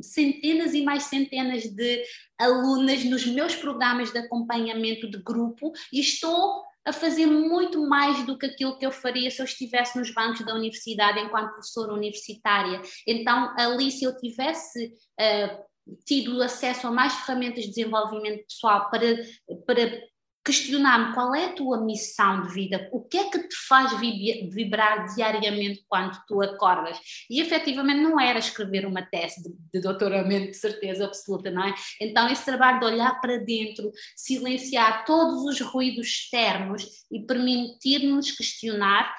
centenas 0.04 0.74
e 0.74 0.84
mais 0.84 1.04
centenas 1.04 1.64
de 1.64 2.04
alunas 2.40 3.04
nos 3.06 3.26
meus 3.26 3.56
programas 3.56 4.12
de 4.12 4.18
acompanhamento 4.18 5.10
de 5.10 5.22
grupo 5.22 5.72
e 5.94 6.00
estou 6.00 6.64
a 6.86 6.92
fazer 6.92 7.28
muito 7.28 7.88
mais 7.88 8.26
do 8.26 8.38
que 8.38 8.48
aquilo 8.48 8.78
que 8.78 8.86
eu 8.86 8.92
faria 8.92 9.30
se 9.30 9.40
eu 9.40 9.46
estivesse 9.46 9.98
nos 9.98 10.12
bancos 10.14 10.44
da 10.46 10.56
universidade 10.56 11.20
enquanto 11.20 11.52
professora 11.52 11.94
universitária. 11.94 12.82
Então, 13.08 13.54
ali, 13.58 13.92
se 13.92 14.04
eu 14.04 14.18
tivesse 14.18 14.88
uh, 14.88 15.96
tido 16.06 16.42
acesso 16.42 16.88
a 16.88 16.92
mais 16.92 17.14
ferramentas 17.14 17.66
de 17.66 17.70
desenvolvimento 17.70 18.46
pessoal 18.48 18.90
para, 18.90 19.16
para 19.66 20.02
questionar-me 20.44 21.14
qual 21.14 21.36
é 21.36 21.46
a 21.46 21.54
tua 21.54 21.84
missão 21.84 22.42
de 22.44 22.54
vida, 22.54 22.90
o 22.92 23.02
que 23.02 23.18
é 23.18 23.30
que 23.30 23.48
te 23.48 23.56
faz 23.68 23.92
vibrar 24.00 25.14
diariamente 25.14 25.84
quando 25.88 26.20
tu 26.28 26.42
acordas. 26.42 26.98
E 27.30 27.40
efetivamente 27.40 28.02
não 28.02 28.20
era 28.20 28.40
escrever 28.40 28.86
uma 28.86 29.04
tese 29.04 29.44
de, 29.44 29.50
de 29.74 29.82
doutoramento 29.82 30.52
de 30.52 30.58
certeza 30.58 31.06
absoluta, 31.06 31.52
não 31.52 31.64
é? 31.64 31.74
Então 32.00 32.28
esse 32.30 32.44
trabalho 32.44 32.80
de 32.80 32.86
olhar 32.86 33.22
para 33.22 33.38
dentro, 33.38 33.92
silenciar 34.16 35.06
todos 35.06 35.44
os 35.44 35.62
ruídos 35.62 36.08
externos 36.08 36.86
e 37.12 37.20
permitir-nos 37.26 38.32
questionar 38.32 39.14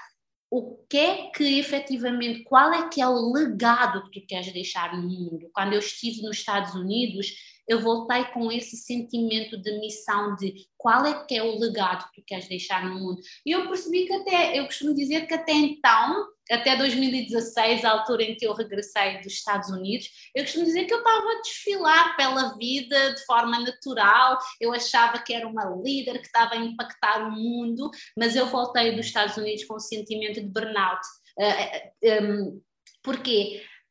o 0.50 0.76
que 0.86 0.98
é 0.98 1.30
que 1.30 1.58
efetivamente, 1.58 2.42
qual 2.42 2.74
é 2.74 2.86
que 2.90 3.00
é 3.00 3.08
o 3.08 3.32
legado 3.32 4.10
que 4.10 4.20
tu 4.20 4.26
queres 4.26 4.52
deixar 4.52 4.94
no 4.94 5.08
mundo? 5.08 5.48
Quando 5.50 5.72
eu 5.72 5.78
estive 5.78 6.20
nos 6.20 6.36
Estados 6.36 6.74
Unidos, 6.74 7.32
eu 7.68 7.80
voltei 7.80 8.24
com 8.26 8.50
esse 8.50 8.76
sentimento 8.76 9.56
de 9.56 9.78
missão 9.78 10.34
de 10.36 10.66
qual 10.76 11.06
é 11.06 11.24
que 11.24 11.34
é 11.34 11.42
o 11.42 11.58
legado 11.58 12.08
que 12.10 12.20
tu 12.20 12.24
queres 12.26 12.48
deixar 12.48 12.84
no 12.84 12.98
mundo. 12.98 13.20
E 13.46 13.52
eu 13.52 13.68
percebi 13.68 14.06
que 14.06 14.12
até, 14.12 14.58
eu 14.58 14.66
costumo 14.66 14.94
dizer 14.94 15.26
que 15.26 15.34
até 15.34 15.52
então, 15.52 16.26
até 16.50 16.76
2016, 16.76 17.84
a 17.84 17.90
altura 17.90 18.24
em 18.24 18.34
que 18.34 18.46
eu 18.46 18.52
regressei 18.52 19.18
dos 19.18 19.32
Estados 19.32 19.70
Unidos, 19.70 20.08
eu 20.34 20.42
costumo 20.42 20.64
dizer 20.64 20.84
que 20.86 20.92
eu 20.94 20.98
estava 20.98 21.30
a 21.30 21.40
desfilar 21.42 22.16
pela 22.16 22.56
vida 22.56 23.14
de 23.14 23.24
forma 23.24 23.60
natural, 23.60 24.38
eu 24.60 24.72
achava 24.72 25.18
que 25.20 25.32
era 25.32 25.46
uma 25.46 25.64
líder 25.82 26.18
que 26.18 26.26
estava 26.26 26.54
a 26.54 26.58
impactar 26.58 27.26
o 27.26 27.30
mundo, 27.30 27.90
mas 28.16 28.34
eu 28.34 28.46
voltei 28.46 28.92
dos 28.92 29.06
Estados 29.06 29.36
Unidos 29.36 29.64
com 29.64 29.74
o 29.74 29.80
sentimento 29.80 30.40
de 30.40 30.48
burnout. 30.48 31.00
Uh, 31.38 32.22
um? 32.22 32.62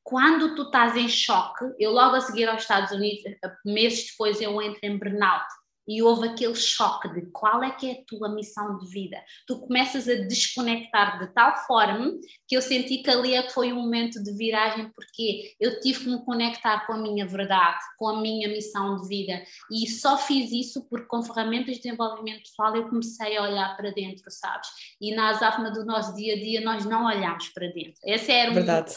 Quando 0.03 0.55
tu 0.55 0.63
estás 0.63 0.95
em 0.95 1.07
choque, 1.07 1.65
eu 1.79 1.91
logo 1.91 2.15
a 2.15 2.21
seguir 2.21 2.47
aos 2.49 2.61
Estados 2.61 2.91
Unidos, 2.91 3.23
meses 3.65 4.07
depois 4.11 4.41
eu 4.41 4.61
entro 4.61 4.79
em 4.83 4.97
burnout 4.97 5.45
e 5.87 6.01
houve 6.01 6.27
aquele 6.27 6.55
choque 6.55 7.09
de 7.09 7.21
qual 7.31 7.63
é 7.63 7.71
que 7.71 7.89
é 7.89 7.93
a 7.93 8.05
tua 8.07 8.29
missão 8.29 8.77
de 8.77 8.87
vida. 8.89 9.17
Tu 9.47 9.59
começas 9.59 10.07
a 10.07 10.15
desconectar 10.15 11.19
de 11.19 11.33
tal 11.33 11.55
forma 11.65 12.11
que 12.47 12.55
eu 12.55 12.61
senti 12.61 12.99
que 12.99 13.09
ali 13.09 13.33
é 13.33 13.49
foi 13.49 13.73
um 13.73 13.81
momento 13.81 14.21
de 14.23 14.31
viragem 14.33 14.89
porque 14.95 15.53
eu 15.59 15.79
tive 15.79 16.01
que 16.01 16.09
me 16.09 16.23
conectar 16.23 16.85
com 16.85 16.93
a 16.93 16.97
minha 16.97 17.27
verdade, 17.27 17.79
com 17.97 18.07
a 18.07 18.21
minha 18.21 18.47
missão 18.47 18.95
de 19.01 19.07
vida 19.07 19.41
e 19.71 19.89
só 19.89 20.17
fiz 20.17 20.51
isso 20.51 20.87
porque 20.89 21.07
com 21.07 21.23
ferramentas 21.23 21.75
de 21.75 21.81
desenvolvimento 21.81 22.43
pessoal 22.43 22.75
eu 22.75 22.87
comecei 22.87 23.37
a 23.37 23.43
olhar 23.43 23.75
para 23.75 23.91
dentro, 23.91 24.23
sabes? 24.29 24.67
E 24.99 25.13
na 25.15 25.29
Azafna 25.29 25.71
do 25.71 25.85
nosso 25.85 26.15
dia 26.15 26.35
a 26.35 26.39
dia 26.39 26.61
nós 26.61 26.85
não 26.85 27.05
olhamos 27.05 27.49
para 27.49 27.67
dentro. 27.67 27.95
Esse 28.03 28.31
era 28.31 28.53
Verdade. 28.53 28.93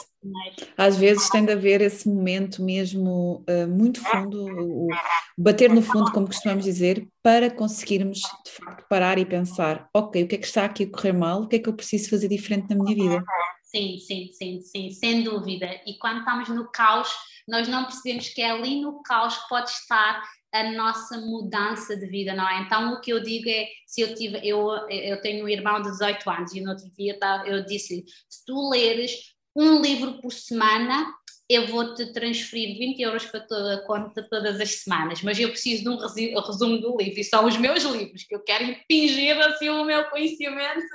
Às 0.76 0.97
vezes 0.97 1.28
tem 1.28 1.45
de 1.45 1.53
haver 1.53 1.80
esse 1.82 2.09
momento 2.09 2.62
mesmo 2.62 3.45
uh, 3.49 3.68
muito 3.68 4.01
fundo, 4.01 4.47
o, 4.47 4.87
o, 4.87 4.89
bater 5.37 5.70
no 5.70 5.82
fundo, 5.82 6.11
como 6.12 6.26
costumamos 6.26 6.64
dizer, 6.64 6.74
para 7.22 7.51
conseguirmos 7.51 8.20
de 8.45 8.51
facto 8.51 8.87
parar 8.89 9.18
e 9.18 9.25
pensar: 9.25 9.89
ok, 9.95 10.22
o 10.22 10.29
que 10.29 10.35
é 10.35 10.39
que 10.39 10.47
está 10.47 10.64
aqui 10.64 10.85
a 10.85 10.91
correr 10.91 11.12
mal, 11.12 11.43
o 11.43 11.49
que 11.49 11.57
é 11.57 11.59
que 11.59 11.68
eu 11.68 11.75
preciso 11.75 12.11
fazer 12.11 12.29
diferente 12.29 12.68
na 12.75 12.83
minha 12.83 12.95
vida? 12.95 13.25
Sim, 13.62 13.99
sim, 13.99 14.31
sim, 14.33 14.61
sim, 14.61 14.91
sem 14.91 15.22
dúvida. 15.22 15.68
E 15.87 15.99
quando 15.99 16.20
estamos 16.20 16.49
no 16.49 16.70
caos, 16.70 17.09
nós 17.49 17.66
não 17.66 17.85
percebemos 17.85 18.29
que 18.29 18.41
é 18.41 18.51
ali 18.51 18.81
no 18.81 19.03
caos 19.03 19.37
que 19.37 19.49
pode 19.49 19.70
estar 19.70 20.22
a 20.53 20.70
nossa 20.70 21.18
mudança 21.18 21.97
de 21.97 22.07
vida, 22.07 22.33
não 22.33 22.49
é? 22.49 22.61
Então 22.61 22.95
o 22.95 23.01
que 23.01 23.12
eu 23.12 23.20
digo 23.20 23.49
é, 23.49 23.66
se 23.87 24.01
eu 24.01 24.14
tive, 24.14 24.39
eu, 24.45 24.70
eu 24.89 25.20
tenho 25.20 25.45
um 25.45 25.49
irmão 25.49 25.83
de 25.83 25.91
18 25.91 26.31
anos 26.31 26.55
e 26.55 26.61
no 26.61 26.70
outro 26.70 26.89
dia 26.97 27.18
eu 27.45 27.64
disse 27.64 28.05
se 28.29 28.45
tu 28.47 28.70
leres 28.70 29.35
um 29.57 29.81
livro 29.81 30.20
por 30.20 30.33
semana, 30.33 31.12
eu 31.49 31.66
vou-te 31.66 32.12
transferir 32.12 32.78
20 32.78 33.01
euros 33.01 33.24
para 33.26 33.40
toda 33.40 33.74
a 33.74 33.86
conta 33.86 34.26
todas 34.30 34.61
as 34.61 34.82
semanas, 34.82 35.22
mas 35.22 35.38
eu 35.38 35.51
preciso 35.51 35.82
de 35.82 35.88
um 35.90 35.97
resumo 35.97 36.78
do 36.78 36.97
livro, 36.97 37.20
e 37.20 37.24
são 37.24 37.47
os 37.47 37.57
meus 37.59 37.82
livros, 37.84 38.24
que 38.24 38.34
eu 38.34 38.40
quero 38.40 38.64
impingir 38.64 39.38
assim 39.40 39.68
o 39.68 39.84
meu 39.84 40.05
conhecimento, 40.07 40.86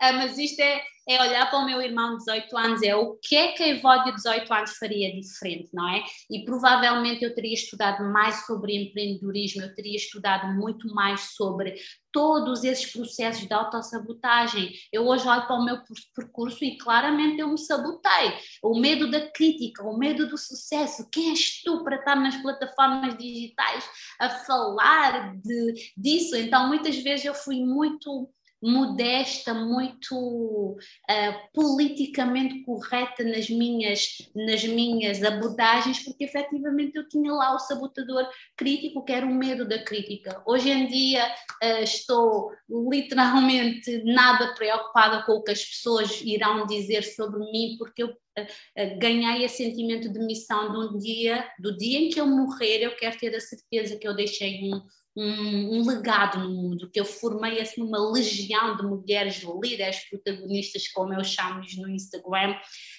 ah, 0.00 0.12
mas 0.12 0.38
isto 0.38 0.60
é, 0.60 0.82
é 1.08 1.20
olhar 1.20 1.50
para 1.50 1.58
o 1.58 1.66
meu 1.66 1.80
irmão 1.80 2.12
de 2.12 2.24
18 2.24 2.56
anos, 2.56 2.82
é 2.82 2.94
o 2.94 3.16
que 3.16 3.36
é 3.36 3.52
que 3.52 3.62
a 3.62 3.68
Evódia 3.68 4.12
de 4.12 4.16
18 4.16 4.52
anos 4.52 4.76
faria 4.76 5.12
diferente, 5.12 5.70
não 5.72 5.88
é? 5.88 6.04
E 6.30 6.44
provavelmente 6.44 7.24
eu 7.24 7.34
teria 7.34 7.54
estudado 7.54 8.04
mais 8.12 8.46
sobre 8.46 8.76
empreendedorismo, 8.76 9.62
eu 9.62 9.74
teria 9.74 9.96
estudado 9.96 10.54
muito 10.54 10.92
mais 10.94 11.34
sobre 11.34 11.74
todos 12.12 12.62
esses 12.62 12.92
processos 12.92 13.46
de 13.46 13.54
autossabotagem. 13.54 14.72
Eu 14.92 15.06
hoje 15.06 15.26
olho 15.26 15.46
para 15.46 15.56
o 15.56 15.64
meu 15.64 15.78
percurso 16.14 16.62
e 16.62 16.76
claramente 16.76 17.40
eu 17.40 17.48
me 17.48 17.58
sabotei. 17.58 18.38
O 18.62 18.78
medo 18.78 19.10
da 19.10 19.30
crítica, 19.30 19.82
o 19.82 19.96
medo 19.96 20.28
do 20.28 20.36
sucesso. 20.36 21.08
Quem 21.10 21.30
és 21.30 21.62
tu 21.62 21.82
para 21.82 21.96
estar 21.96 22.16
nas 22.16 22.36
plataformas 22.36 23.16
digitais 23.16 23.84
a 24.20 24.28
falar 24.28 25.34
de, 25.36 25.74
disso? 25.96 26.36
Então, 26.36 26.68
muitas 26.68 26.96
vezes 26.98 27.24
eu 27.24 27.34
fui 27.34 27.64
muito 27.64 28.30
modesta, 28.62 29.52
muito 29.52 30.76
uh, 30.76 31.50
politicamente 31.52 32.62
correta 32.64 33.24
nas 33.24 33.50
minhas, 33.50 34.18
nas 34.34 34.62
minhas 34.62 35.22
abordagens, 35.22 36.04
porque 36.04 36.24
efetivamente 36.24 36.96
eu 36.96 37.08
tinha 37.08 37.32
lá 37.32 37.54
o 37.54 37.58
sabotador 37.58 38.24
crítico, 38.56 39.04
que 39.04 39.12
era 39.12 39.26
o 39.26 39.34
medo 39.34 39.66
da 39.68 39.82
crítica. 39.82 40.40
Hoje 40.46 40.70
em 40.70 40.86
dia 40.86 41.26
uh, 41.26 41.82
estou 41.82 42.52
literalmente 42.68 44.04
nada 44.04 44.54
preocupada 44.54 45.24
com 45.24 45.32
o 45.32 45.42
que 45.42 45.50
as 45.50 45.64
pessoas 45.64 46.20
irão 46.20 46.64
dizer 46.64 47.02
sobre 47.02 47.40
mim, 47.50 47.76
porque 47.78 48.04
eu 48.04 48.10
uh, 48.10 48.98
ganhei 48.98 49.44
esse 49.44 49.56
sentimento 49.56 50.12
de 50.12 50.20
missão 50.20 50.70
de 50.70 50.78
um 50.78 50.98
dia, 50.98 51.44
do 51.58 51.76
dia 51.76 51.98
em 51.98 52.10
que 52.10 52.20
eu 52.20 52.26
morrer, 52.26 52.82
eu 52.82 52.94
quero 52.94 53.18
ter 53.18 53.34
a 53.34 53.40
certeza 53.40 53.96
que 53.96 54.06
eu 54.06 54.14
deixei 54.14 54.72
um 54.72 54.80
um, 55.16 55.78
um, 55.78 55.86
legado 55.86 56.38
no 56.38 56.50
mundo, 56.50 56.90
que 56.90 56.98
eu 56.98 57.04
formei 57.04 57.60
assim 57.60 57.82
uma 57.82 58.12
legião 58.12 58.76
de 58.76 58.82
mulheres 58.82 59.42
líderes, 59.62 60.08
protagonistas, 60.08 60.88
como 60.88 61.12
eu 61.12 61.22
chamo 61.22 61.60
no 61.78 61.90
Instagram, 61.90 62.54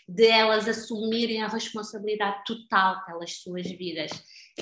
de 0.08 0.28
elas 0.28 0.68
assumirem 0.68 1.42
a 1.42 1.48
responsabilidade 1.48 2.44
total 2.46 3.04
pelas 3.06 3.42
suas 3.42 3.66
vidas. 3.68 4.12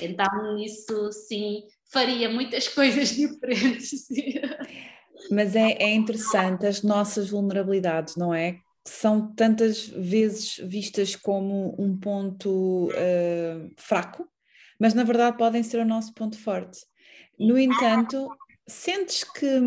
Então, 0.00 0.58
isso 0.58 1.12
sim 1.12 1.62
faria 1.92 2.28
muitas 2.30 2.68
coisas 2.72 3.10
diferentes. 3.10 4.06
Mas 5.30 5.54
é, 5.54 5.72
é 5.72 5.94
interessante 5.94 6.66
as 6.66 6.82
nossas 6.82 7.30
vulnerabilidades, 7.30 8.16
não 8.16 8.32
é? 8.32 8.58
São 8.86 9.32
tantas 9.34 9.86
vezes 9.86 10.56
vistas 10.64 11.14
como 11.14 11.76
um 11.78 11.96
ponto 11.96 12.88
uh, 12.88 13.70
fraco, 13.76 14.26
mas 14.80 14.92
na 14.92 15.04
verdade 15.04 15.36
podem 15.36 15.62
ser 15.62 15.78
o 15.78 15.84
nosso 15.84 16.12
ponto 16.14 16.36
forte. 16.36 16.80
No 17.38 17.58
entanto, 17.58 18.28
sentes 18.68 19.24
que 19.24 19.60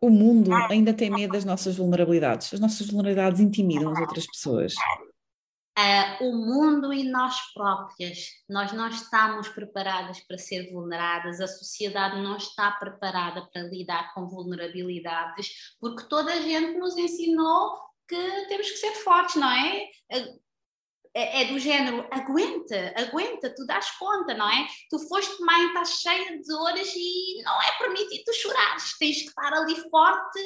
o 0.00 0.10
mundo 0.10 0.52
ainda 0.52 0.92
tem 0.92 1.10
medo 1.10 1.32
das 1.32 1.44
nossas 1.44 1.76
vulnerabilidades? 1.76 2.52
As 2.52 2.60
nossas 2.60 2.88
vulnerabilidades 2.88 3.40
intimidam 3.40 3.92
as 3.92 4.00
outras 4.00 4.26
pessoas? 4.26 4.74
Uh, 5.78 6.24
o 6.26 6.32
mundo 6.36 6.92
e 6.92 7.04
nós 7.04 7.34
próprias. 7.54 8.26
Nós 8.46 8.72
não 8.72 8.88
estamos 8.88 9.48
preparadas 9.48 10.20
para 10.20 10.36
ser 10.36 10.70
vulneradas, 10.70 11.40
a 11.40 11.46
sociedade 11.46 12.20
não 12.20 12.36
está 12.36 12.72
preparada 12.72 13.48
para 13.50 13.62
lidar 13.62 14.12
com 14.12 14.28
vulnerabilidades, 14.28 15.74
porque 15.80 16.06
toda 16.08 16.30
a 16.30 16.40
gente 16.42 16.78
nos 16.78 16.94
ensinou 16.98 17.74
que 18.06 18.46
temos 18.48 18.70
que 18.70 18.76
ser 18.76 18.92
fortes, 18.96 19.36
não 19.36 19.50
é? 19.50 19.86
É, 21.14 21.42
é, 21.42 21.44
do 21.46 21.58
género, 21.58 22.06
aguenta, 22.10 22.94
aguenta, 22.96 23.54
tu 23.54 23.66
dás 23.66 23.90
conta, 23.98 24.34
não 24.34 24.48
é? 24.48 24.66
Tu 24.90 24.98
foste 25.08 25.42
mãe, 25.42 25.66
estás 25.66 25.90
cheia 26.00 26.38
de 26.38 26.42
dores 26.44 26.92
e 26.96 27.42
não 27.42 27.62
é 27.62 27.78
permitido 27.78 28.24
tu 28.24 28.32
chorares, 28.34 28.96
tens 28.98 29.22
que 29.22 29.28
estar 29.28 29.52
ali 29.52 29.76
forte 29.90 30.40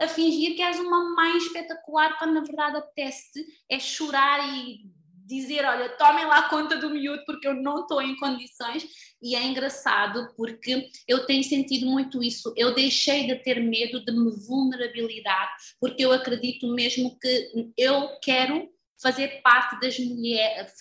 a 0.00 0.08
fingir 0.08 0.56
que 0.56 0.62
és 0.62 0.78
uma 0.78 1.14
mãe 1.14 1.36
espetacular, 1.36 2.18
quando 2.18 2.34
na 2.34 2.40
verdade 2.40 2.78
apetece 2.78 3.46
é 3.70 3.78
chorar 3.78 4.40
e 4.48 4.80
dizer, 5.28 5.64
olha, 5.66 5.90
tomem 5.90 6.24
lá 6.24 6.48
conta 6.48 6.78
do 6.78 6.88
miúdo 6.88 7.22
porque 7.26 7.46
eu 7.46 7.54
não 7.54 7.82
estou 7.82 8.00
em 8.00 8.16
condições. 8.16 8.88
E 9.22 9.36
é 9.36 9.44
engraçado 9.44 10.32
porque 10.36 10.88
eu 11.06 11.26
tenho 11.26 11.44
sentido 11.44 11.86
muito 11.86 12.22
isso, 12.22 12.52
eu 12.56 12.74
deixei 12.74 13.26
de 13.26 13.36
ter 13.36 13.60
medo 13.60 14.02
de 14.04 14.12
me 14.12 14.30
vulnerabilidade 14.46 15.50
porque 15.78 16.04
eu 16.04 16.12
acredito 16.12 16.66
mesmo 16.68 17.18
que 17.18 17.72
eu 17.76 18.18
quero 18.22 18.68
fazer 19.00 19.40
parte 19.42 19.78
das 19.80 19.98
mulheres, 19.98 20.72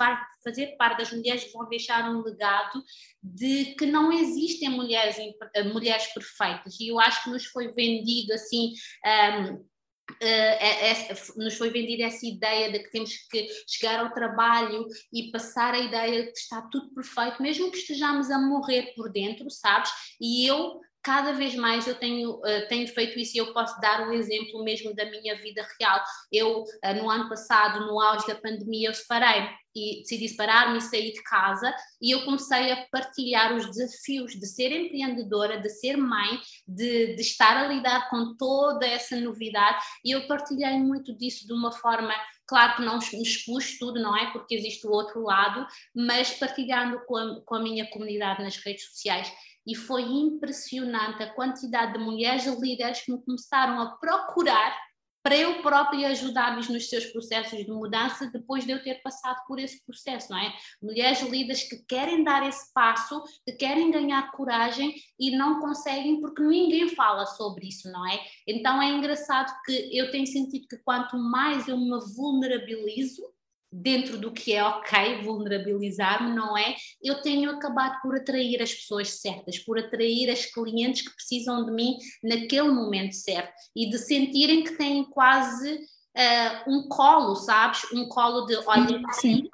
fazer 0.43 0.75
parte 0.77 0.99
das 0.99 1.11
mulheres 1.11 1.43
que 1.43 1.53
vão 1.53 1.69
deixar 1.69 2.09
um 2.09 2.21
legado 2.21 2.83
de 3.21 3.75
que 3.75 3.85
não 3.85 4.11
existem 4.11 4.69
mulheres, 4.69 5.17
mulheres 5.71 6.07
perfeitas. 6.13 6.79
E 6.79 6.89
eu 6.89 6.99
acho 6.99 7.23
que 7.23 7.29
nos 7.29 7.45
foi 7.45 7.71
vendido 7.73 8.33
assim. 8.33 8.73
Um, 9.05 9.65
Uh, 10.09 10.23
é, 10.23 10.91
é, 10.91 11.15
nos 11.35 11.57
foi 11.57 11.69
vendida 11.69 12.05
essa 12.05 12.25
ideia 12.25 12.71
de 12.71 12.79
que 12.79 12.91
temos 12.91 13.13
que 13.29 13.45
chegar 13.67 13.99
ao 13.99 14.13
trabalho 14.13 14.87
e 15.11 15.29
passar 15.31 15.73
a 15.73 15.79
ideia 15.79 16.23
de 16.23 16.31
que 16.31 16.39
está 16.39 16.61
tudo 16.71 16.93
perfeito, 16.93 17.43
mesmo 17.43 17.69
que 17.69 17.77
estejamos 17.77 18.31
a 18.31 18.39
morrer 18.39 18.93
por 18.95 19.11
dentro, 19.11 19.49
sabes? 19.49 19.91
E 20.21 20.47
eu 20.47 20.79
cada 21.07 21.31
vez 21.31 21.55
mais 21.55 21.87
eu 21.87 21.95
tenho, 21.95 22.31
uh, 22.31 22.67
tenho 22.67 22.85
feito 22.89 23.17
isso 23.17 23.37
e 23.37 23.39
eu 23.39 23.53
posso 23.53 23.79
dar 23.79 24.09
o 24.09 24.11
exemplo 24.11 24.61
mesmo 24.61 24.93
da 24.93 25.05
minha 25.05 25.41
vida 25.41 25.65
real. 25.79 26.03
Eu, 26.29 26.63
uh, 26.63 26.93
no 27.01 27.09
ano 27.09 27.29
passado, 27.29 27.87
no 27.87 27.97
auge 28.01 28.27
da 28.27 28.35
pandemia, 28.35 28.89
eu 28.89 28.93
separei 28.93 29.47
e 29.73 30.01
decidi 30.01 30.27
separar-me 30.27 30.79
e 30.79 30.81
sair 30.81 31.13
de 31.13 31.23
casa 31.23 31.73
e 32.01 32.13
eu 32.13 32.25
comecei 32.25 32.73
a 32.73 32.85
partilhar 32.91 33.55
os 33.55 33.67
desafios 33.67 34.33
de 34.33 34.45
ser 34.45 34.69
empreendedora, 34.73 35.61
de 35.61 35.69
ser 35.69 35.95
mãe, 35.95 36.41
de, 36.67 37.15
de 37.15 37.21
estar 37.21 37.55
a 37.55 37.67
lidar 37.67 38.09
com 38.09 38.35
toda 38.35 38.85
essa 38.85 39.15
novidade 39.17 39.81
e 40.03 40.11
eu 40.11 40.27
partilhei 40.27 40.77
muito 40.77 41.15
disso 41.15 41.47
de 41.47 41.53
uma 41.53 41.71
forma 41.71 42.13
Claro 42.47 42.77
que 42.77 42.81
não 42.81 42.97
expus 42.97 43.77
tudo, 43.77 43.99
não 43.99 44.15
é? 44.15 44.31
Porque 44.31 44.55
existe 44.55 44.87
o 44.87 44.91
outro 44.91 45.21
lado, 45.21 45.67
mas 45.93 46.31
partilhando 46.31 47.01
com 47.05 47.17
a, 47.17 47.41
com 47.41 47.55
a 47.55 47.59
minha 47.59 47.85
comunidade 47.89 48.41
nas 48.41 48.55
redes 48.55 48.85
sociais 48.85 49.29
e 49.67 49.75
foi 49.75 50.03
impressionante 50.03 51.21
a 51.21 51.33
quantidade 51.33 51.93
de 51.93 51.99
mulheres 51.99 52.45
líderes 52.45 53.01
que 53.01 53.11
me 53.11 53.21
começaram 53.21 53.81
a 53.81 53.97
procurar 53.97 54.73
para 55.27 55.35
eu 55.35 55.61
própria 55.61 56.07
ajudar-lhes 56.07 56.69
nos 56.69 56.87
seus 56.87 57.07
processos 57.07 57.59
de 57.59 57.69
mudança 57.69 58.31
depois 58.31 58.65
de 58.65 58.71
eu 58.71 58.81
ter 58.81 59.01
passado 59.01 59.45
por 59.45 59.59
esse 59.59 59.85
processo, 59.85 60.31
não 60.31 60.37
é? 60.37 60.53
Mulheres 60.81 61.21
líderes 61.21 61.63
que 61.63 61.83
querem 61.85 62.23
dar 62.23 62.47
esse 62.47 62.71
passo, 62.73 63.21
que 63.45 63.51
querem 63.51 63.91
ganhar 63.91 64.31
coragem 64.31 64.95
e 65.19 65.35
não 65.35 65.59
conseguem 65.59 66.21
porque 66.21 66.41
ninguém 66.41 66.87
fala 66.95 67.25
sobre 67.25 67.67
isso, 67.67 67.91
não 67.91 68.09
é? 68.09 68.21
Então 68.47 68.81
é 68.81 68.89
engraçado 68.89 69.53
que 69.65 69.89
eu 69.91 70.09
tenho 70.11 70.25
sentido 70.25 70.65
que 70.65 70.77
quanto 70.77 71.17
mais 71.17 71.67
eu 71.67 71.77
me 71.77 71.99
vulnerabilizo, 72.15 73.21
dentro 73.71 74.17
do 74.17 74.31
que 74.31 74.53
é 74.53 74.63
ok 74.63 75.21
vulnerabilizar-me, 75.23 76.33
não 76.33 76.57
é? 76.57 76.75
Eu 77.01 77.21
tenho 77.21 77.49
acabado 77.51 78.01
por 78.01 78.15
atrair 78.15 78.61
as 78.61 78.73
pessoas 78.73 79.19
certas, 79.19 79.59
por 79.59 79.77
atrair 79.77 80.29
as 80.29 80.45
clientes 80.45 81.07
que 81.07 81.15
precisam 81.15 81.65
de 81.65 81.71
mim 81.71 81.97
naquele 82.23 82.69
momento 82.69 83.13
certo 83.13 83.53
e 83.75 83.89
de 83.89 83.97
sentirem 83.97 84.63
que 84.63 84.77
têm 84.77 85.03
quase 85.03 85.75
uh, 85.75 86.71
um 86.71 86.87
colo, 86.87 87.35
sabes? 87.35 87.83
Um 87.91 88.07
colo 88.07 88.45
de 88.45 88.55
olha, 88.65 89.01
sim. 89.13 89.49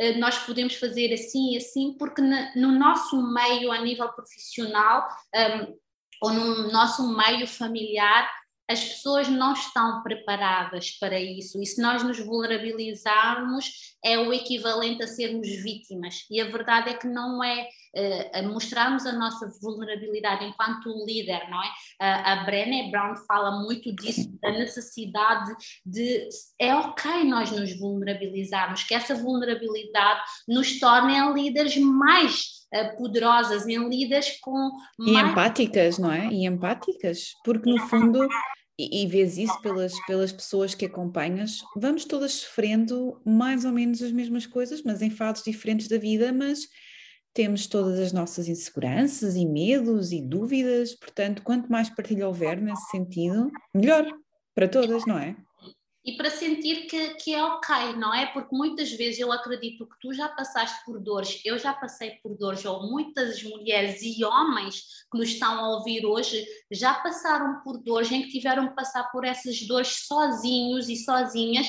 Uh, 0.00 0.18
nós 0.18 0.38
podemos 0.38 0.74
fazer 0.74 1.12
assim 1.12 1.52
e 1.52 1.56
assim, 1.58 1.96
porque 1.98 2.20
na, 2.20 2.54
no 2.56 2.72
nosso 2.72 3.22
meio 3.32 3.70
a 3.70 3.80
nível 3.80 4.08
profissional 4.12 5.06
um, 5.34 5.74
ou 6.22 6.32
no 6.32 6.72
nosso 6.72 7.16
meio 7.16 7.46
familiar 7.46 8.30
as 8.72 8.82
pessoas 8.82 9.28
não 9.28 9.52
estão 9.52 10.02
preparadas 10.02 10.90
para 10.92 11.20
isso 11.20 11.60
e 11.60 11.66
se 11.66 11.80
nós 11.80 12.02
nos 12.02 12.18
vulnerabilizarmos 12.18 13.92
é 14.04 14.18
o 14.18 14.32
equivalente 14.32 15.02
a 15.02 15.06
sermos 15.06 15.48
vítimas 15.48 16.26
e 16.30 16.40
a 16.40 16.50
verdade 16.50 16.90
é 16.90 16.94
que 16.94 17.06
não 17.06 17.44
é 17.44 17.68
uh, 17.96 18.48
mostrarmos 18.48 19.06
a 19.06 19.12
nossa 19.12 19.48
vulnerabilidade 19.60 20.44
enquanto 20.44 21.04
líder, 21.04 21.48
não 21.50 21.62
é? 21.62 21.66
Uh, 21.66 22.22
a 22.24 22.44
Brené 22.44 22.90
Brown 22.90 23.14
fala 23.26 23.62
muito 23.62 23.94
disso, 23.94 24.30
da 24.40 24.50
necessidade 24.50 25.54
de 25.84 26.28
é 26.58 26.74
ok 26.74 27.24
nós 27.24 27.50
nos 27.50 27.78
vulnerabilizarmos, 27.78 28.82
que 28.84 28.94
essa 28.94 29.14
vulnerabilidade 29.14 30.20
nos 30.48 30.80
torne 30.80 31.14
líderes 31.32 31.76
mais 31.76 32.62
uh, 32.74 32.96
poderosas, 32.96 33.66
em 33.68 33.88
líderes 33.88 34.38
com 34.40 34.72
mais... 34.98 35.26
E 35.26 35.30
empáticas, 35.30 35.98
não 35.98 36.10
é? 36.10 36.26
E 36.28 36.46
empáticas, 36.46 37.34
porque 37.44 37.70
no 37.70 37.78
fundo 37.86 38.26
e, 38.78 39.02
e 39.02 39.06
vês 39.06 39.38
isso 39.38 39.60
pelas, 39.60 39.94
pelas 40.06 40.32
pessoas 40.32 40.74
que 40.74 40.86
acompanhas, 40.86 41.58
vamos 41.76 42.04
todas 42.04 42.32
sofrendo 42.32 43.20
mais 43.24 43.64
ou 43.64 43.72
menos 43.72 44.02
as 44.02 44.12
mesmas 44.12 44.46
coisas, 44.46 44.82
mas 44.82 45.02
em 45.02 45.10
fases 45.10 45.44
diferentes 45.44 45.88
da 45.88 45.98
vida, 45.98 46.32
mas 46.32 46.60
temos 47.34 47.66
todas 47.66 47.98
as 47.98 48.12
nossas 48.12 48.48
inseguranças 48.48 49.36
e 49.36 49.46
medos 49.46 50.12
e 50.12 50.20
dúvidas, 50.20 50.94
portanto, 50.94 51.42
quanto 51.42 51.70
mais 51.70 51.88
partilha 51.88 52.26
houver 52.26 52.60
nesse 52.60 52.90
sentido, 52.90 53.50
melhor 53.74 54.06
para 54.54 54.68
todas, 54.68 55.06
não 55.06 55.18
é? 55.18 55.36
E 56.04 56.16
para 56.16 56.30
sentir 56.30 56.86
que, 56.86 57.14
que 57.14 57.34
é 57.34 57.44
ok, 57.44 57.94
não 57.96 58.12
é? 58.12 58.26
Porque 58.26 58.54
muitas 58.54 58.90
vezes 58.90 59.20
eu 59.20 59.30
acredito 59.30 59.86
que 59.86 59.96
tu 60.00 60.12
já 60.12 60.28
passaste 60.28 60.84
por 60.84 60.98
dores, 60.98 61.40
eu 61.44 61.56
já 61.58 61.72
passei 61.72 62.18
por 62.22 62.36
dores, 62.36 62.64
ou 62.64 62.90
muitas 62.90 63.42
mulheres 63.44 64.02
e 64.02 64.24
homens 64.24 64.82
que 65.10 65.18
nos 65.18 65.28
estão 65.28 65.52
a 65.52 65.76
ouvir 65.76 66.04
hoje 66.04 66.44
já 66.70 66.94
passaram 66.94 67.60
por 67.62 67.78
dores 67.78 68.10
em 68.10 68.22
que 68.22 68.30
tiveram 68.30 68.68
que 68.68 68.74
passar 68.74 69.04
por 69.12 69.24
essas 69.24 69.60
dores 69.62 70.06
sozinhos 70.06 70.88
e 70.88 70.96
sozinhas 70.96 71.68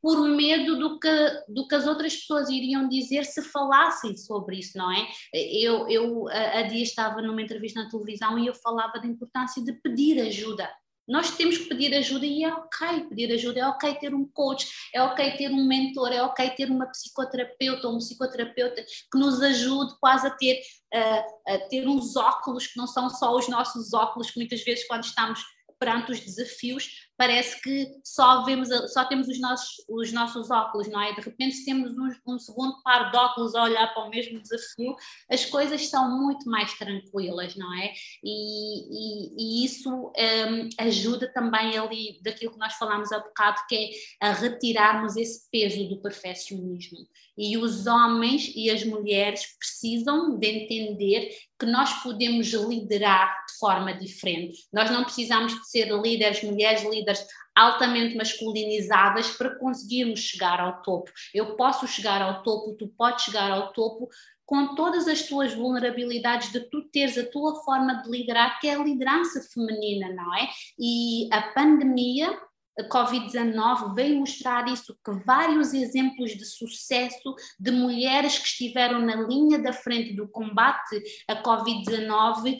por 0.00 0.28
medo 0.28 0.78
do 0.78 0.98
que, 0.98 1.42
do 1.48 1.66
que 1.66 1.74
as 1.74 1.86
outras 1.86 2.16
pessoas 2.16 2.48
iriam 2.48 2.88
dizer 2.88 3.24
se 3.24 3.42
falassem 3.42 4.16
sobre 4.16 4.58
isso, 4.58 4.78
não 4.78 4.90
é? 4.92 5.08
Eu, 5.34 5.88
eu 5.88 6.28
a, 6.28 6.58
a 6.58 6.62
dia 6.62 6.82
estava 6.82 7.20
numa 7.20 7.42
entrevista 7.42 7.82
na 7.82 7.90
televisão 7.90 8.38
e 8.38 8.46
eu 8.46 8.54
falava 8.54 8.98
da 9.00 9.06
importância 9.06 9.62
de 9.62 9.72
pedir 9.72 10.20
ajuda 10.20 10.68
nós 11.08 11.30
temos 11.30 11.56
que 11.56 11.64
pedir 11.64 11.94
ajuda 11.94 12.26
e 12.26 12.44
é 12.44 12.52
ok 12.52 13.06
pedir 13.08 13.32
ajuda, 13.32 13.60
é 13.60 13.66
ok 13.66 13.94
ter 13.94 14.14
um 14.14 14.26
coach, 14.26 14.68
é 14.94 15.00
ok 15.00 15.30
ter 15.32 15.50
um 15.50 15.66
mentor, 15.66 16.12
é 16.12 16.22
ok 16.22 16.50
ter 16.50 16.70
uma 16.70 16.86
psicoterapeuta 16.86 17.88
ou 17.88 17.94
um 17.94 17.98
psicoterapeuta 17.98 18.82
que 18.82 19.18
nos 19.18 19.40
ajude 19.40 19.94
quase 19.98 20.26
a 20.26 20.30
ter, 20.30 20.60
uh, 20.94 21.52
a 21.54 21.58
ter 21.68 21.88
uns 21.88 22.14
óculos 22.14 22.66
que 22.66 22.76
não 22.76 22.86
são 22.86 23.08
só 23.08 23.34
os 23.34 23.48
nossos 23.48 23.94
óculos, 23.94 24.30
que 24.30 24.38
muitas 24.38 24.62
vezes 24.62 24.86
quando 24.86 25.04
estamos 25.04 25.42
perante 25.78 26.12
os 26.12 26.20
desafios, 26.20 27.07
parece 27.18 27.60
que 27.60 27.88
só 28.04 28.44
vemos, 28.44 28.68
só 28.92 29.04
temos 29.04 29.26
os 29.26 29.40
nossos, 29.40 29.84
os 29.88 30.12
nossos 30.12 30.52
óculos, 30.52 30.88
não 30.88 31.02
é? 31.02 31.12
De 31.12 31.20
repente, 31.20 31.56
se 31.56 31.64
temos 31.64 31.90
um, 31.92 32.34
um 32.34 32.38
segundo 32.38 32.80
par 32.84 33.10
de 33.10 33.16
óculos 33.16 33.56
a 33.56 33.64
olhar 33.64 33.92
para 33.92 34.04
o 34.04 34.08
mesmo 34.08 34.40
desafio, 34.40 34.94
as 35.28 35.44
coisas 35.44 35.88
são 35.88 36.16
muito 36.16 36.48
mais 36.48 36.72
tranquilas, 36.78 37.56
não 37.56 37.74
é? 37.74 37.92
E, 38.22 38.84
e, 38.92 39.62
e 39.62 39.64
isso 39.64 39.90
um, 39.90 40.68
ajuda 40.78 41.30
também 41.32 41.76
ali 41.76 42.20
daquilo 42.22 42.52
que 42.52 42.58
nós 42.58 42.74
falámos 42.74 43.10
há 43.10 43.18
bocado, 43.18 43.62
que 43.68 43.74
é 44.20 44.28
a 44.28 44.32
retirarmos 44.32 45.16
esse 45.16 45.50
peso 45.50 45.88
do 45.88 46.00
perfeccionismo. 46.00 46.98
E 47.36 47.56
os 47.56 47.86
homens 47.86 48.52
e 48.54 48.70
as 48.70 48.84
mulheres 48.84 49.42
precisam 49.58 50.38
de 50.38 50.46
entender 50.46 51.30
que 51.58 51.66
nós 51.66 52.02
podemos 52.02 52.48
liderar 52.52 53.44
de 53.46 53.58
forma 53.58 53.92
diferente. 53.92 54.66
Nós 54.72 54.90
não 54.90 55.04
precisamos 55.04 55.52
de 55.52 55.68
ser 55.68 55.88
líderes, 56.00 56.42
mulheres 56.42 56.82
líderes 56.82 57.07
altamente 57.56 58.16
masculinizadas 58.16 59.30
para 59.32 59.56
conseguirmos 59.58 60.20
chegar 60.20 60.60
ao 60.60 60.82
topo. 60.82 61.10
Eu 61.34 61.56
posso 61.56 61.86
chegar 61.86 62.22
ao 62.22 62.42
topo, 62.42 62.74
tu 62.74 62.88
podes 62.96 63.24
chegar 63.24 63.50
ao 63.50 63.72
topo 63.72 64.08
com 64.46 64.74
todas 64.74 65.06
as 65.06 65.24
tuas 65.24 65.52
vulnerabilidades, 65.52 66.50
de 66.50 66.60
tu 66.70 66.82
teres 66.90 67.18
a 67.18 67.30
tua 67.30 67.62
forma 67.62 68.02
de 68.02 68.10
liderar, 68.10 68.58
que 68.58 68.66
é 68.66 68.74
a 68.74 68.82
liderança 68.82 69.42
feminina, 69.52 70.08
não 70.14 70.34
é? 70.34 70.48
E 70.78 71.28
a 71.30 71.52
pandemia 71.52 72.34
a 72.78 72.88
Covid-19 72.88 73.94
veio 73.94 74.20
mostrar 74.20 74.68
isso, 74.68 74.96
que 75.04 75.10
vários 75.24 75.74
exemplos 75.74 76.30
de 76.30 76.44
sucesso 76.44 77.34
de 77.58 77.72
mulheres 77.72 78.38
que 78.38 78.46
estiveram 78.46 79.00
na 79.00 79.16
linha 79.16 79.58
da 79.58 79.72
frente 79.72 80.14
do 80.14 80.28
combate 80.28 81.02
à 81.26 81.42
Covid-19 81.42 82.58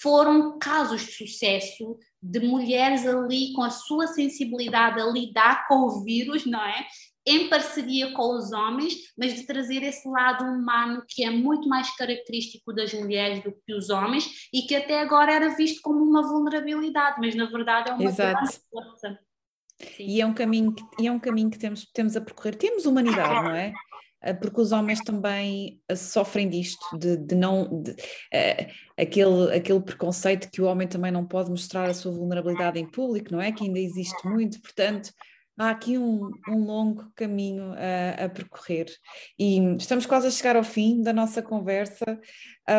foram 0.00 0.58
casos 0.58 1.02
de 1.02 1.12
sucesso 1.12 1.98
de 2.22 2.40
mulheres 2.40 3.06
ali 3.06 3.52
com 3.52 3.62
a 3.62 3.70
sua 3.70 4.06
sensibilidade 4.06 5.00
a 5.00 5.06
lidar 5.06 5.66
com 5.66 5.86
o 5.86 6.02
vírus, 6.02 6.44
não 6.44 6.62
é? 6.62 6.86
Em 7.26 7.48
parceria 7.48 8.12
com 8.12 8.36
os 8.36 8.52
homens, 8.52 8.94
mas 9.16 9.34
de 9.34 9.46
trazer 9.46 9.82
esse 9.82 10.08
lado 10.08 10.44
humano 10.44 11.04
que 11.06 11.24
é 11.24 11.30
muito 11.30 11.68
mais 11.68 11.94
característico 11.96 12.72
das 12.72 12.92
mulheres 12.94 13.42
do 13.42 13.52
que 13.52 13.74
os 13.74 13.90
homens 13.90 14.48
e 14.52 14.62
que 14.62 14.74
até 14.74 15.00
agora 15.00 15.32
era 15.32 15.54
visto 15.54 15.80
como 15.82 16.02
uma 16.02 16.22
vulnerabilidade, 16.22 17.20
mas 17.20 17.34
na 17.34 17.46
verdade 17.46 17.90
é 17.90 17.94
uma 17.94 18.04
Exato. 18.04 18.32
grande 18.32 18.58
força. 18.70 19.18
E 19.98 20.20
é 20.20 20.26
um 20.26 20.34
caminho 20.34 20.74
que, 20.74 21.06
é 21.06 21.12
um 21.12 21.20
caminho 21.20 21.50
que 21.50 21.58
temos, 21.58 21.86
temos 21.92 22.16
a 22.16 22.20
percorrer. 22.20 22.56
Temos 22.56 22.84
humanidade, 22.84 23.44
não 23.44 23.54
é? 23.54 23.72
Ah, 24.20 24.34
porque 24.34 24.60
os 24.60 24.72
homens 24.72 25.00
também 25.00 25.80
ah, 25.88 25.94
sofrem 25.94 26.48
disto, 26.48 26.98
de, 26.98 27.16
de 27.16 27.34
não. 27.34 27.82
De, 27.82 27.92
uh, 27.92 28.66
aquele, 28.96 29.56
aquele 29.56 29.80
preconceito 29.80 30.50
que 30.50 30.60
o 30.60 30.66
homem 30.66 30.88
também 30.88 31.12
não 31.12 31.24
pode 31.24 31.50
mostrar 31.50 31.88
a 31.88 31.94
sua 31.94 32.12
vulnerabilidade 32.12 32.78
em 32.78 32.90
público, 32.90 33.32
não 33.32 33.40
é? 33.40 33.52
Que 33.52 33.64
ainda 33.64 33.78
existe 33.78 34.26
muito, 34.26 34.60
portanto, 34.60 35.12
há 35.58 35.70
aqui 35.70 35.98
um, 35.98 36.30
um 36.48 36.64
longo 36.64 37.10
caminho 37.14 37.72
a, 37.72 38.24
a, 38.24 38.28
percorrer. 38.28 38.86
E 39.38 39.58
estamos 39.76 40.06
quase 40.06 40.28
a 40.28 40.30
chegar 40.30 40.56
ao 40.56 40.62
fim 40.62 41.02
da 41.02 41.12
nossa 41.12 41.42
conversa. 41.42 42.18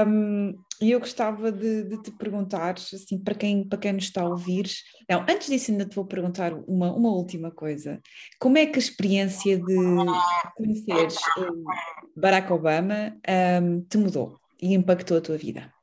Um, 0.08 0.54
e 0.82 0.92
eu 0.92 1.00
gostava 1.00 1.52
de, 1.52 1.84
de, 1.84 2.02
te 2.02 2.12
perguntar, 2.12 2.76
assim, 2.76 3.20
para 3.20 3.36
quem, 3.36 3.68
para 3.68 3.78
quem 3.78 3.94
nos 3.94 4.06
está 4.06 4.22
a 4.22 4.30
ouvir, 4.30 4.70
não, 5.10 5.22
antes 5.22 5.50
disso 5.50 5.72
ainda 5.72 5.86
te 5.86 5.96
vou 5.96 6.06
perguntar 6.06 6.54
uma, 6.54 6.94
uma 6.94 7.10
última 7.10 7.52
coisa, 7.52 8.00
como 8.40 8.58
é 8.58 8.66
que 8.66 8.78
a 8.78 8.80
experiência 8.80 9.58
de 9.58 9.76
conheceres 10.56 11.18
Barack 12.16 12.52
Obama 12.54 13.18
um, 13.62 13.82
te 13.82 13.98
mudou 13.98 14.38
e 14.62 14.74
impactou 14.74 15.18
a 15.18 15.22
tua 15.22 15.38
vida? 15.38 15.74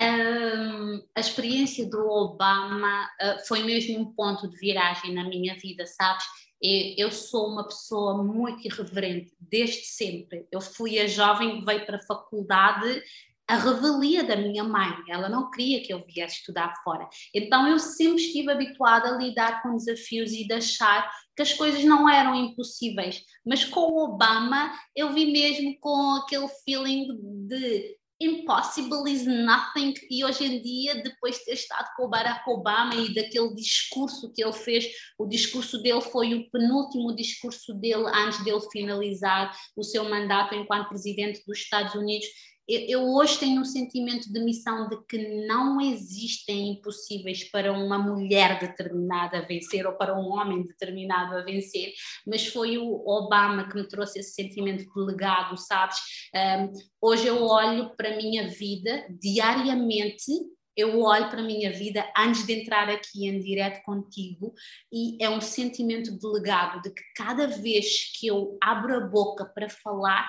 Um, 0.00 1.02
a 1.14 1.20
experiência 1.20 1.88
do 1.88 2.08
Obama 2.08 3.08
uh, 3.22 3.46
foi 3.46 3.62
mesmo 3.62 4.00
um 4.00 4.12
ponto 4.12 4.48
de 4.48 4.56
viragem 4.58 5.14
na 5.14 5.24
minha 5.24 5.54
vida, 5.56 5.86
sabes? 5.86 6.24
Eu, 6.60 7.06
eu 7.06 7.12
sou 7.12 7.48
uma 7.48 7.64
pessoa 7.64 8.22
muito 8.22 8.66
irreverente, 8.66 9.32
desde 9.38 9.84
sempre. 9.84 10.46
Eu 10.50 10.60
fui 10.60 10.98
a 10.98 11.06
jovem 11.06 11.60
que 11.60 11.64
veio 11.64 11.86
para 11.86 11.98
a 11.98 12.06
faculdade 12.06 13.02
a 13.46 13.56
revelia 13.56 14.24
da 14.24 14.36
minha 14.36 14.64
mãe. 14.64 14.90
Ela 15.08 15.28
não 15.28 15.50
queria 15.50 15.82
que 15.82 15.92
eu 15.92 16.04
viesse 16.06 16.38
estudar 16.38 16.74
fora. 16.82 17.08
Então 17.34 17.68
eu 17.68 17.78
sempre 17.78 18.22
estive 18.22 18.50
habituada 18.50 19.10
a 19.10 19.18
lidar 19.18 19.62
com 19.62 19.76
desafios 19.76 20.32
e 20.32 20.46
de 20.46 20.54
achar 20.54 21.10
que 21.36 21.42
as 21.42 21.52
coisas 21.52 21.84
não 21.84 22.08
eram 22.08 22.34
impossíveis. 22.34 23.22
Mas 23.44 23.64
com 23.64 23.80
o 23.80 24.04
Obama 24.04 24.72
eu 24.96 25.12
vi 25.12 25.26
mesmo 25.26 25.78
com 25.78 26.16
aquele 26.16 26.48
feeling 26.64 27.08
de 27.46 27.98
impossible 28.24 29.06
is 29.08 29.26
nothing. 29.26 29.94
E 30.10 30.24
hoje 30.24 30.44
em 30.44 30.62
dia, 30.62 31.02
depois 31.02 31.38
de 31.38 31.44
ter 31.44 31.52
estado 31.52 31.88
com 31.96 32.04
o 32.04 32.08
Barack 32.08 32.48
Obama 32.48 32.94
e 32.94 33.14
daquele 33.14 33.54
discurso 33.54 34.32
que 34.32 34.42
ele 34.42 34.52
fez, 34.52 34.86
o 35.18 35.26
discurso 35.26 35.82
dele 35.82 36.00
foi 36.00 36.34
o 36.34 36.50
penúltimo 36.50 37.14
discurso 37.14 37.74
dele 37.74 38.06
antes 38.06 38.42
dele 38.44 38.60
finalizar 38.72 39.54
o 39.76 39.82
seu 39.82 40.04
mandato 40.08 40.54
enquanto 40.54 40.88
presidente 40.88 41.42
dos 41.46 41.58
Estados 41.58 41.94
Unidos 41.94 42.26
eu 42.68 43.02
hoje 43.14 43.38
tenho 43.38 43.60
um 43.60 43.64
sentimento 43.64 44.32
de 44.32 44.40
missão 44.40 44.88
de 44.88 44.96
que 45.06 45.46
não 45.46 45.80
existem 45.80 46.72
impossíveis 46.72 47.44
para 47.50 47.72
uma 47.72 47.98
mulher 47.98 48.58
determinada 48.58 49.38
a 49.38 49.42
vencer 49.42 49.86
ou 49.86 49.92
para 49.94 50.18
um 50.18 50.32
homem 50.32 50.66
determinado 50.66 51.36
a 51.36 51.42
vencer, 51.42 51.92
mas 52.26 52.46
foi 52.46 52.78
o 52.78 53.02
Obama 53.06 53.68
que 53.68 53.76
me 53.76 53.88
trouxe 53.88 54.20
esse 54.20 54.34
sentimento 54.34 54.84
de 54.84 55.00
legado, 55.00 55.56
sabes? 55.56 55.96
Um, 56.34 56.72
hoje 57.00 57.26
eu 57.26 57.42
olho 57.42 57.94
para 57.96 58.14
a 58.14 58.16
minha 58.16 58.48
vida 58.48 59.06
diariamente 59.10 60.32
eu 60.76 61.00
olho 61.02 61.30
para 61.30 61.40
a 61.40 61.44
minha 61.44 61.72
vida 61.72 62.04
antes 62.16 62.44
de 62.44 62.52
entrar 62.52 62.88
aqui 62.88 63.28
em 63.28 63.38
direto 63.38 63.82
contigo 63.84 64.52
e 64.92 65.16
é 65.22 65.30
um 65.30 65.40
sentimento 65.40 66.18
de 66.18 66.26
legado, 66.26 66.82
de 66.82 66.90
que 66.90 67.02
cada 67.16 67.46
vez 67.46 68.12
que 68.18 68.26
eu 68.26 68.58
abro 68.60 68.96
a 68.96 69.00
boca 69.00 69.44
para 69.44 69.68
falar, 69.68 70.28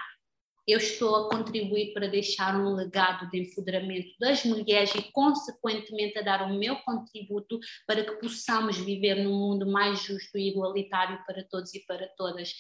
eu 0.68 0.80
estou 0.80 1.16
a 1.16 1.30
contribuir 1.30 1.93
para 1.93 2.07
deixar 2.07 2.55
um 2.59 2.74
legado 2.74 3.30
de 3.30 3.39
empoderamento 3.39 4.09
das 4.20 4.43
mulheres 4.43 4.93
e, 4.95 5.03
consequentemente, 5.11 6.18
a 6.18 6.24
dar 6.24 6.41
o 6.43 6.57
meu 6.57 6.76
contributo 6.78 7.59
para 7.86 8.03
que 8.03 8.13
possamos 8.13 8.78
viver 8.78 9.24
num 9.24 9.38
mundo 9.38 9.68
mais 9.68 9.99
justo 9.99 10.38
e 10.38 10.49
igualitário 10.49 11.24
para 11.28 11.43
todos 11.43 11.74
e 11.76 11.86
para 11.86 12.07
todas. 12.18 12.53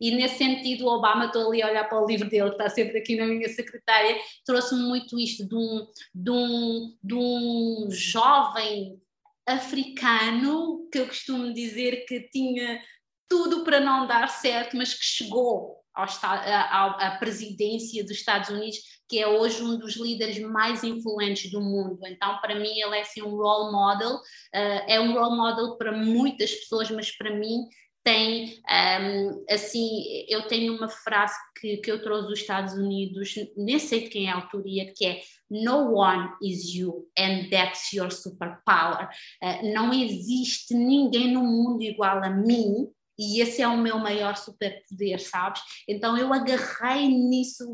E 0.00 0.10
nesse 0.12 0.38
sentido, 0.38 0.86
o 0.86 0.88
Obama, 0.88 1.26
estou 1.26 1.48
ali 1.48 1.62
a 1.62 1.68
olhar 1.68 1.88
para 1.88 2.02
o 2.02 2.06
livro 2.06 2.28
dele, 2.30 2.48
que 2.48 2.56
está 2.56 2.70
sempre 2.70 2.98
aqui 2.98 3.16
na 3.16 3.26
minha 3.26 3.48
secretária, 3.48 4.18
trouxe-me 4.46 4.82
muito 4.82 5.18
isto 5.18 5.46
de 5.46 5.54
um, 5.54 5.86
de, 6.14 6.30
um, 6.30 6.96
de 7.02 7.14
um 7.14 7.88
jovem 7.90 8.98
africano, 9.46 10.88
que 10.90 10.98
eu 10.98 11.06
costumo 11.06 11.52
dizer 11.52 12.06
que 12.06 12.20
tinha 12.30 12.82
tudo 13.28 13.62
para 13.62 13.78
não 13.78 14.06
dar 14.06 14.28
certo, 14.28 14.76
mas 14.76 14.94
que 14.94 15.04
chegou 15.04 15.79
à 15.94 17.16
presidência 17.18 18.02
dos 18.02 18.12
Estados 18.12 18.48
Unidos, 18.48 18.78
que 19.08 19.18
é 19.18 19.26
hoje 19.26 19.62
um 19.62 19.78
dos 19.78 19.96
líderes 19.96 20.38
mais 20.40 20.84
influentes 20.84 21.50
do 21.50 21.60
mundo. 21.60 21.98
Então, 22.06 22.38
para 22.40 22.54
mim, 22.54 22.80
ele 22.80 22.96
é 22.96 23.00
assim, 23.00 23.22
um 23.22 23.36
role 23.36 23.72
model, 23.72 24.14
uh, 24.16 24.84
é 24.86 25.00
um 25.00 25.12
role 25.12 25.36
model 25.36 25.76
para 25.76 25.92
muitas 25.92 26.52
pessoas, 26.52 26.90
mas 26.90 27.10
para 27.16 27.34
mim 27.34 27.66
tem, 28.02 28.44
um, 28.44 28.72
ehm, 28.72 29.44
assim, 29.50 30.24
eu 30.28 30.46
tenho 30.46 30.76
uma 30.76 30.88
frase 30.88 31.34
que, 31.60 31.76
que 31.78 31.90
eu 31.90 32.02
trouxe 32.02 32.28
dos 32.28 32.40
Estados 32.40 32.72
Unidos, 32.74 33.34
nem 33.56 33.78
sei 33.78 34.04
de 34.04 34.08
quem 34.08 34.26
é 34.26 34.30
a 34.30 34.36
autoria, 34.36 34.90
que 34.96 35.04
é 35.04 35.20
No 35.50 35.96
one 35.96 36.30
is 36.40 36.72
you 36.72 37.08
and 37.18 37.50
that's 37.50 37.92
your 37.92 38.10
superpower. 38.10 39.08
Uh, 39.42 39.74
não 39.74 39.92
existe 39.92 40.72
ninguém 40.72 41.32
no 41.32 41.42
mundo 41.42 41.82
igual 41.82 42.22
a 42.22 42.30
mim 42.30 42.88
e 43.20 43.42
esse 43.42 43.60
é 43.60 43.68
o 43.68 43.76
meu 43.76 43.98
maior 43.98 44.34
superpoder, 44.34 45.20
sabes? 45.20 45.60
Então 45.86 46.16
eu 46.16 46.32
agarrei 46.32 47.06
nisso, 47.06 47.66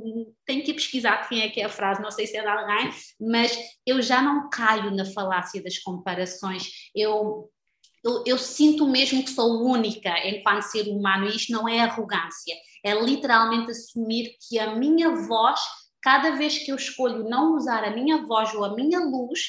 tenho 0.44 0.64
que 0.64 0.74
pesquisar 0.74 1.28
quem 1.28 1.42
é 1.42 1.48
que 1.48 1.60
é 1.60 1.66
a 1.66 1.68
frase, 1.68 2.02
não 2.02 2.10
sei 2.10 2.26
se 2.26 2.36
é 2.36 2.42
de 2.42 2.48
alguém, 2.48 2.90
mas 3.20 3.56
eu 3.86 4.02
já 4.02 4.20
não 4.20 4.50
caio 4.50 4.90
na 4.90 5.04
falácia 5.04 5.62
das 5.62 5.78
comparações, 5.78 6.90
eu 6.94 7.48
eu, 8.04 8.22
eu, 8.24 8.38
sinto 8.38 8.86
mesmo 8.86 9.24
que 9.24 9.30
sou 9.30 9.64
única 9.64 10.14
enquanto 10.28 10.62
ser 10.62 10.86
humano, 10.86 11.26
e 11.26 11.34
isto 11.34 11.50
não 11.50 11.68
é 11.68 11.80
arrogância, 11.80 12.54
é 12.84 12.94
literalmente 12.94 13.72
assumir 13.72 14.36
que 14.48 14.60
a 14.60 14.76
minha 14.76 15.10
voz, 15.26 15.58
cada 16.00 16.30
vez 16.36 16.56
que 16.56 16.70
eu 16.70 16.76
escolho 16.76 17.28
não 17.28 17.56
usar 17.56 17.82
a 17.82 17.90
minha 17.90 18.24
voz 18.24 18.54
ou 18.54 18.64
a 18.64 18.76
minha 18.76 19.00
luz, 19.00 19.40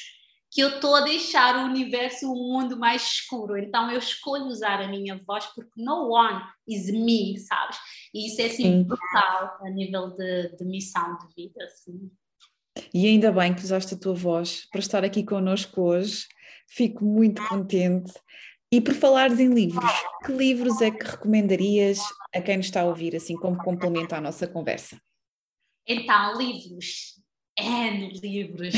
que 0.50 0.60
eu 0.62 0.76
estou 0.76 0.94
a 0.94 1.02
deixar 1.02 1.56
o 1.56 1.68
universo, 1.68 2.30
o 2.30 2.34
mundo 2.34 2.78
mais 2.78 3.02
escuro. 3.02 3.56
Então 3.56 3.90
eu 3.90 3.98
escolho 3.98 4.46
usar 4.46 4.80
a 4.80 4.88
minha 4.88 5.20
voz 5.26 5.46
porque 5.54 5.70
no 5.76 6.10
one 6.10 6.42
is 6.66 6.90
me, 6.90 7.38
sabes? 7.38 7.76
E 8.14 8.28
isso 8.28 8.40
é 8.40 8.46
assim 8.46 8.82
brutal 8.82 9.58
a 9.60 9.70
nível 9.70 10.10
de, 10.10 10.56
de 10.56 10.64
missão 10.64 11.18
de 11.18 11.34
vida. 11.34 11.64
Assim. 11.64 12.10
E 12.94 13.06
ainda 13.06 13.30
bem 13.30 13.54
que 13.54 13.62
usaste 13.62 13.94
a 13.94 13.98
tua 13.98 14.14
voz 14.14 14.66
para 14.70 14.80
estar 14.80 15.04
aqui 15.04 15.22
connosco 15.22 15.82
hoje. 15.82 16.26
Fico 16.66 17.04
muito 17.04 17.46
contente. 17.48 18.12
E 18.70 18.80
por 18.80 18.92
falares 18.94 19.40
em 19.40 19.52
livros, 19.52 19.90
que 20.24 20.32
livros 20.32 20.82
é 20.82 20.90
que 20.90 21.04
recomendarias 21.04 21.98
a 22.34 22.40
quem 22.40 22.58
nos 22.58 22.66
está 22.66 22.82
a 22.82 22.84
ouvir, 22.84 23.16
assim 23.16 23.34
como 23.34 23.56
complemento 23.56 24.14
à 24.14 24.20
nossa 24.20 24.46
conversa? 24.46 25.00
Então, 25.86 26.36
livros. 26.36 27.17
N 27.58 28.08
livros. 28.20 28.74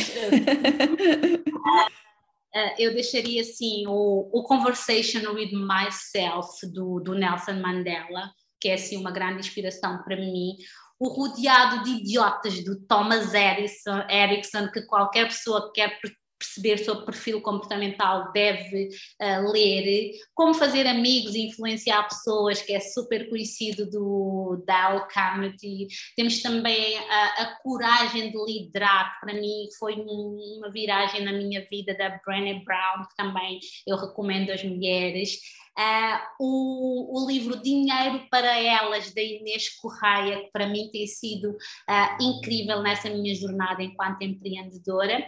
uh, 2.54 2.74
eu 2.78 2.92
deixaria 2.94 3.42
assim 3.42 3.86
o, 3.86 4.30
o 4.32 4.42
Conversation 4.44 5.30
with 5.32 5.52
Myself 5.52 6.66
do, 6.72 7.00
do 7.00 7.14
Nelson 7.14 7.60
Mandela, 7.60 8.32
que 8.60 8.68
é 8.68 8.74
assim 8.74 8.96
uma 8.96 9.10
grande 9.10 9.40
inspiração 9.40 10.02
para 10.02 10.16
mim. 10.16 10.56
O 10.98 11.08
Rodeado 11.08 11.84
de 11.84 11.90
Idiotas 11.92 12.62
do 12.64 12.78
Thomas 12.86 13.32
Edison, 13.32 14.02
Erickson, 14.10 14.70
que 14.70 14.82
qualquer 14.82 15.28
pessoa 15.28 15.66
que 15.72 15.80
quer 15.80 15.98
perceber 16.40 16.78
sobre 16.78 17.04
perfil 17.04 17.42
comportamental 17.42 18.32
deve 18.32 18.88
uh, 19.20 19.52
ler, 19.52 20.12
como 20.34 20.54
fazer 20.54 20.86
amigos 20.86 21.34
e 21.34 21.46
influenciar 21.46 22.08
pessoas, 22.08 22.62
que 22.62 22.72
é 22.72 22.80
super 22.80 23.28
conhecido 23.28 23.88
do 23.88 24.64
Dale 24.66 25.06
Carnegie. 25.08 25.86
Temos 26.16 26.40
também 26.40 26.98
a, 26.98 27.42
a 27.42 27.56
coragem 27.62 28.32
de 28.32 28.44
liderar, 28.44 29.12
que 29.14 29.26
para 29.26 29.34
mim 29.38 29.68
foi 29.78 29.94
um, 29.96 30.58
uma 30.58 30.70
viragem 30.70 31.22
na 31.22 31.32
minha 31.32 31.64
vida 31.70 31.94
da 31.94 32.18
Brené 32.24 32.62
Brown, 32.64 33.06
que 33.08 33.16
também 33.16 33.60
eu 33.86 33.96
recomendo 33.96 34.50
às 34.50 34.64
mulheres. 34.64 35.38
Uh, 35.78 36.18
o, 36.40 37.22
o, 37.22 37.28
livro 37.28 37.62
Dinheiro 37.62 38.26
para 38.30 38.58
Elas, 38.58 39.14
da 39.14 39.22
Inês 39.22 39.68
Correia, 39.80 40.42
que 40.42 40.50
para 40.50 40.66
mim 40.66 40.90
tem 40.90 41.06
sido 41.06 41.50
uh, 41.50 42.22
incrível 42.22 42.82
nessa 42.82 43.08
minha 43.08 43.34
jornada 43.34 43.82
enquanto 43.82 44.22
empreendedora 44.22 45.24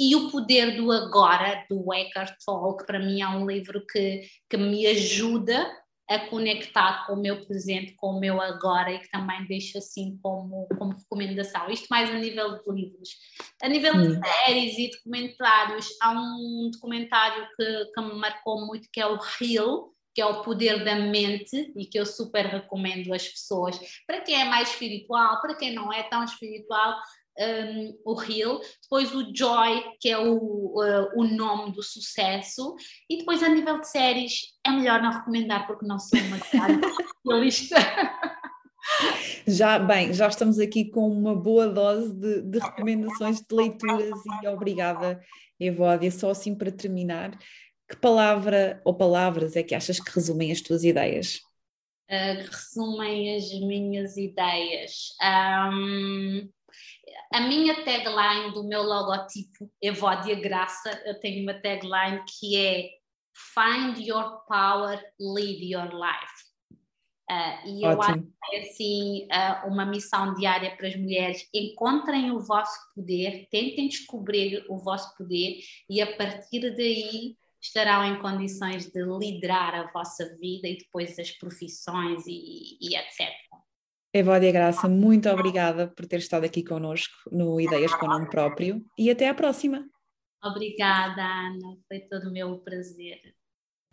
e 0.00 0.16
O 0.16 0.30
Poder 0.30 0.78
do 0.78 0.90
Agora, 0.90 1.62
do 1.68 1.92
Eckhart 1.92 2.34
Tolle, 2.44 2.78
que 2.78 2.86
para 2.86 2.98
mim 2.98 3.20
é 3.20 3.28
um 3.28 3.46
livro 3.46 3.84
que, 3.86 4.22
que 4.48 4.56
me 4.56 4.86
ajuda 4.86 5.70
a 6.08 6.18
conectar 6.18 7.06
com 7.06 7.12
o 7.12 7.20
meu 7.20 7.44
presente, 7.44 7.94
com 7.96 8.16
o 8.16 8.18
meu 8.18 8.40
agora 8.40 8.90
e 8.90 8.98
que 8.98 9.10
também 9.10 9.46
deixo 9.46 9.76
assim 9.76 10.18
como, 10.22 10.66
como 10.76 10.96
recomendação. 10.96 11.70
Isto 11.70 11.86
mais 11.88 12.10
a 12.10 12.14
nível 12.14 12.58
de 12.62 12.72
livros. 12.72 13.10
A 13.62 13.68
nível 13.68 13.92
de 13.92 14.18
séries 14.26 14.78
e 14.78 14.90
documentários, 14.90 15.86
há 16.00 16.10
um 16.10 16.70
documentário 16.72 17.46
que, 17.56 17.84
que 17.94 18.00
me 18.00 18.14
marcou 18.14 18.66
muito 18.66 18.88
que 18.90 19.00
é 19.00 19.06
o 19.06 19.18
Heal, 19.40 19.92
que 20.14 20.20
é 20.20 20.26
o 20.26 20.42
poder 20.42 20.82
da 20.82 20.96
mente 20.96 21.72
e 21.76 21.86
que 21.86 21.98
eu 22.00 22.06
super 22.06 22.46
recomendo 22.46 23.12
às 23.12 23.28
pessoas. 23.28 23.78
Para 24.06 24.20
quem 24.22 24.40
é 24.40 24.46
mais 24.46 24.70
espiritual, 24.70 25.40
para 25.40 25.54
quem 25.54 25.74
não 25.74 25.92
é 25.92 26.02
tão 26.04 26.24
espiritual, 26.24 26.98
um, 27.38 27.98
o 28.04 28.22
Hill, 28.22 28.60
depois 28.82 29.14
o 29.14 29.34
Joy, 29.34 29.82
que 30.00 30.08
é 30.08 30.18
o, 30.18 30.36
uh, 30.36 31.08
o 31.16 31.24
nome 31.24 31.72
do 31.72 31.82
sucesso, 31.82 32.74
e 33.08 33.18
depois 33.18 33.42
a 33.42 33.48
nível 33.48 33.80
de 33.80 33.88
séries 33.88 34.54
é 34.66 34.70
melhor 34.70 35.02
não 35.02 35.12
recomendar 35.12 35.66
porque 35.66 35.86
não 35.86 35.98
sou 35.98 36.18
uma 36.18 36.36
especialista. 36.36 37.76
Já, 39.46 39.78
bem, 39.78 40.12
já 40.12 40.28
estamos 40.28 40.58
aqui 40.58 40.90
com 40.90 41.08
uma 41.08 41.34
boa 41.34 41.68
dose 41.68 42.14
de, 42.14 42.42
de 42.42 42.58
recomendações 42.58 43.40
de 43.40 43.54
leituras 43.54 44.18
e 44.42 44.48
obrigada, 44.48 45.20
Evódia. 45.58 46.10
Só 46.10 46.30
assim 46.30 46.54
para 46.54 46.72
terminar, 46.72 47.38
que 47.88 47.96
palavra 47.96 48.80
ou 48.84 48.94
palavras 48.94 49.56
é 49.56 49.62
que 49.62 49.74
achas 49.74 50.00
que 50.00 50.10
resumem 50.10 50.50
as 50.52 50.60
tuas 50.60 50.84
ideias? 50.84 51.40
Uh, 52.10 52.42
resumem 52.50 53.36
as 53.36 53.52
minhas 53.60 54.16
ideias. 54.16 55.14
Um, 55.22 56.48
a 57.32 57.40
minha 57.40 57.84
tagline 57.84 58.52
do 58.52 58.64
meu 58.64 58.82
logotipo, 58.82 59.70
Evódia 59.80 60.34
Graça, 60.40 60.90
eu 61.04 61.18
tenho 61.20 61.42
uma 61.42 61.54
tagline 61.54 62.22
que 62.26 62.56
é 62.56 62.90
Find 63.54 63.98
your 63.98 64.44
power, 64.46 65.00
live 65.18 65.72
your 65.72 65.90
life. 65.94 66.50
Uh, 67.30 67.68
e 67.68 67.84
eu 67.84 68.02
acho 68.02 68.20
que 68.20 68.56
é 68.56 68.60
assim 68.60 69.28
uh, 69.30 69.68
uma 69.68 69.86
missão 69.86 70.34
diária 70.34 70.76
para 70.76 70.88
as 70.88 70.96
mulheres. 70.96 71.48
Encontrem 71.54 72.32
o 72.32 72.40
vosso 72.40 72.76
poder, 72.92 73.46
tentem 73.50 73.86
descobrir 73.88 74.64
o 74.68 74.76
vosso 74.78 75.16
poder 75.16 75.60
e 75.88 76.02
a 76.02 76.16
partir 76.16 76.74
daí 76.74 77.36
estarão 77.62 78.04
em 78.04 78.20
condições 78.20 78.86
de 78.86 79.02
liderar 79.02 79.74
a 79.76 79.92
vossa 79.92 80.36
vida 80.40 80.66
e 80.66 80.78
depois 80.78 81.16
as 81.20 81.30
profissões 81.30 82.26
e, 82.26 82.78
e 82.80 82.96
etc. 82.96 83.30
Evódia 84.12 84.50
Graça, 84.50 84.88
muito 84.88 85.28
obrigada 85.28 85.86
por 85.86 86.04
ter 86.04 86.18
estado 86.18 86.44
aqui 86.44 86.64
connosco 86.64 87.14
no 87.30 87.60
Ideias 87.60 87.94
com 87.94 88.06
o 88.06 88.08
Nome 88.08 88.28
Próprio 88.28 88.84
e 88.98 89.08
até 89.08 89.28
à 89.28 89.34
próxima. 89.34 89.84
Obrigada, 90.42 91.22
Ana, 91.22 91.76
foi 91.86 92.00
todo 92.00 92.28
o 92.28 92.32
meu 92.32 92.58
prazer. 92.58 93.20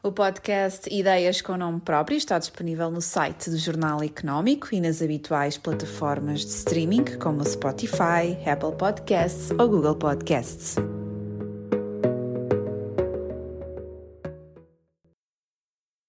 O 0.04 0.12
podcast 0.12 0.88
Ideias 0.92 1.42
com 1.42 1.58
Nome 1.58 1.82
Próprio 1.82 2.18
está 2.18 2.40
disponível 2.40 2.90
no 2.90 3.02
site 3.02 3.50
do 3.50 3.58
Jornal 3.58 4.04
Económico 4.04 4.70
e 4.72 4.80
nas 4.80 5.02
habituais 5.02 5.58
plataformas 5.58 6.42
de 6.42 6.52
streaming 6.52 7.18
como 7.20 7.44
Spotify, 7.44 8.38
Apple 8.50 8.76
Podcasts 8.78 9.52
ou 9.52 9.68
Google 9.70 9.96
Podcasts. 9.96 10.76